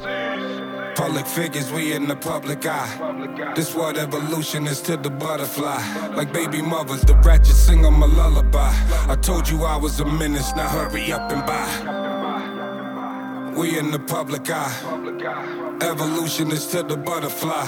Public 0.97 1.27
figures, 1.27 1.71
we 1.73 1.93
in 1.93 2.09
the 2.09 2.17
public 2.17 2.65
eye. 2.65 3.53
This 3.55 3.75
what 3.75 3.99
evolution 3.99 4.67
is 4.67 4.81
to 4.83 4.97
the 4.97 5.11
butterfly. 5.11 5.81
Like 6.17 6.33
baby 6.33 6.63
mothers, 6.63 7.03
the 7.03 7.15
ratchet 7.17 7.55
sing 7.55 7.85
'em 7.85 8.03
a 8.03 8.07
lullaby. 8.07 8.73
I 9.07 9.17
told 9.17 9.47
you 9.49 9.65
I 9.65 9.77
was 9.77 10.01
a 10.01 10.07
menace, 10.07 10.55
now 10.57 10.69
hurry 10.69 11.13
up 11.13 11.31
and 11.31 11.45
buy. 11.45 11.69
We 13.57 13.79
in 13.79 13.91
the 13.91 13.99
public 13.99 14.51
eye. 14.51 14.73
Evolution 15.83 16.51
is 16.51 16.67
to 16.69 16.83
the 16.83 16.97
butterfly. 16.97 17.67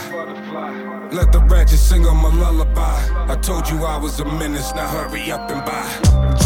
Let 1.12 1.30
the 1.30 1.40
ratchet 1.40 1.78
sing 1.78 2.06
'em 2.06 2.24
a 2.24 2.28
lullaby. 2.30 2.98
I 3.28 3.36
told 3.36 3.68
you 3.68 3.84
I 3.84 3.98
was 3.98 4.20
a 4.20 4.24
menace, 4.24 4.72
now 4.74 4.88
hurry 4.88 5.30
up 5.30 5.50
and 5.50 5.62
buy. 5.66 5.86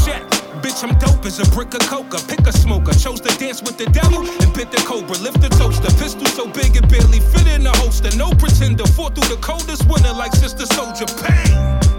Check. 0.04 0.31
Bitch, 0.62 0.84
I'm 0.84 0.96
dope 0.98 1.26
as 1.26 1.40
a 1.40 1.50
brick 1.50 1.74
of 1.74 1.80
coca. 1.80 2.18
Pick 2.28 2.46
a 2.46 2.52
smoker. 2.52 2.94
Chose 2.94 3.20
to 3.20 3.36
dance 3.38 3.60
with 3.60 3.78
the 3.78 3.86
devil 3.86 4.20
and 4.20 4.54
bit 4.54 4.70
the 4.70 4.80
cobra. 4.86 5.18
Lift 5.18 5.40
the 5.40 5.48
toaster. 5.48 5.90
Pistol 5.98 6.26
so 6.26 6.46
big 6.46 6.76
it 6.76 6.88
barely 6.88 7.18
fit 7.18 7.48
in 7.48 7.64
the 7.64 7.72
holster. 7.82 8.16
No 8.16 8.30
pretender. 8.30 8.86
Fought 8.86 9.16
through 9.16 9.34
the 9.34 9.40
coldest 9.42 9.84
winter 9.90 10.12
like 10.12 10.32
Sister 10.32 10.66
Soldier. 10.66 11.06
Pain. 11.20 11.91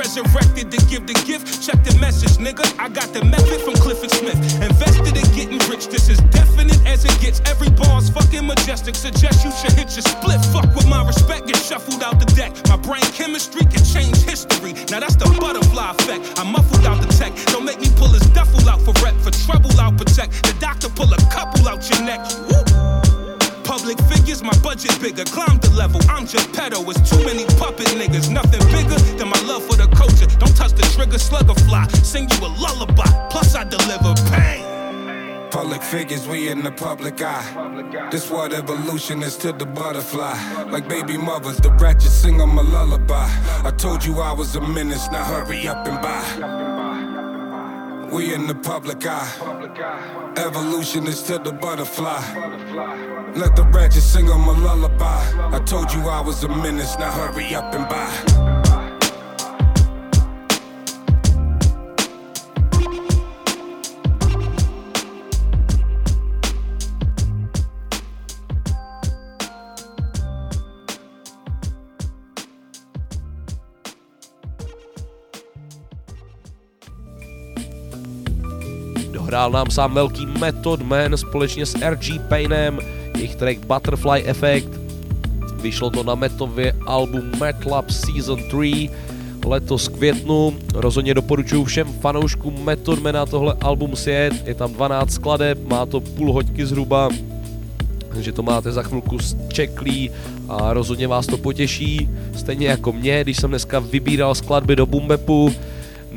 Resurrected 0.00 0.72
to 0.72 0.80
give 0.88 1.06
the 1.06 1.12
gift. 1.28 1.60
Check 1.60 1.84
the 1.84 1.92
message, 2.00 2.40
nigga. 2.40 2.64
I 2.80 2.88
got 2.88 3.12
the 3.12 3.22
method 3.22 3.60
from 3.60 3.74
Clifford 3.74 4.10
Smith. 4.10 4.40
Invested 4.64 5.12
in 5.12 5.28
getting 5.36 5.60
rich. 5.68 5.88
This 5.88 6.08
is 6.08 6.16
definite 6.32 6.80
as 6.88 7.04
it 7.04 7.12
gets. 7.20 7.42
Every 7.44 7.68
bar's 7.68 8.08
fucking 8.08 8.46
majestic. 8.46 8.94
Suggest 8.94 9.44
you 9.44 9.52
should 9.52 9.76
hit 9.76 9.92
your 9.92 10.08
split. 10.08 10.40
Fuck 10.56 10.74
with 10.74 10.88
my 10.88 11.04
respect. 11.06 11.48
Get 11.48 11.58
shuffled 11.58 12.02
out 12.02 12.18
the 12.18 12.24
deck. 12.32 12.56
My 12.66 12.80
brain 12.80 13.04
chemistry 13.12 13.60
can 13.68 13.84
change 13.84 14.16
history. 14.24 14.72
Now 14.88 15.04
that's 15.04 15.16
the 15.16 15.28
butterfly 15.36 15.92
effect. 15.92 16.32
I 16.40 16.48
muffled 16.48 16.86
out 16.86 17.04
the 17.04 17.10
tech. 17.20 17.36
Don't 17.52 17.66
make 17.66 17.78
me 17.78 17.92
pull 18.00 18.08
his 18.08 18.24
duffel 18.32 18.66
out 18.70 18.80
for 18.80 18.96
rep. 19.04 19.12
For 19.20 19.32
trouble, 19.44 19.76
I'll 19.78 19.92
protect. 19.92 20.32
The 20.48 20.56
doctor 20.60 20.88
pull 20.88 21.12
a 21.12 21.20
couple 21.28 21.68
out 21.68 21.84
your 21.92 22.00
neck. 22.08 22.24
Woo. 22.48 22.69
Public 23.90 24.18
figures, 24.18 24.42
my 24.42 24.56
budget 24.58 25.00
bigger. 25.00 25.24
Climb 25.24 25.58
the 25.58 25.70
level, 25.70 26.00
I'm 26.08 26.24
just 26.24 26.52
pedo. 26.52 26.88
It's 26.90 27.10
too 27.10 27.24
many 27.24 27.44
puppet 27.58 27.88
niggas. 27.98 28.30
Nothing 28.30 28.60
bigger 28.70 28.94
than 29.18 29.28
my 29.28 29.40
love 29.40 29.64
for 29.64 29.74
the 29.74 29.88
culture. 29.96 30.26
Don't 30.38 30.56
touch 30.56 30.72
the 30.74 30.82
trigger, 30.94 31.18
slugger 31.18 31.54
fly. 31.66 31.88
Sing 32.04 32.28
you 32.30 32.46
a 32.46 32.50
lullaby. 32.62 33.10
Plus, 33.30 33.56
I 33.56 33.64
deliver 33.64 34.14
pain. 34.30 35.50
Public 35.50 35.82
figures, 35.82 36.28
we 36.28 36.48
in 36.48 36.62
the 36.62 36.70
public 36.70 37.20
eye. 37.20 38.08
This 38.12 38.30
what 38.30 38.52
evolution 38.52 39.24
is 39.24 39.36
to 39.38 39.50
the 39.50 39.66
butterfly. 39.66 40.38
Like 40.70 40.88
baby 40.88 41.16
mothers, 41.16 41.56
the 41.56 41.72
ratchet 41.72 42.12
sing 42.12 42.40
'em 42.40 42.58
a 42.58 42.62
lullaby. 42.62 43.28
I 43.64 43.72
told 43.72 44.04
you 44.04 44.20
I 44.20 44.32
was 44.32 44.54
a 44.54 44.60
menace, 44.60 45.08
now 45.10 45.24
hurry 45.24 45.66
up 45.66 45.84
and 45.88 46.00
buy. 46.00 46.79
We 48.12 48.34
in 48.34 48.46
the 48.48 48.54
public 48.54 49.06
eye. 49.06 50.34
Evolution 50.36 51.06
is 51.06 51.22
to 51.24 51.38
the 51.38 51.52
butterfly. 51.52 52.20
Let 53.36 53.54
the 53.54 53.64
ratchet 53.72 54.02
sing 54.02 54.28
'em 54.28 54.48
a 54.48 54.52
lullaby. 54.52 55.22
I 55.52 55.60
told 55.60 55.92
you 55.92 56.08
I 56.08 56.20
was 56.20 56.42
a 56.44 56.48
menace, 56.48 56.96
now 56.98 57.12
hurry 57.12 57.54
up 57.54 57.72
and 57.74 57.88
buy. 57.88 58.49
Dohrál 79.30 79.50
nám 79.50 79.70
sám 79.70 79.94
velký 79.94 80.26
Method 80.26 80.82
Man 80.82 81.16
společně 81.16 81.66
s 81.66 81.74
RG 81.90 82.20
Paynem, 82.28 82.78
jejich 83.16 83.36
track 83.36 83.66
Butterfly 83.66 84.22
Effect. 84.26 84.68
Vyšlo 85.62 85.90
to 85.90 86.02
na 86.02 86.14
Metově 86.14 86.72
album 86.86 87.22
Metlab 87.40 87.90
Season 87.90 88.42
3 88.42 88.90
letos 89.46 89.88
květnu. 89.88 90.54
Rozhodně 90.74 91.14
doporučuji 91.14 91.64
všem 91.64 91.92
fanouškům 92.00 92.64
Method 92.64 93.02
Mana 93.02 93.26
tohle 93.26 93.54
album 93.60 93.96
sjet. 93.96 94.46
Je 94.46 94.54
tam 94.54 94.72
12 94.72 95.10
skladeb, 95.10 95.68
má 95.68 95.86
to 95.86 96.00
půl 96.00 96.32
hoďky 96.32 96.66
zhruba, 96.66 97.08
takže 98.08 98.32
to 98.32 98.42
máte 98.42 98.72
za 98.72 98.82
chvilku 98.82 99.18
čeklý 99.48 100.10
a 100.48 100.72
rozhodně 100.72 101.08
vás 101.08 101.26
to 101.26 101.36
potěší. 101.38 102.08
Stejně 102.36 102.66
jako 102.66 102.92
mě, 102.92 103.24
když 103.24 103.36
jsem 103.36 103.50
dneska 103.50 103.78
vybíral 103.78 104.34
skladby 104.34 104.76
do 104.76 104.86
Bumbepu. 104.86 105.54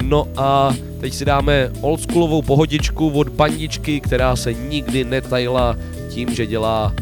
No 0.03 0.27
a 0.37 0.73
teď 1.03 1.13
si 1.13 1.25
dáme 1.25 1.69
oldschoolovou 1.81 2.41
pohodičku 2.41 3.09
od 3.09 3.29
bandičky, 3.29 3.99
která 3.99 4.35
se 4.35 4.53
nikdy 4.53 5.03
netajila 5.03 5.75
tím, 6.09 6.35
že 6.35 6.45
dělá 6.45 6.93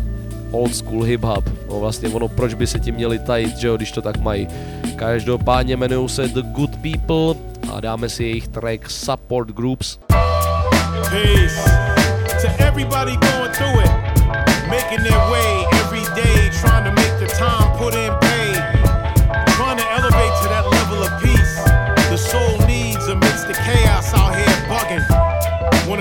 old 0.52 0.76
school 0.76 1.04
hip 1.04 1.24
hop. 1.24 1.49
No 1.70 1.80
vlastně 1.80 2.10
ono, 2.10 2.28
proč 2.28 2.54
by 2.54 2.68
se 2.68 2.80
tím 2.80 2.95
měli 2.95 3.20
tajit, 3.20 3.58
že 3.58 3.68
jo, 3.68 3.78
když 3.78 3.91
to 3.91 4.02
tak 4.02 4.18
mají. 4.18 4.47
Každopádně 4.95 5.74
jmenují 5.74 6.10
se 6.10 6.28
The 6.28 6.41
Good 6.41 6.72
People 6.76 7.41
a 7.74 7.80
dáme 7.80 8.10
si 8.10 8.24
jejich 8.24 8.47
track 8.47 8.89
Support 8.89 9.49
Groups. 9.49 9.99
Peace 11.10 11.72
to 12.41 12.64
everybody 12.64 13.12
going 13.12 13.52
through 13.58 13.84
it, 13.84 13.91
making 14.70 15.02
their 15.04 15.22
way 15.32 15.66
every 15.82 16.04
day, 16.16 16.49
trying 16.62 16.86
to 16.86 16.91
make 16.91 17.20
the 17.20 17.28
time 17.38 17.78
put 17.78 17.93
in 17.93 18.20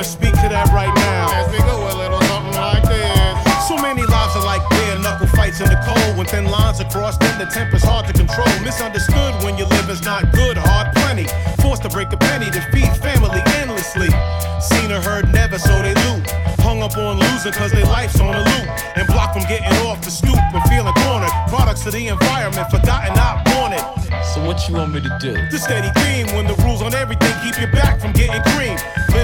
Wanna 0.00 0.16
speak 0.16 0.32
to 0.40 0.48
that 0.48 0.72
right 0.72 0.88
now? 0.96 1.28
As 1.28 1.52
we 1.52 1.60
go 1.60 1.76
a 1.76 1.92
little 1.92 2.24
something 2.24 2.56
like 2.56 2.80
this. 2.88 3.36
So 3.68 3.76
many 3.76 4.00
lives 4.00 4.32
are 4.32 4.48
like 4.48 4.64
bare 4.72 4.96
knuckle 4.96 5.28
fights 5.36 5.60
in 5.60 5.68
the 5.68 5.76
cold. 5.84 6.16
When 6.16 6.24
thin 6.24 6.48
lines 6.48 6.80
are 6.80 6.88
crossed, 6.88 7.20
then 7.20 7.36
the 7.36 7.44
temper's 7.44 7.84
hard 7.84 8.08
to 8.08 8.16
control. 8.16 8.48
Misunderstood 8.64 9.36
when 9.44 9.60
your 9.60 9.68
living's 9.68 10.00
not 10.00 10.32
good, 10.32 10.56
hard 10.56 10.88
plenty. 10.96 11.28
Forced 11.60 11.84
to 11.84 11.92
break 11.92 12.08
a 12.14 12.16
penny 12.16 12.48
to 12.48 12.64
feed 12.72 12.88
family 13.04 13.44
endlessly. 13.60 14.08
Seen 14.56 14.88
or 14.88 15.04
heard 15.04 15.28
never, 15.36 15.60
so 15.60 15.68
they 15.84 15.92
loot. 16.08 16.24
Hung 16.64 16.80
up 16.80 16.96
on 16.96 17.20
losing 17.20 17.52
cause 17.52 17.68
their 17.68 17.84
life's 17.84 18.16
on 18.24 18.32
a 18.32 18.40
loop. 18.40 18.68
And 18.96 19.04
blocked 19.04 19.36
from 19.36 19.44
getting 19.52 19.68
off 19.84 20.00
the 20.00 20.10
stoop 20.10 20.40
and 20.40 20.64
feeling 20.72 20.96
cornered. 21.04 21.28
Products 21.52 21.84
of 21.84 21.92
the 21.92 22.08
environment, 22.08 22.72
forgotten, 22.72 23.12
not 23.20 23.44
wanted. 23.52 23.84
So 24.32 24.40
what 24.48 24.64
you 24.64 24.80
want 24.80 24.96
me 24.96 25.04
to 25.04 25.12
do? 25.20 25.36
The 25.52 25.58
steady 25.60 25.92
theme 26.00 26.32
when 26.32 26.48
the 26.48 26.56
rules 26.64 26.80
on 26.80 26.94
everything 26.94 27.36
keep 27.44 27.60
you 27.60 27.68
back 27.68 28.00
from 28.00 28.12
getting 28.12 28.40
cream. 28.56 28.78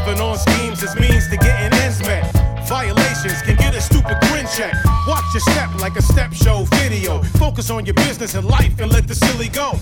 Living 0.06 0.22
on 0.22 0.38
schemes 0.38 0.84
is 0.84 0.94
means 0.94 1.28
to 1.30 1.36
getting 1.36 1.76
ends 1.80 2.00
met. 2.02 2.30
Violations 2.68 3.42
can 3.42 3.56
get 3.56 3.74
a 3.74 3.80
stupid 3.80 4.16
grin 4.28 4.46
check. 4.56 4.72
Watch 5.08 5.24
your 5.34 5.40
step 5.40 5.74
like 5.80 5.96
a 5.96 6.02
step 6.02 6.32
show 6.32 6.62
video. 6.78 7.24
Focus 7.40 7.70
on 7.70 7.84
your 7.86 7.94
business 7.94 8.36
and 8.36 8.46
life 8.46 8.78
and 8.78 8.92
let 8.92 9.08
the 9.08 9.16
silly 9.16 9.48
go. 9.48 9.72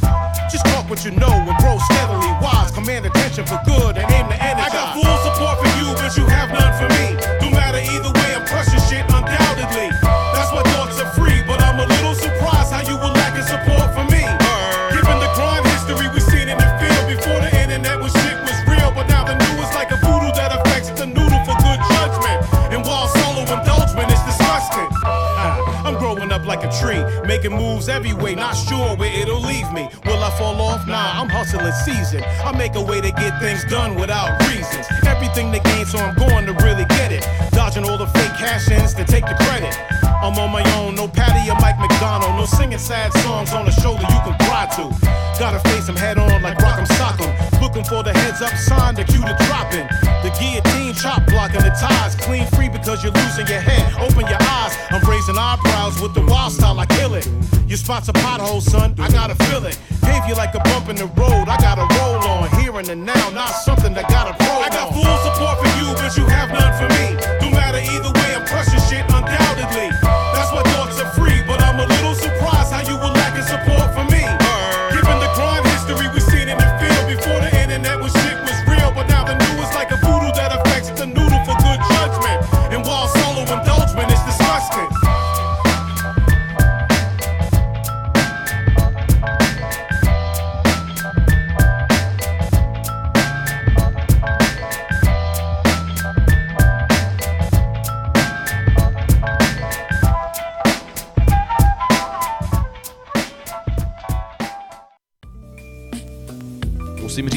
Just 0.50 0.64
talk 0.64 0.88
what 0.88 1.04
you 1.04 1.10
know 1.10 1.28
and 1.28 1.58
grow 1.58 1.76
steadily 1.90 2.32
wise. 2.40 2.70
Command 2.70 3.04
attention 3.04 3.44
for 3.44 3.60
good 3.66 3.98
and 3.98 4.10
aim 4.12 4.26
to 4.28 4.42
energize. 4.42 5.03
Moves 27.56 27.88
every 27.88 28.12
way, 28.12 28.34
not 28.34 28.54
sure 28.54 28.96
where 28.96 29.12
it'll 29.20 29.40
leave 29.40 29.70
me. 29.72 29.88
Will 30.04 30.22
I 30.22 30.30
fall 30.36 30.60
off? 30.60 30.86
Nah, 30.86 31.20
I'm 31.20 31.28
hustling 31.28 31.72
season. 31.84 32.22
I 32.44 32.52
make 32.52 32.74
a 32.74 32.82
way 32.82 33.00
to 33.00 33.10
get 33.10 33.40
things 33.40 33.64
done 33.64 33.94
without 33.94 34.28
reasons. 34.48 34.86
Everything 35.06 35.52
to 35.52 35.60
gain, 35.60 35.86
so 35.86 35.98
I'm 35.98 36.14
going 36.16 36.44
to 36.46 36.52
really 36.64 36.84
get 36.86 37.12
it. 37.12 37.26
Dodging 37.52 37.88
all 37.88 37.96
the 37.96 38.06
fake 38.08 38.36
cash 38.36 38.68
ins 38.68 38.92
to 38.94 39.04
take 39.04 39.24
the 39.24 39.36
credit. 39.46 39.74
I'm 40.04 40.36
on 40.38 40.50
my 40.50 40.64
own, 40.76 40.83
or 42.04 42.36
no 42.36 42.44
singing 42.44 42.78
sad 42.78 43.12
songs 43.24 43.52
on 43.52 43.64
the 43.64 43.72
shoulder 43.72 44.02
you 44.02 44.20
can 44.24 44.36
cry 44.44 44.66
to. 44.76 44.84
Gotta 45.38 45.58
face 45.68 45.86
them 45.86 45.96
head 45.96 46.18
on 46.18 46.42
like 46.42 46.58
Rock'em 46.58 46.86
Sock'em. 46.98 47.32
Looking 47.60 47.84
for 47.84 48.02
the 48.02 48.12
heads 48.12 48.42
up 48.42 48.54
sign, 48.56 48.94
the 48.94 49.04
cue 49.04 49.24
to 49.24 49.34
dropping. 49.46 49.86
The 50.22 50.30
guillotine 50.38 50.94
chop 50.94 51.26
blocking 51.26 51.62
the 51.62 51.74
ties. 51.80 52.14
Clean 52.14 52.46
free 52.54 52.68
because 52.68 53.02
you're 53.02 53.12
losing 53.12 53.46
your 53.46 53.60
head. 53.60 53.84
Open 53.98 54.26
your 54.26 54.40
eyes. 54.40 54.76
I'm 54.90 55.02
raising 55.08 55.36
eyebrows 55.38 56.00
with 56.00 56.14
the 56.14 56.24
wild 56.26 56.52
style, 56.52 56.78
I 56.78 56.86
kill 56.86 57.14
it. 57.14 57.28
Your 57.66 57.78
spot's 57.78 58.08
a 58.08 58.12
pothole, 58.12 58.60
son. 58.60 58.94
I 58.98 59.10
gotta 59.10 59.34
feel 59.46 59.64
it. 59.64 59.78
Gave 60.04 60.26
you 60.28 60.34
like 60.34 60.54
a 60.54 60.60
bump 60.60 60.88
in 60.88 60.96
the 60.96 61.08
road. 61.16 61.48
I 61.48 61.56
gotta 61.56 61.88
roll 61.98 62.20
on 62.36 62.50
here 62.60 62.76
and 62.78 62.86
the 62.86 62.96
now, 62.96 63.30
not 63.30 63.48
something 63.48 63.94
that 63.94 64.08
gotta 64.08 64.34
pro. 64.36 64.52
I 64.60 64.68
got 64.68 64.92
full 64.92 65.16
support 65.24 65.56
for 65.58 65.70
you, 65.80 65.88
but 65.96 66.12
you 66.16 66.26
have 66.26 66.52
none 66.52 66.72
for 66.76 66.88
me. 67.00 67.16
No 67.40 67.50
matter 67.50 67.80
either 67.80 68.12
way, 68.12 68.36
I'm 68.36 68.44
crushing 68.46 68.83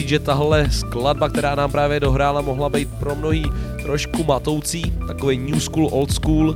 říct, 0.08 0.10
že 0.10 0.20
tahle 0.20 0.72
skladba, 0.72 1.30
která 1.30 1.56
nám 1.56 1.72
právě 1.72 2.00
dohrála, 2.00 2.42
mohla 2.42 2.70
být 2.70 2.90
pro 3.00 3.16
mnohý 3.16 3.44
trošku 3.84 4.24
matoucí, 4.24 4.94
takový 5.08 5.38
new 5.38 5.60
school, 5.60 5.90
old 5.92 6.12
school, 6.12 6.56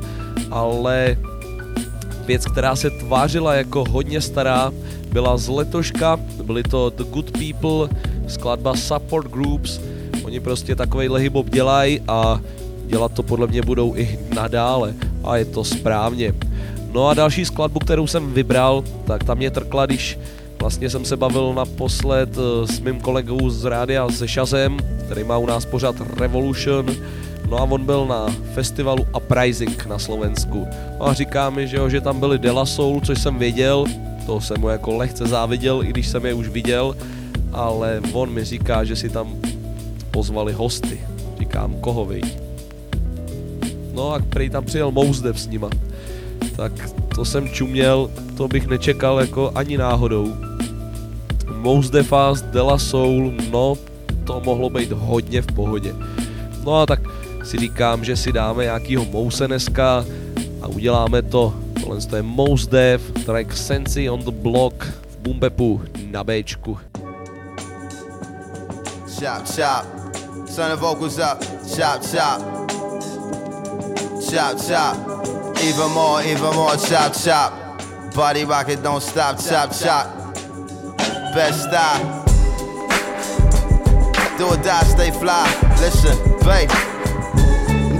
ale 0.51 1.17
věc, 2.25 2.45
která 2.45 2.75
se 2.75 2.89
tvářila 2.89 3.55
jako 3.55 3.83
hodně 3.89 4.21
stará, 4.21 4.71
byla 5.11 5.37
z 5.37 5.47
letoška, 5.47 6.19
byly 6.43 6.63
to 6.63 6.89
The 6.89 7.03
Good 7.03 7.31
People, 7.31 7.89
skladba 8.27 8.75
Support 8.75 9.27
Groups, 9.27 9.79
oni 10.23 10.39
prostě 10.39 10.75
takovej 10.75 11.09
hip 11.17 11.33
dělají 11.49 11.99
a 12.07 12.39
dělat 12.85 13.11
to 13.11 13.23
podle 13.23 13.47
mě 13.47 13.61
budou 13.61 13.95
i 13.95 14.19
nadále. 14.35 14.93
A 15.23 15.37
je 15.37 15.45
to 15.45 15.63
správně. 15.63 16.33
No 16.91 17.07
a 17.07 17.13
další 17.13 17.45
skladbu, 17.45 17.79
kterou 17.79 18.07
jsem 18.07 18.33
vybral, 18.33 18.83
tak 19.07 19.23
tam 19.23 19.37
mě 19.37 19.51
trkla, 19.51 19.85
když 19.85 20.19
vlastně 20.61 20.89
jsem 20.89 21.05
se 21.05 21.17
bavil 21.17 21.53
naposled 21.53 22.29
eh, 22.37 22.67
s 22.67 22.79
mým 22.79 23.01
kolegou 23.01 23.49
z 23.49 23.65
rádia 23.65 24.09
se 24.09 24.27
Shazem, 24.27 24.77
který 25.05 25.23
má 25.23 25.37
u 25.37 25.45
nás 25.45 25.65
pořád 25.65 25.95
Revolution, 26.17 26.85
no 27.49 27.57
a 27.57 27.63
on 27.63 27.85
byl 27.85 28.05
na 28.05 28.25
festivalu 28.53 29.05
Uprising 29.15 29.85
na 29.85 29.99
Slovensku. 29.99 30.67
No 30.99 31.07
a 31.07 31.13
říká 31.13 31.49
mi, 31.49 31.67
že, 31.67 31.77
jo, 31.77 31.89
že 31.89 32.01
tam 32.01 32.19
byli 32.19 32.39
Dela 32.39 32.65
Soul, 32.65 33.01
což 33.01 33.21
jsem 33.21 33.39
věděl, 33.39 33.85
to 34.25 34.41
jsem 34.41 34.61
mu 34.61 34.69
jako 34.69 34.97
lehce 34.97 35.27
záviděl, 35.27 35.83
i 35.83 35.87
když 35.87 36.07
jsem 36.07 36.25
je 36.25 36.33
už 36.33 36.47
viděl, 36.47 36.95
ale 37.53 38.01
on 38.13 38.29
mi 38.29 38.43
říká, 38.43 38.83
že 38.83 38.95
si 38.95 39.09
tam 39.09 39.35
pozvali 40.11 40.53
hosty. 40.53 41.01
Říkám, 41.39 41.75
koho 41.81 42.05
vy? 42.05 42.21
No 43.93 44.13
a 44.13 44.19
prej 44.29 44.49
tam 44.49 44.65
přijel 44.65 44.91
Mouzdev 44.91 45.39
s 45.39 45.47
nima. 45.47 45.69
Tak 46.55 46.71
to 47.15 47.25
jsem 47.25 47.49
čuměl, 47.49 48.09
to 48.37 48.47
bych 48.47 48.67
nečekal 48.67 49.19
jako 49.19 49.51
ani 49.55 49.77
náhodou. 49.77 50.50
Mouzdefa 51.61 52.33
Dela 52.41 52.77
Soul, 52.77 53.33
no 53.51 53.77
to 54.23 54.41
mohlo 54.45 54.69
být 54.69 54.91
hodně 54.91 55.41
v 55.41 55.47
pohodě. 55.47 55.93
No 56.63 56.81
a 56.81 56.85
tak 56.85 56.99
si 57.43 57.57
říkám, 57.57 58.03
že 58.03 58.17
si 58.17 58.31
dáme 58.31 58.63
nějakýho 58.63 59.05
Mouse 59.05 59.47
dneska 59.47 60.05
a 60.61 60.67
uděláme 60.67 61.21
to. 61.21 61.53
Tohle 61.83 61.99
je 62.15 62.21
Mouse 62.21 62.69
Dev, 62.69 63.01
track 63.25 63.53
Sensi 63.53 64.09
on 64.09 64.19
the 64.19 64.31
Block 64.31 64.83
v 64.83 65.17
Bumbepu 65.17 65.81
na 66.11 66.23
Bčku. 66.23 66.77
Chop, 69.19 69.45
chop. 69.55 69.85
Turn 70.55 70.69
the 70.69 70.75
vocals 70.75 71.17
up. 71.17 71.43
Chop, 71.77 72.01
chop. 72.01 72.41
Chop, 74.29 74.57
chop. 74.67 74.97
Even 75.63 75.91
more, 75.91 76.23
even 76.23 76.55
more. 76.55 76.77
Chop, 76.77 77.13
chop. 77.13 77.53
Body 78.15 78.45
rocket, 78.45 78.81
don't 78.81 79.03
stop. 79.03 79.37
Chop, 79.37 79.73
chop. 79.73 80.20
Best 81.33 81.63
style. 81.63 82.25
Do 84.37 84.47
or 84.47 84.57
die, 84.57 84.83
stay 84.83 85.11
fly. 85.11 85.45
Listen, 85.79 86.17
babe. 86.43 86.90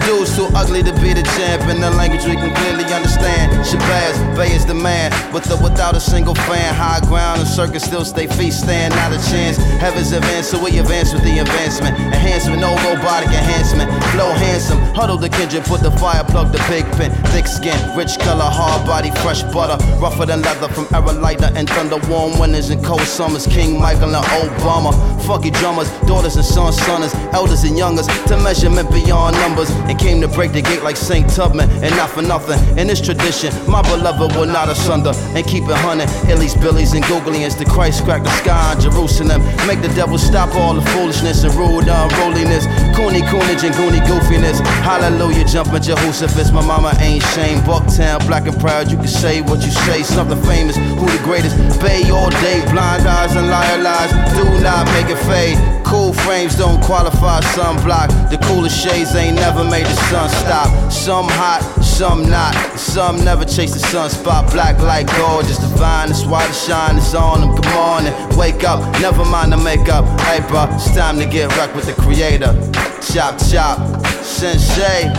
Dudes 0.06 0.36
too 0.36 0.48
ugly 0.56 0.82
to 0.84 0.94
be 1.00 1.14
the 1.14 1.22
champ 1.38 1.62
in 1.70 1.80
the 1.80 1.92
language 1.92 2.26
we 2.26 2.36
can 2.36 2.54
clearly 2.56 2.86
understand. 2.92 3.52
Shabazz, 3.66 4.36
Bay 4.36 4.52
is 4.54 4.66
the 4.66 4.74
man, 4.74 5.12
with 5.32 5.52
or 5.52 5.62
without 5.62 5.96
a 5.96 6.00
single 6.00 6.34
fan. 6.34 6.74
High 6.74 7.02
ground 7.08 7.40
and 7.42 7.48
circus 7.48 7.84
still 7.84 8.04
stay 8.04 8.28
feet 8.28 8.54
stand, 8.54 8.96
not 8.96 9.14
a 9.14 9.20
chance. 9.30 9.58
Heavens 9.80 10.12
advance, 10.12 10.48
so 10.48 10.64
we 10.64 10.80
advance 10.80 11.14
with 11.14 11.24
the 11.24 11.40
advancement. 11.40 11.98
Enhancement, 11.98 12.62
no 12.62 12.74
robotic 12.82 13.30
enhancement. 13.30 13.92
Flow 14.12 14.32
handsome, 14.34 14.80
huddle 14.96 15.18
the 15.18 15.30
kindred, 15.30 15.64
put 15.66 15.82
the 15.82 15.92
fire, 15.92 16.24
plug 16.24 16.52
the 16.52 16.60
pig 16.66 16.86
pin. 16.98 17.12
Thick 17.32 17.46
skin, 17.46 17.78
rich 17.96 18.18
color, 18.20 18.50
hard 18.50 18.86
body, 18.88 19.12
fresh 19.22 19.44
butter. 19.54 19.78
Rougher 20.02 20.26
than 20.26 20.42
leather 20.42 20.68
from 20.70 20.88
lighter 21.22 21.52
and 21.56 21.70
thunder. 21.70 21.98
Warm 22.10 22.40
winters 22.40 22.70
and 22.72 22.84
cold 22.84 23.02
summers. 23.02 23.46
King 23.46 23.80
Michael 23.80 24.16
and 24.16 24.26
Obama. 24.26 24.92
Funky 25.28 25.52
drummers, 25.52 25.90
daughters 26.08 26.36
and 26.36 26.46
sons, 26.46 26.76
sons, 26.82 27.14
elders 27.34 27.64
and 27.64 27.78
youngers. 27.78 28.08
To 28.28 28.38
measurement 28.38 28.90
beyond 28.92 29.36
numbers 29.38 29.70
and 29.92 30.00
came 30.00 30.22
to 30.22 30.28
break 30.30 30.54
the 30.54 30.62
gate 30.62 30.84
like 30.84 30.96
St. 30.96 31.30
Tubman, 31.30 31.70
and 31.84 31.92
not 32.00 32.10
for 32.10 32.22
nothing. 32.22 32.58
In 32.80 32.88
this 32.88 33.02
tradition, 33.02 33.52
my 33.70 33.82
beloved 33.82 34.34
will 34.38 34.48
not 34.48 34.70
asunder 34.70 35.12
and 35.36 35.46
keep 35.46 35.66
it 35.66 35.76
hunting. 35.84 36.08
Hillies, 36.24 36.56
Billies, 36.56 36.94
and 36.94 37.04
Googly 37.04 37.22
Googlians. 37.22 37.58
The 37.58 37.66
Christ 37.66 38.06
crack 38.06 38.24
the 38.24 38.32
sky 38.40 38.74
in 38.74 38.80
Jerusalem. 38.80 39.44
Make 39.68 39.82
the 39.82 39.92
devil 39.94 40.18
stop 40.18 40.56
all 40.56 40.74
the 40.74 40.82
foolishness 40.96 41.44
and 41.44 41.54
rude 41.56 41.92
unruliness. 41.92 42.66
Cooney, 42.96 43.22
coonage, 43.28 43.64
and 43.68 43.76
goony 43.76 44.00
goofiness. 44.08 44.64
Hallelujah, 44.80 45.44
jumping 45.46 45.82
Jehoshaphat. 45.82 46.54
My 46.54 46.66
mama 46.66 46.94
ain't 47.00 47.24
shame. 47.36 47.60
Bucktown, 47.68 48.26
black 48.28 48.48
and 48.48 48.58
proud. 48.60 48.90
You 48.90 48.98
can 48.98 49.08
say 49.08 49.42
what 49.42 49.60
you 49.62 49.72
say. 49.72 50.04
Something 50.04 50.42
famous. 50.44 50.78
Who 50.78 51.06
the 51.06 51.22
greatest? 51.24 51.56
Bay 51.82 52.10
all 52.10 52.30
day. 52.30 52.64
Blind 52.72 53.06
eyes 53.06 53.36
and 53.36 53.48
liar 53.48 53.84
lies. 53.84 54.12
Do 54.40 54.46
not 54.64 54.88
make 54.96 55.12
it 55.12 55.20
fade. 55.28 55.60
Cool 55.92 56.14
frames 56.14 56.56
don't 56.56 56.82
qualify 56.82 57.42
sunblock. 57.52 58.30
The 58.30 58.38
coolest 58.48 58.82
shades 58.82 59.14
ain't 59.14 59.36
never 59.36 59.64
made 59.66 59.81
the 59.86 59.96
sun 60.10 60.30
stop. 60.30 60.92
Some 60.92 61.28
hot, 61.30 61.62
some 61.82 62.30
not. 62.30 62.54
Some 62.78 63.24
never 63.24 63.46
chase 63.46 63.74
the 63.74 63.80
sunspot. 63.80 64.52
Black 64.52 64.80
like 64.80 65.08
gorgeous, 65.18 65.58
divine. 65.58 66.10
That's 66.10 66.26
why 66.26 66.46
the 66.48 66.54
shine 66.54 66.98
is 66.98 67.14
on 67.16 67.42
them. 67.42 67.62
Come 67.62 67.78
on 67.78 68.06
and 68.08 68.38
wake 68.38 68.64
up. 68.64 68.80
Never 69.00 69.24
mind 69.26 69.52
the 69.52 69.58
makeup. 69.58 70.06
Hey, 70.22 70.40
bro, 70.48 70.68
it's 70.72 70.94
time 70.96 71.18
to 71.20 71.26
get 71.26 71.56
wrecked 71.58 71.76
with 71.76 71.86
the 71.86 71.94
creator. 72.02 72.54
Chop, 73.02 73.40
chop. 73.50 74.06
Sensei. 74.24 75.12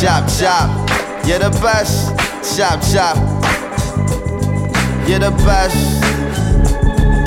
Chop, 0.00 0.28
chop. 0.38 0.68
You're 1.26 1.38
the 1.38 1.50
best. 1.62 2.10
Chop, 2.56 2.80
chop. 2.92 3.16
You're 5.08 5.18
the 5.18 5.30
best. 5.44 5.76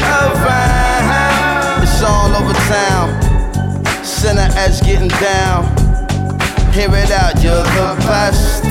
Around. 0.01 1.83
It's 1.83 2.01
all 2.01 2.35
over 2.35 2.53
town. 2.69 4.03
Center 4.03 4.49
edge 4.57 4.81
getting 4.81 5.09
down. 5.09 5.84
Hear 6.75 6.93
it 6.93 7.09
out, 7.09 7.41
you're 7.41 7.63
the 7.63 7.95
best. 8.05 8.65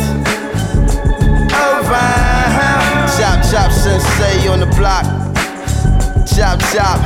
Oh, 1.55 1.81
Around. 1.89 3.09
Chop, 3.17 3.43
chop, 3.51 3.73
sensei 3.73 4.47
on 4.47 4.61
the 4.61 4.67
block. 4.77 5.05
Chop, 6.27 6.61
chop. 6.71 7.01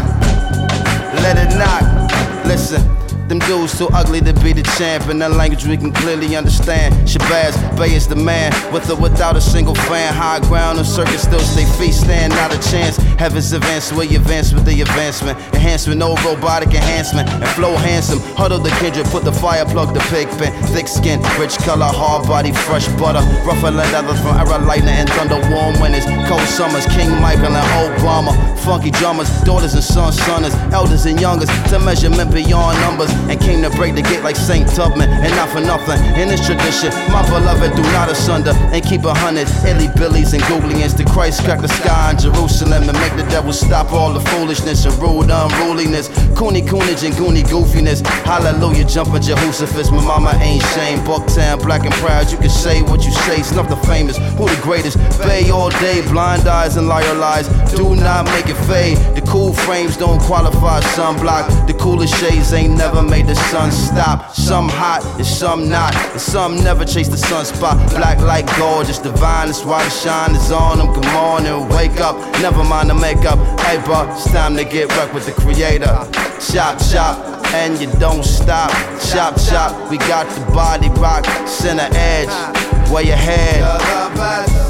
Let 1.23 1.39
it 1.39 1.57
knock. 1.57 2.45
Listen. 2.47 3.08
Them 3.29 3.41
dudes 3.41 3.77
too 3.77 3.89
ugly 3.93 4.23
to 4.23 4.33
be 4.41 4.55
the 4.55 4.63
champ 4.79 5.11
in 5.11 5.21
a 5.21 5.29
language 5.29 5.67
we 5.67 5.77
can 5.77 5.93
clearly 5.93 6.35
understand. 6.35 6.95
Shabazz, 7.07 7.53
Bay 7.77 7.95
is 7.95 8.09
the 8.09 8.17
man, 8.17 8.53
with 8.73 8.89
or 8.89 8.97
without 8.97 9.37
a 9.37 9.41
single 9.41 9.75
fan. 9.75 10.15
High 10.15 10.41
ground 10.49 10.79
and 10.79 10.89
circus 10.89 11.25
still 11.25 11.41
stay 11.41 11.67
feet 11.77 11.93
stand, 11.93 12.33
not 12.33 12.55
a 12.55 12.71
chance. 12.71 12.97
Heavens 13.21 13.53
advance, 13.53 13.93
we 13.93 14.17
advance 14.17 14.55
with 14.55 14.65
the 14.65 14.81
advancement. 14.81 15.39
Enhancement, 15.53 15.99
no 15.99 16.17
robotic 16.25 16.73
enhancement. 16.73 17.29
And 17.29 17.49
flow 17.49 17.77
handsome, 17.77 18.21
huddle 18.33 18.61
the 18.61 18.71
kindred, 18.81 19.05
put 19.13 19.25
the 19.25 19.33
fire, 19.33 19.67
plug 19.67 19.93
the 19.93 20.01
pig 20.09 20.27
pen. 20.41 20.51
Thick 20.73 20.89
skin, 20.89 21.21
rich 21.39 21.59
color, 21.59 21.85
hard 21.85 22.27
body, 22.27 22.53
fresh 22.53 22.89
butter. 22.97 23.21
Rougher 23.45 23.77
than 23.77 23.93
leather 23.93 24.17
from 24.25 24.41
era 24.41 24.57
lightning 24.65 24.97
and 24.97 25.11
thunder, 25.11 25.37
warm 25.53 25.79
winters. 25.83 26.07
Cold 26.33 26.49
summers, 26.49 26.87
King 26.97 27.11
Michael 27.21 27.53
and 27.53 27.69
Obama. 27.93 28.33
Funky 28.65 28.91
drummers, 28.91 29.29
daughters 29.43 29.75
and 29.75 29.85
sons, 29.85 30.17
sons, 30.23 30.55
elders 30.73 31.05
and 31.05 31.21
youngers. 31.21 31.51
To 31.69 31.79
measurement 31.79 32.33
beyond 32.33 32.81
numbers 32.81 33.18
and 33.29 33.41
came 33.41 33.63
to 33.63 33.71
break 33.71 33.95
the 33.95 34.03
gate 34.03 34.23
like 34.23 34.37
Saint 34.37 34.69
Tubman, 34.69 35.09
and 35.09 35.33
not 35.35 35.49
for 35.51 35.61
nothing. 35.61 35.99
In 36.21 36.29
this 36.29 36.45
tradition, 36.47 36.91
my 37.11 37.23
beloved 37.29 37.75
do 37.75 37.83
not 37.95 38.11
asunder 38.11 38.53
and 38.73 38.85
keep 38.85 39.05
a 39.05 39.15
hundred 39.15 39.49
illy 39.67 39.89
billies 39.97 40.33
and 40.33 40.43
googlians. 40.45 40.97
to 40.97 41.05
Christ 41.05 41.45
crack 41.45 41.61
the 41.61 41.69
sky 41.69 42.13
in 42.13 42.19
Jerusalem 42.19 42.89
and 42.89 42.99
make 42.99 43.15
the 43.17 43.27
devil 43.31 43.53
stop 43.53 43.93
all 43.93 44.13
the 44.13 44.21
foolishness 44.21 44.85
and 44.85 44.95
rude 45.03 45.31
unruliness. 45.31 46.09
Cooney 46.37 46.63
coonage 46.63 47.05
and 47.05 47.15
goony 47.15 47.43
goofiness. 47.43 48.05
Hallelujah, 48.25 48.85
jumping 48.85 49.23
Jehoshaphat. 49.23 49.91
My 49.93 50.05
mama 50.05 50.33
ain't 50.41 50.63
shame. 50.75 50.99
Bucktown, 51.01 51.63
black 51.63 51.85
and 51.85 51.95
proud. 51.95 52.31
You 52.31 52.39
can 52.39 52.51
say 52.51 52.83
what 52.83 53.05
you 53.05 53.13
say. 53.13 53.43
Snuff 53.43 53.69
the 53.69 53.77
famous. 53.89 54.17
Who 54.39 54.47
the 54.47 54.61
greatest? 54.63 54.99
Bay 55.19 55.51
all 55.51 55.71
day, 55.71 56.03
blind 56.11 56.47
eyes 56.47 56.77
and 56.77 56.89
liar 56.89 57.15
lies. 57.15 57.49
Do 57.73 57.95
not 57.97 58.27
make 58.27 58.49
it 58.49 58.59
fade. 58.67 58.99
The 59.17 59.23
cool 59.23 59.53
frames 59.53 59.97
don't 59.97 60.21
qualify 60.23 60.81
sunblock. 60.81 61.67
The 61.67 61.75
coolest 61.75 62.15
shades 62.17 62.53
ain't 62.53 62.77
never 62.77 63.03
made 63.09 63.27
the 63.27 63.35
sun 63.35 63.71
stop. 63.71 64.35
Some 64.35 64.69
hot 64.69 65.05
and 65.17 65.27
some 65.27 65.69
not. 65.69 65.95
And 66.13 66.21
some 66.21 66.57
never 66.57 66.85
chase 66.85 67.09
the 67.09 67.17
sunspot. 67.17 67.77
Black 67.91 68.19
like 68.21 68.47
gold, 68.57 68.87
just 68.87 69.03
divine. 69.03 69.47
That's 69.49 69.65
why 69.65 69.83
the 69.83 69.91
shine 69.91 70.35
is 70.35 70.51
on 70.51 70.79
them. 70.79 70.95
Come 70.95 71.17
on 71.17 71.47
and 71.47 71.69
wake 71.71 72.01
up. 72.01 72.17
Never 72.41 72.63
mind 72.65 72.91
the 72.91 72.95
makeup. 72.95 73.39
Hey, 73.61 73.83
bro, 73.85 74.11
it's 74.11 74.31
time 74.31 74.57
to 74.57 74.65
get 74.65 74.89
wrecked 74.97 75.15
with 75.15 75.27
the 75.27 75.33
creator. 75.33 75.97
Chop, 76.53 76.79
chop. 76.91 77.17
And 77.55 77.81
you 77.81 77.91
don't 77.99 78.25
stop. 78.25 78.71
Chop, 79.11 79.37
chop. 79.49 79.91
We 79.91 79.99
got 79.99 80.29
the 80.35 80.45
body 80.53 80.89
rock, 81.01 81.25
center 81.49 81.89
edge. 81.93 82.29
Where 82.91 83.05
your 83.05 83.17
head. 83.17 84.68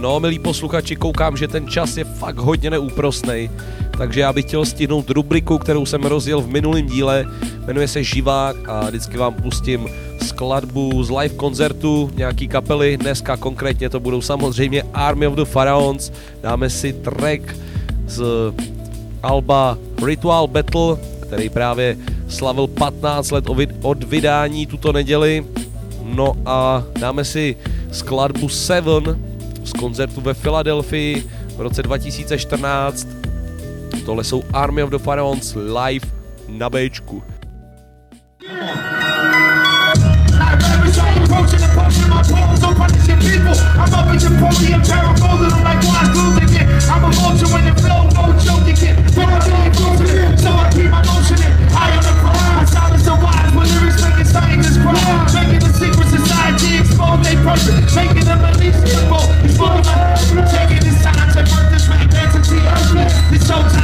No, 0.00 0.16
milí 0.20 0.38
posluchači, 0.38 0.96
koukám, 0.96 1.36
že 1.36 1.48
ten 1.48 1.68
čas 1.68 1.96
je 1.96 2.04
fakt 2.04 2.38
hodně 2.38 2.70
neúprostný, 2.70 3.50
takže 3.98 4.20
já 4.20 4.32
bych 4.32 4.44
chtěl 4.44 4.64
stihnout 4.64 5.10
rubriku, 5.10 5.58
kterou 5.58 5.86
jsem 5.86 6.02
rozjel 6.02 6.40
v 6.40 6.48
minulém 6.48 6.86
díle, 6.86 7.26
jmenuje 7.66 7.88
se 7.88 8.04
Živák 8.04 8.68
a 8.68 8.88
vždycky 8.88 9.16
vám 9.18 9.34
pustím 9.34 9.88
skladbu 10.26 11.04
z 11.04 11.10
live 11.10 11.34
koncertu, 11.34 12.10
nějaký 12.16 12.48
kapely, 12.48 12.96
dneska 12.96 13.36
konkrétně 13.36 13.88
to 13.88 14.00
budou 14.00 14.20
samozřejmě 14.20 14.82
Army 14.94 15.26
of 15.26 15.34
the 15.34 15.44
Pharaons, 15.44 16.12
dáme 16.42 16.70
si 16.70 16.92
track 16.92 17.56
z 18.06 18.22
alba 19.22 19.78
Ritual 20.04 20.46
Battle, 20.46 20.96
který 21.20 21.48
právě 21.48 21.96
slavil 22.28 22.66
15 22.66 23.30
let 23.30 23.44
od 23.82 24.04
vydání 24.04 24.66
tuto 24.66 24.92
neděli, 24.92 25.44
no 26.02 26.36
a 26.46 26.84
dáme 27.00 27.24
si 27.24 27.56
skladbu 27.92 28.48
Seven, 28.48 29.29
z 29.64 29.72
koncertu 29.72 30.20
ve 30.20 30.34
Filadelfii 30.34 31.30
v 31.56 31.60
roce 31.60 31.82
2014. 31.82 33.08
Tohle 34.06 34.24
jsou 34.24 34.42
Army 34.52 34.82
of 34.82 34.90
the 34.90 34.98
Pharaohs 34.98 35.54
live 35.54 36.06
na 36.48 36.70
Bčku. 36.70 37.22
I'm 46.90 47.04
a 47.04 47.10
vulture 47.10 47.46
when. 47.54 47.70
But 49.14 49.26
I'm 49.26 49.42
to 49.42 50.38
so 50.38 50.50
I 50.50 50.70
keep 50.72 50.90
my 50.90 51.02
in. 51.02 51.52
I 51.72 51.90
am 51.90 52.02
the 52.02 53.09
inciting 54.30 54.62
this 54.62 54.76
crime, 54.78 55.26
making 55.34 55.58
the 55.58 55.72
secret 55.74 56.08
society 56.08 56.78
expose 56.78 57.20
their 57.22 57.42
person, 57.42 57.74
making 57.96 58.24
them 58.24 58.44
unleash 58.44 58.78
people, 58.86 59.26
exposing 59.42 60.36
my 60.36 60.46
taking 60.46 60.82
this 60.86 61.02
time 61.02 61.32
to 61.34 61.42
birth 61.42 61.70
this 61.72 61.88
rap 61.88 62.14
entity, 62.14 62.58
earthless, 62.58 63.14
this 63.30 63.50
showtime. 63.50 63.79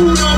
food 0.00 0.29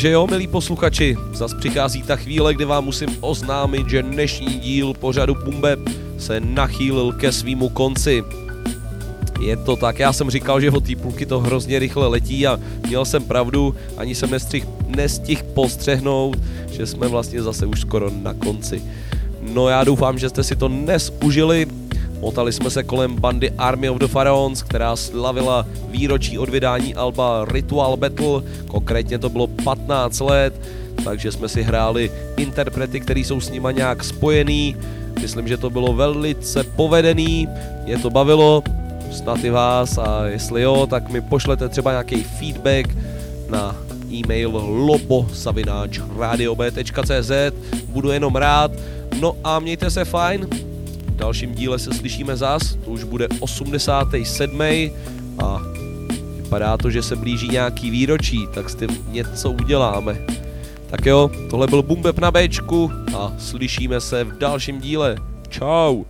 Takže 0.00 0.10
jo, 0.10 0.26
milí 0.26 0.46
posluchači, 0.46 1.16
zas 1.32 1.54
přichází 1.54 2.02
ta 2.02 2.16
chvíle, 2.16 2.54
kdy 2.54 2.64
vám 2.64 2.84
musím 2.84 3.08
oznámit, 3.20 3.88
že 3.88 4.02
dnešní 4.02 4.46
díl 4.46 4.94
pořadu 4.94 5.34
Pumbe 5.34 5.76
se 6.18 6.40
nachýlil 6.40 7.12
ke 7.12 7.32
svýmu 7.32 7.68
konci. 7.68 8.24
Je 9.40 9.56
to 9.56 9.76
tak, 9.76 9.98
já 9.98 10.12
jsem 10.12 10.30
říkal, 10.30 10.60
že 10.60 10.70
od 10.70 10.86
té 10.86 10.96
půlky 10.96 11.26
to 11.26 11.40
hrozně 11.40 11.78
rychle 11.78 12.06
letí 12.06 12.46
a 12.46 12.60
měl 12.86 13.04
jsem 13.04 13.24
pravdu, 13.24 13.74
ani 13.96 14.14
jsem 14.14 14.30
nestřih, 14.30 14.66
nestih 14.86 15.42
postřehnout, 15.42 16.38
že 16.72 16.86
jsme 16.86 17.08
vlastně 17.08 17.42
zase 17.42 17.66
už 17.66 17.80
skoro 17.80 18.10
na 18.22 18.34
konci. 18.34 18.82
No 19.40 19.68
já 19.68 19.84
doufám, 19.84 20.18
že 20.18 20.28
jste 20.28 20.44
si 20.44 20.56
to 20.56 20.68
dnes 20.68 21.12
užili, 21.24 21.66
Motali 22.20 22.52
jsme 22.52 22.70
se 22.70 22.82
kolem 22.82 23.16
bandy 23.16 23.50
Army 23.58 23.90
of 23.90 23.98
the 23.98 24.06
Pharaons, 24.06 24.62
která 24.62 24.96
slavila 24.96 25.66
výročí 25.88 26.38
od 26.38 26.48
vydání 26.48 26.94
alba 26.94 27.44
Ritual 27.44 27.96
Battle, 27.96 28.42
konkrétně 28.68 29.18
to 29.18 29.28
bylo 29.28 29.46
15 29.46 30.20
let, 30.20 30.60
takže 31.04 31.32
jsme 31.32 31.48
si 31.48 31.62
hráli 31.62 32.10
interprety, 32.36 33.00
které 33.00 33.20
jsou 33.20 33.40
s 33.40 33.50
nima 33.50 33.70
nějak 33.70 34.04
spojený. 34.04 34.76
Myslím, 35.22 35.48
že 35.48 35.56
to 35.56 35.70
bylo 35.70 35.92
velice 35.92 36.64
povedený, 36.64 37.48
mě 37.84 37.98
to 37.98 38.10
bavilo, 38.10 38.62
snad 39.12 39.44
i 39.44 39.50
vás 39.50 39.98
a 39.98 40.26
jestli 40.26 40.62
jo, 40.62 40.86
tak 40.90 41.08
mi 41.08 41.20
pošlete 41.20 41.68
třeba 41.68 41.90
nějaký 41.90 42.22
feedback 42.22 42.96
na 43.48 43.76
e-mail 44.12 44.50
lobosavináčradio.cz, 44.66 47.30
budu 47.88 48.10
jenom 48.10 48.36
rád. 48.36 48.72
No 49.20 49.36
a 49.44 49.58
mějte 49.58 49.90
se 49.90 50.04
fajn, 50.04 50.48
dalším 51.20 51.54
díle 51.54 51.78
se 51.78 51.92
slyšíme 51.94 52.36
zás, 52.36 52.74
to 52.84 52.90
už 52.90 53.04
bude 53.04 53.28
87. 53.40 54.60
a 55.44 55.62
vypadá 56.36 56.76
to, 56.76 56.90
že 56.90 57.02
se 57.02 57.16
blíží 57.16 57.48
nějaký 57.48 57.90
výročí, 57.90 58.48
tak 58.54 58.70
s 58.70 58.74
tím 58.74 58.88
něco 59.08 59.50
uděláme. 59.50 60.18
Tak 60.90 61.06
jo, 61.06 61.30
tohle 61.50 61.66
byl 61.66 61.82
Bumbeb 61.82 62.18
na 62.18 62.30
Bčku 62.30 62.92
a 63.18 63.32
slyšíme 63.38 64.00
se 64.00 64.24
v 64.24 64.38
dalším 64.38 64.80
díle. 64.80 65.16
Ciao. 65.50 66.04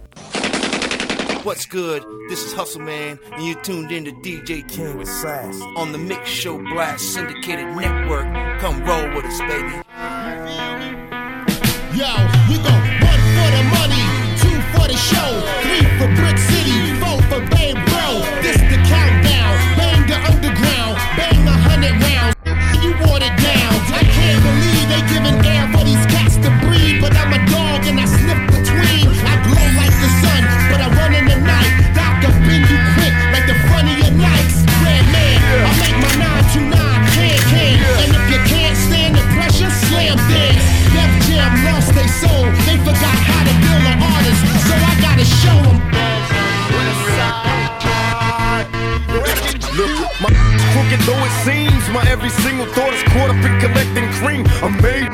What's 1.45 1.67
good? 1.67 2.03
This 2.29 2.47
is 2.47 2.53
Hustle 2.53 2.83
Man, 2.83 3.19
and 3.33 3.47
you're 3.47 3.61
tuned 3.63 3.91
in 3.93 4.05
to 4.05 4.11
DJ 4.23 4.63
King 4.69 4.99
with 4.99 5.09
Sass 5.09 5.57
on 5.77 5.93
the 5.93 5.99
Mix 5.99 6.29
Show 6.29 6.59
Blast 6.75 7.01
Syndicated 7.01 7.67
Network. 7.77 8.27
Come 8.61 8.85
roll 8.85 9.09
with 9.15 9.25
us, 9.25 9.41
baby. 9.41 9.75
Yo, 11.97 12.11
we 12.49 12.57
go 12.59 12.75
one 13.09 13.23
for 13.35 13.51
the 13.57 13.63
money. 13.73 14.00
The 14.91 14.97
show, 14.97 15.41
three 15.63 15.87
for 15.99 16.13
Brick 16.17 16.37
City, 16.37 16.95
four 16.99 17.23
for 17.31 17.41
Babe 17.55 17.77
Bro. 17.87 18.23
This 18.43 18.57
the 18.57 18.77
countdown. 18.89 19.10
Crooked 50.91 51.07
though 51.07 51.25
it 51.25 51.35
seems, 51.45 51.83
my 51.91 52.03
every 52.11 52.31
single 52.43 52.67
thought 52.75 52.93
is 52.93 53.03
caught 53.15 53.31
up 53.31 53.39
in 53.45 53.55
collecting 53.61 54.07
cream. 54.19 54.43
I'm 54.63 54.75
made. 54.83 55.13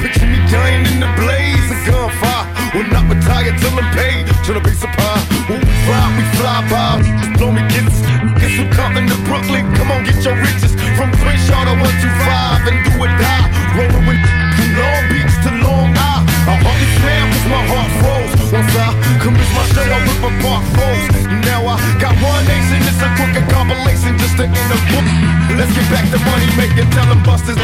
Picture 0.00 0.26
me 0.26 0.38
dying 0.52 0.84
in 0.92 1.00
the 1.00 1.10
blaze 1.16 1.68
of 1.72 1.80
gunfire. 1.86 2.44
Will 2.74 2.88
not 2.92 3.08
retire 3.08 3.52
till 3.56 3.72
I'm 3.72 3.88
paid. 3.96 4.26
Tryna 4.44 4.64
be 4.64 4.74
surprised. 4.76 5.26
When 5.48 5.60
we 5.60 5.74
fly, 5.88 6.04
we 6.16 6.24
fly 6.36 6.60
by. 6.68 7.00
Just 7.00 7.32
Blow 7.38 7.52
me 7.52 7.62
kisses. 7.72 8.04
Guess 8.40 8.54
who 8.58 8.64
coming 8.76 9.08
to 9.08 9.16
Brooklyn? 9.24 9.64
Come 9.74 9.90
on, 9.92 10.04
get 10.04 10.20
your 10.24 10.36
riches. 10.36 10.76
From 10.96 11.08
Crenshaw 11.22 11.64
to 11.64 11.74
125 11.80 12.68
and 12.68 12.78
do 12.84 12.92
or 13.00 13.08
die. 13.16 13.46
Rolling 13.76 14.03
show, 19.74 19.82
I 19.82 19.98
rip 20.06 20.22
apart 20.22 20.64
foes. 20.78 21.26
Now 21.50 21.66
I 21.66 21.76
got 21.98 22.14
one 22.22 22.44
nation, 22.46 22.78
it's 22.86 23.02
a 23.02 23.10
crooked 23.18 23.46
compilation 23.50 24.16
just 24.18 24.36
to 24.38 24.46
end 24.46 24.68
the 24.70 24.78
book. 24.90 25.06
Let's 25.58 25.72
get 25.74 25.86
back 25.90 26.06
to 26.14 26.18
money 26.22 26.48
making, 26.56 26.90
tell 26.90 27.06
them 27.10 27.22
busters. 27.22 27.58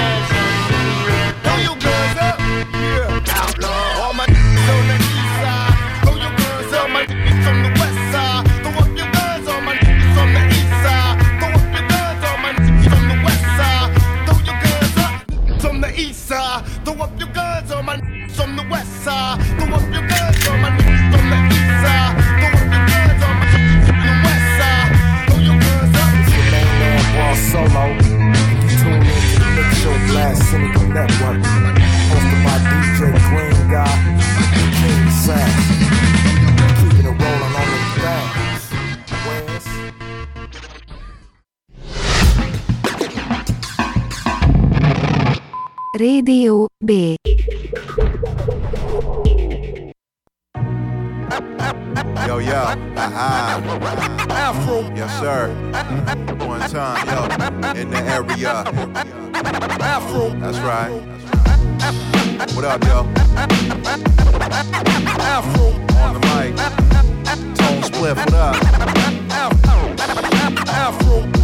Radio 46.01 46.67
B. 46.83 47.19
Yo, 52.27 52.39
yo. 52.39 52.63
Aha. 52.97 53.61
Afro. 54.31 54.81
Yes, 54.97 55.13
sir. 55.21 55.53
One 56.47 56.65
time, 56.71 57.07
yo. 57.07 57.25
In 57.79 57.91
the 57.91 58.01
area. 58.09 58.65
Afro. 59.85 60.31
That's 60.41 60.57
right. 60.61 60.89
What 62.57 62.65
up, 62.65 62.83
yo? 62.85 63.05
Afro. 65.21 65.67
On 66.01 66.15
the 66.17 66.23
mic. 66.33 66.57
Tone 67.59 67.83
split. 67.83 68.17
What 68.17 68.33
up? 68.33 68.57
Afro. 70.67 71.40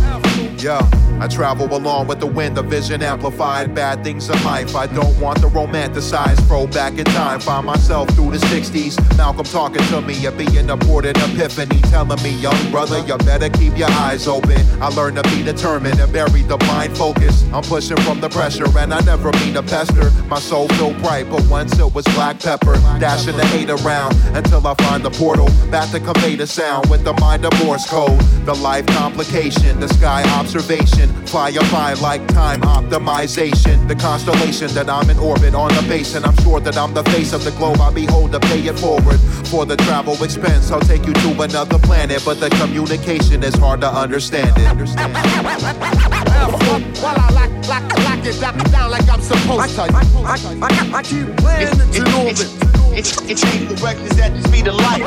Yo, 0.59 0.79
I 1.21 1.29
travel 1.29 1.67
along 1.77 2.07
with 2.07 2.19
the 2.19 2.27
wind, 2.27 2.57
the 2.57 2.63
vision 2.63 3.03
amplified. 3.03 3.75
Bad 3.75 4.03
things 4.03 4.31
in 4.31 4.43
life, 4.43 4.75
I 4.75 4.87
don't 4.87 5.19
want 5.21 5.39
to 5.41 5.49
romanticize. 5.49 6.39
Throw 6.49 6.67
back 6.67 6.95
in 6.95 7.05
time, 7.05 7.41
find 7.41 7.67
myself 7.67 8.09
through 8.11 8.31
the 8.31 8.39
60s. 8.39 8.97
Malcolm 9.19 9.45
talking 9.45 9.83
to 9.89 10.01
me, 10.01 10.25
a 10.25 10.33
being 10.33 10.71
a 10.71 10.77
ported 10.77 11.19
epiphany, 11.19 11.81
telling 11.83 12.23
me, 12.23 12.31
young 12.41 12.71
brother, 12.71 13.01
you 13.01 13.19
better 13.19 13.51
keep 13.51 13.77
your 13.77 13.91
eyes 13.91 14.27
open. 14.27 14.57
I 14.81 14.89
learned 14.89 15.17
to 15.17 15.23
be 15.25 15.43
determined 15.43 16.01
and 16.01 16.11
bury 16.11 16.41
the 16.43 16.57
mind 16.67 16.97
focus. 16.97 17.45
I'm 17.53 17.63
pushing 17.63 17.99
from 17.99 18.21
the 18.23 18.31
pressure, 18.31 18.67
and 18.79 18.95
I 18.95 19.01
never 19.01 19.33
mean 19.33 19.55
to 19.55 19.63
pester. 19.63 20.11
My 20.29 20.39
soul 20.39 20.69
feel 20.69 20.95
bright, 21.01 21.29
but 21.31 21.47
once 21.51 21.79
it 21.79 21.95
was 21.95 22.07
black 22.15 22.41
pepper, 22.41 22.77
dashing 22.99 23.37
the 23.37 23.45
hate 23.47 23.69
around 23.69 24.17
until 24.35 24.67
I 24.67 24.75
find 24.77 25.05
the 25.05 25.11
portal. 25.11 25.51
Back 25.71 25.91
to 25.91 26.01
convey 26.01 26.35
the 26.37 26.47
sound 26.47 26.89
with 26.89 27.05
the 27.05 27.13
mind 27.15 27.45
of 27.45 27.53
Morse 27.63 27.89
code. 27.89 28.19
The 28.47 28.55
life 28.55 28.87
complication, 28.87 29.81
the 29.81 29.89
sky 29.89 30.23
observation, 30.47 31.11
fly 31.27 31.51
a 31.51 31.61
fly 31.65 31.93
like 31.95 32.25
time 32.29 32.61
optimization. 32.61 33.89
The 33.89 33.97
constellation 33.97 34.69
that 34.75 34.89
I'm 34.89 35.11
in 35.11 35.19
orbit 35.19 35.57
on 35.57 35.75
the 35.75 35.83
base, 35.89 36.15
and 36.15 36.25
I'm 36.25 36.37
sure 36.45 36.61
that 36.61 36.77
I'm 36.77 36.95
the 36.95 37.03
face 37.11 37.33
of 37.33 37.43
the 37.43 37.51
globe. 37.51 37.81
I 37.81 37.93
behold 37.93 38.31
to 38.31 38.39
pay 38.39 38.61
it 38.61 38.79
forward 38.79 39.19
for 39.51 39.67
the 39.67 39.77
travel 39.77 40.15
expense. 40.23 40.71
I'll 40.71 40.79
take 40.79 41.05
you 41.05 41.13
to 41.15 41.43
another 41.43 41.81
planet, 41.81 42.23
but 42.25 42.39
the 42.39 42.49
communication 42.51 43.43
is 43.43 43.57
hard 43.57 43.81
to 43.81 43.89
understand 43.89 44.57
it. 44.57 44.69
Understand. 44.69 45.13
While 47.03 47.19
I 47.19 47.29
lock, 47.35 47.51
lock, 47.67 47.83
lock 48.07 48.25
it 48.25 48.39
down, 48.41 48.57
down 48.71 48.93
like 48.93 49.09
I'm 49.09 49.21
supposed 49.21 49.75
to. 49.75 49.83
I, 49.83 49.89
I, 49.91 50.03
I, 50.63 50.91
I 50.99 51.03
keep 51.03 51.27
playing 51.39 51.75
it 51.75 51.97
in 51.99 52.07
orbit. 52.15 52.47
It's, 52.97 53.21
it's 53.23 53.45
ain't 53.45 53.69
correct, 53.77 53.99
is 54.01 54.17
at 54.21 54.33
the 54.33 54.43
speed 54.47 54.69
of 54.69 54.77
light. 54.77 55.03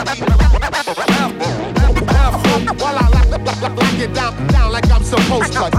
While 2.78 2.98
I 2.98 3.08
lock, 3.10 3.30
lock, 3.32 3.62
lock, 3.62 3.78
lock 3.78 4.00
it 4.00 4.14
down, 4.14 4.48
down 4.48 4.72
like 4.72 4.90
I'm 4.92 5.04
supposed 5.04 5.54
to. 5.54 5.60
I, 5.60 5.70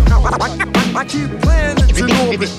I, 0.41 1.01
I 1.01 1.05
keep 1.05 1.31
playing 1.41 1.79
it 1.79 1.97
in 1.97 2.11
orbit. 2.27 2.51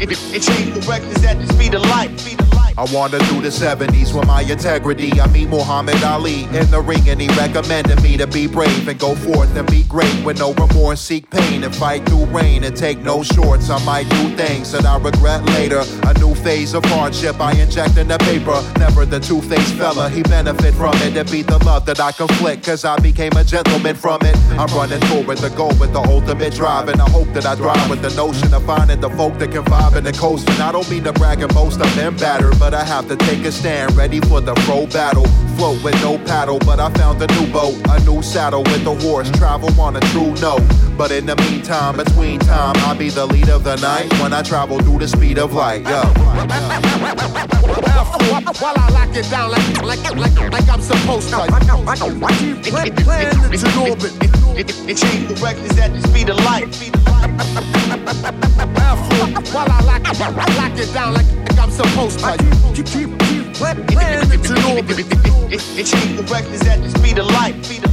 Ain't 0.00 0.84
correct, 0.84 1.04
is 1.06 1.24
at 1.24 1.38
the 1.38 1.46
speed 1.52 1.74
of 1.74 1.82
light. 1.82 2.59
I 2.80 2.84
wander 2.94 3.18
through 3.18 3.42
the 3.42 3.50
70s 3.50 4.16
with 4.16 4.26
my 4.26 4.40
integrity. 4.40 5.20
I 5.20 5.26
meet 5.26 5.50
Muhammad 5.50 6.02
Ali 6.02 6.44
in 6.44 6.70
the 6.70 6.80
ring, 6.80 7.06
and 7.10 7.20
he 7.20 7.28
recommended 7.36 8.02
me 8.02 8.16
to 8.16 8.26
be 8.26 8.46
brave 8.46 8.88
and 8.88 8.98
go 8.98 9.14
forth 9.14 9.54
and 9.54 9.70
be 9.70 9.82
great 9.82 10.24
with 10.24 10.38
no 10.38 10.54
remorse. 10.54 11.02
Seek 11.02 11.28
pain 11.28 11.62
and 11.62 11.76
fight 11.76 12.06
through 12.06 12.24
rain 12.24 12.64
and 12.64 12.74
take 12.74 12.96
no 13.00 13.22
shorts. 13.22 13.68
I 13.68 13.84
might 13.84 14.08
do 14.08 14.34
things 14.34 14.72
that 14.72 14.86
I 14.86 14.96
regret 14.96 15.44
later. 15.50 15.82
A 16.04 16.14
new 16.20 16.34
phase 16.34 16.72
of 16.72 16.82
hardship 16.86 17.38
I 17.38 17.52
inject 17.52 17.98
in 17.98 18.08
the 18.08 18.16
paper. 18.16 18.56
Never 18.78 19.04
the 19.04 19.20
two 19.20 19.42
faced 19.42 19.74
fella, 19.74 20.08
he 20.08 20.22
benefit 20.22 20.72
from 20.72 20.94
it. 21.02 21.14
It 21.14 21.30
be 21.30 21.42
the 21.42 21.58
love 21.58 21.84
that 21.84 22.00
I 22.00 22.12
conflict, 22.12 22.64
cause 22.64 22.86
I 22.86 22.98
became 23.00 23.32
a 23.36 23.44
gentleman 23.44 23.94
from 23.94 24.22
it. 24.22 24.34
I'm 24.58 24.74
running 24.74 25.02
forward 25.08 25.36
the 25.36 25.50
goal 25.50 25.74
with 25.78 25.92
the 25.92 26.00
ultimate 26.00 26.54
drive, 26.54 26.88
and 26.88 26.98
I 26.98 27.10
hope 27.10 27.28
that 27.34 27.44
I 27.44 27.56
drive 27.56 27.90
with 27.90 28.00
the 28.00 28.14
notion 28.16 28.54
of 28.54 28.64
finding 28.64 29.02
the 29.02 29.10
folk 29.10 29.38
that 29.38 29.50
can 29.50 29.64
vibe 29.64 29.96
in 29.96 30.04
the 30.04 30.14
coast. 30.14 30.48
And 30.48 30.62
I 30.62 30.72
don't 30.72 30.88
mean 30.88 31.04
to 31.04 31.12
brag 31.12 31.42
and 31.42 31.52
boast, 31.52 31.78
I've 31.78 31.94
been 31.94 32.16
battered, 32.16 32.58
but 32.58 32.69
I 32.74 32.84
have 32.84 33.08
to 33.08 33.16
take 33.16 33.44
a 33.44 33.52
stand, 33.52 33.96
ready 33.96 34.20
for 34.20 34.40
the 34.40 34.54
pro 34.66 34.86
battle. 34.86 35.26
Float 35.56 35.82
with 35.82 36.00
no 36.02 36.18
paddle, 36.18 36.58
but 36.60 36.78
I 36.78 36.90
found 36.92 37.20
a 37.22 37.26
new 37.26 37.52
boat, 37.52 37.74
a 37.88 38.00
new 38.04 38.22
saddle 38.22 38.62
with 38.62 38.86
a 38.86 38.94
horse, 38.94 39.30
travel 39.32 39.68
on 39.80 39.96
a 39.96 40.00
true 40.12 40.34
note. 40.36 40.62
But 40.96 41.10
in 41.10 41.26
the 41.26 41.36
meantime, 41.36 41.96
between 41.96 42.38
time, 42.40 42.76
I'll 42.78 42.96
be 42.96 43.10
the 43.10 43.26
lead 43.26 43.48
of 43.48 43.64
the 43.64 43.76
night 43.76 44.12
when 44.20 44.32
I 44.32 44.42
travel 44.42 44.78
through 44.78 44.98
the 44.98 45.08
speed 45.08 45.38
of 45.38 45.52
light. 45.52 45.82
Yo. 45.82 46.02
While 48.60 48.74
I 48.76 48.88
lock 48.90 49.16
it 49.16 49.30
down 49.30 49.50
like, 49.50 49.82
like, 49.82 50.16
like, 50.16 50.52
like 50.52 50.68
I'm 50.68 50.80
supposed 50.80 51.30
to. 51.30 51.36
Keep 52.38 52.62
play, 52.62 52.90
playing 52.90 53.28
it 53.52 54.39
It's 54.56 55.04
ain't 55.04 55.28
correct, 55.28 55.60
is 55.60 55.78
at 55.78 55.92
the 55.92 56.00
speed 56.08 56.28
of 56.28 56.36
light. 56.44 56.68
While 59.52 59.70
I 59.70 59.80
lock, 59.82 60.02
lock 60.56 60.78
it 60.78 60.92
down 60.92 61.14
like, 61.14 61.26
like 61.26 61.58
I'm 61.58 61.70
supposed 61.70 62.18
to. 62.20 62.26
I 62.26 62.36
keep, 62.36 62.86
keep, 62.86 63.18
keep 63.20 63.46
it 65.78 66.26
correct, 66.28 66.48
is 66.50 66.66
at 66.66 66.82
the 66.82 66.90
speed 66.98 67.18
of 67.18 67.26
light. 67.26 67.89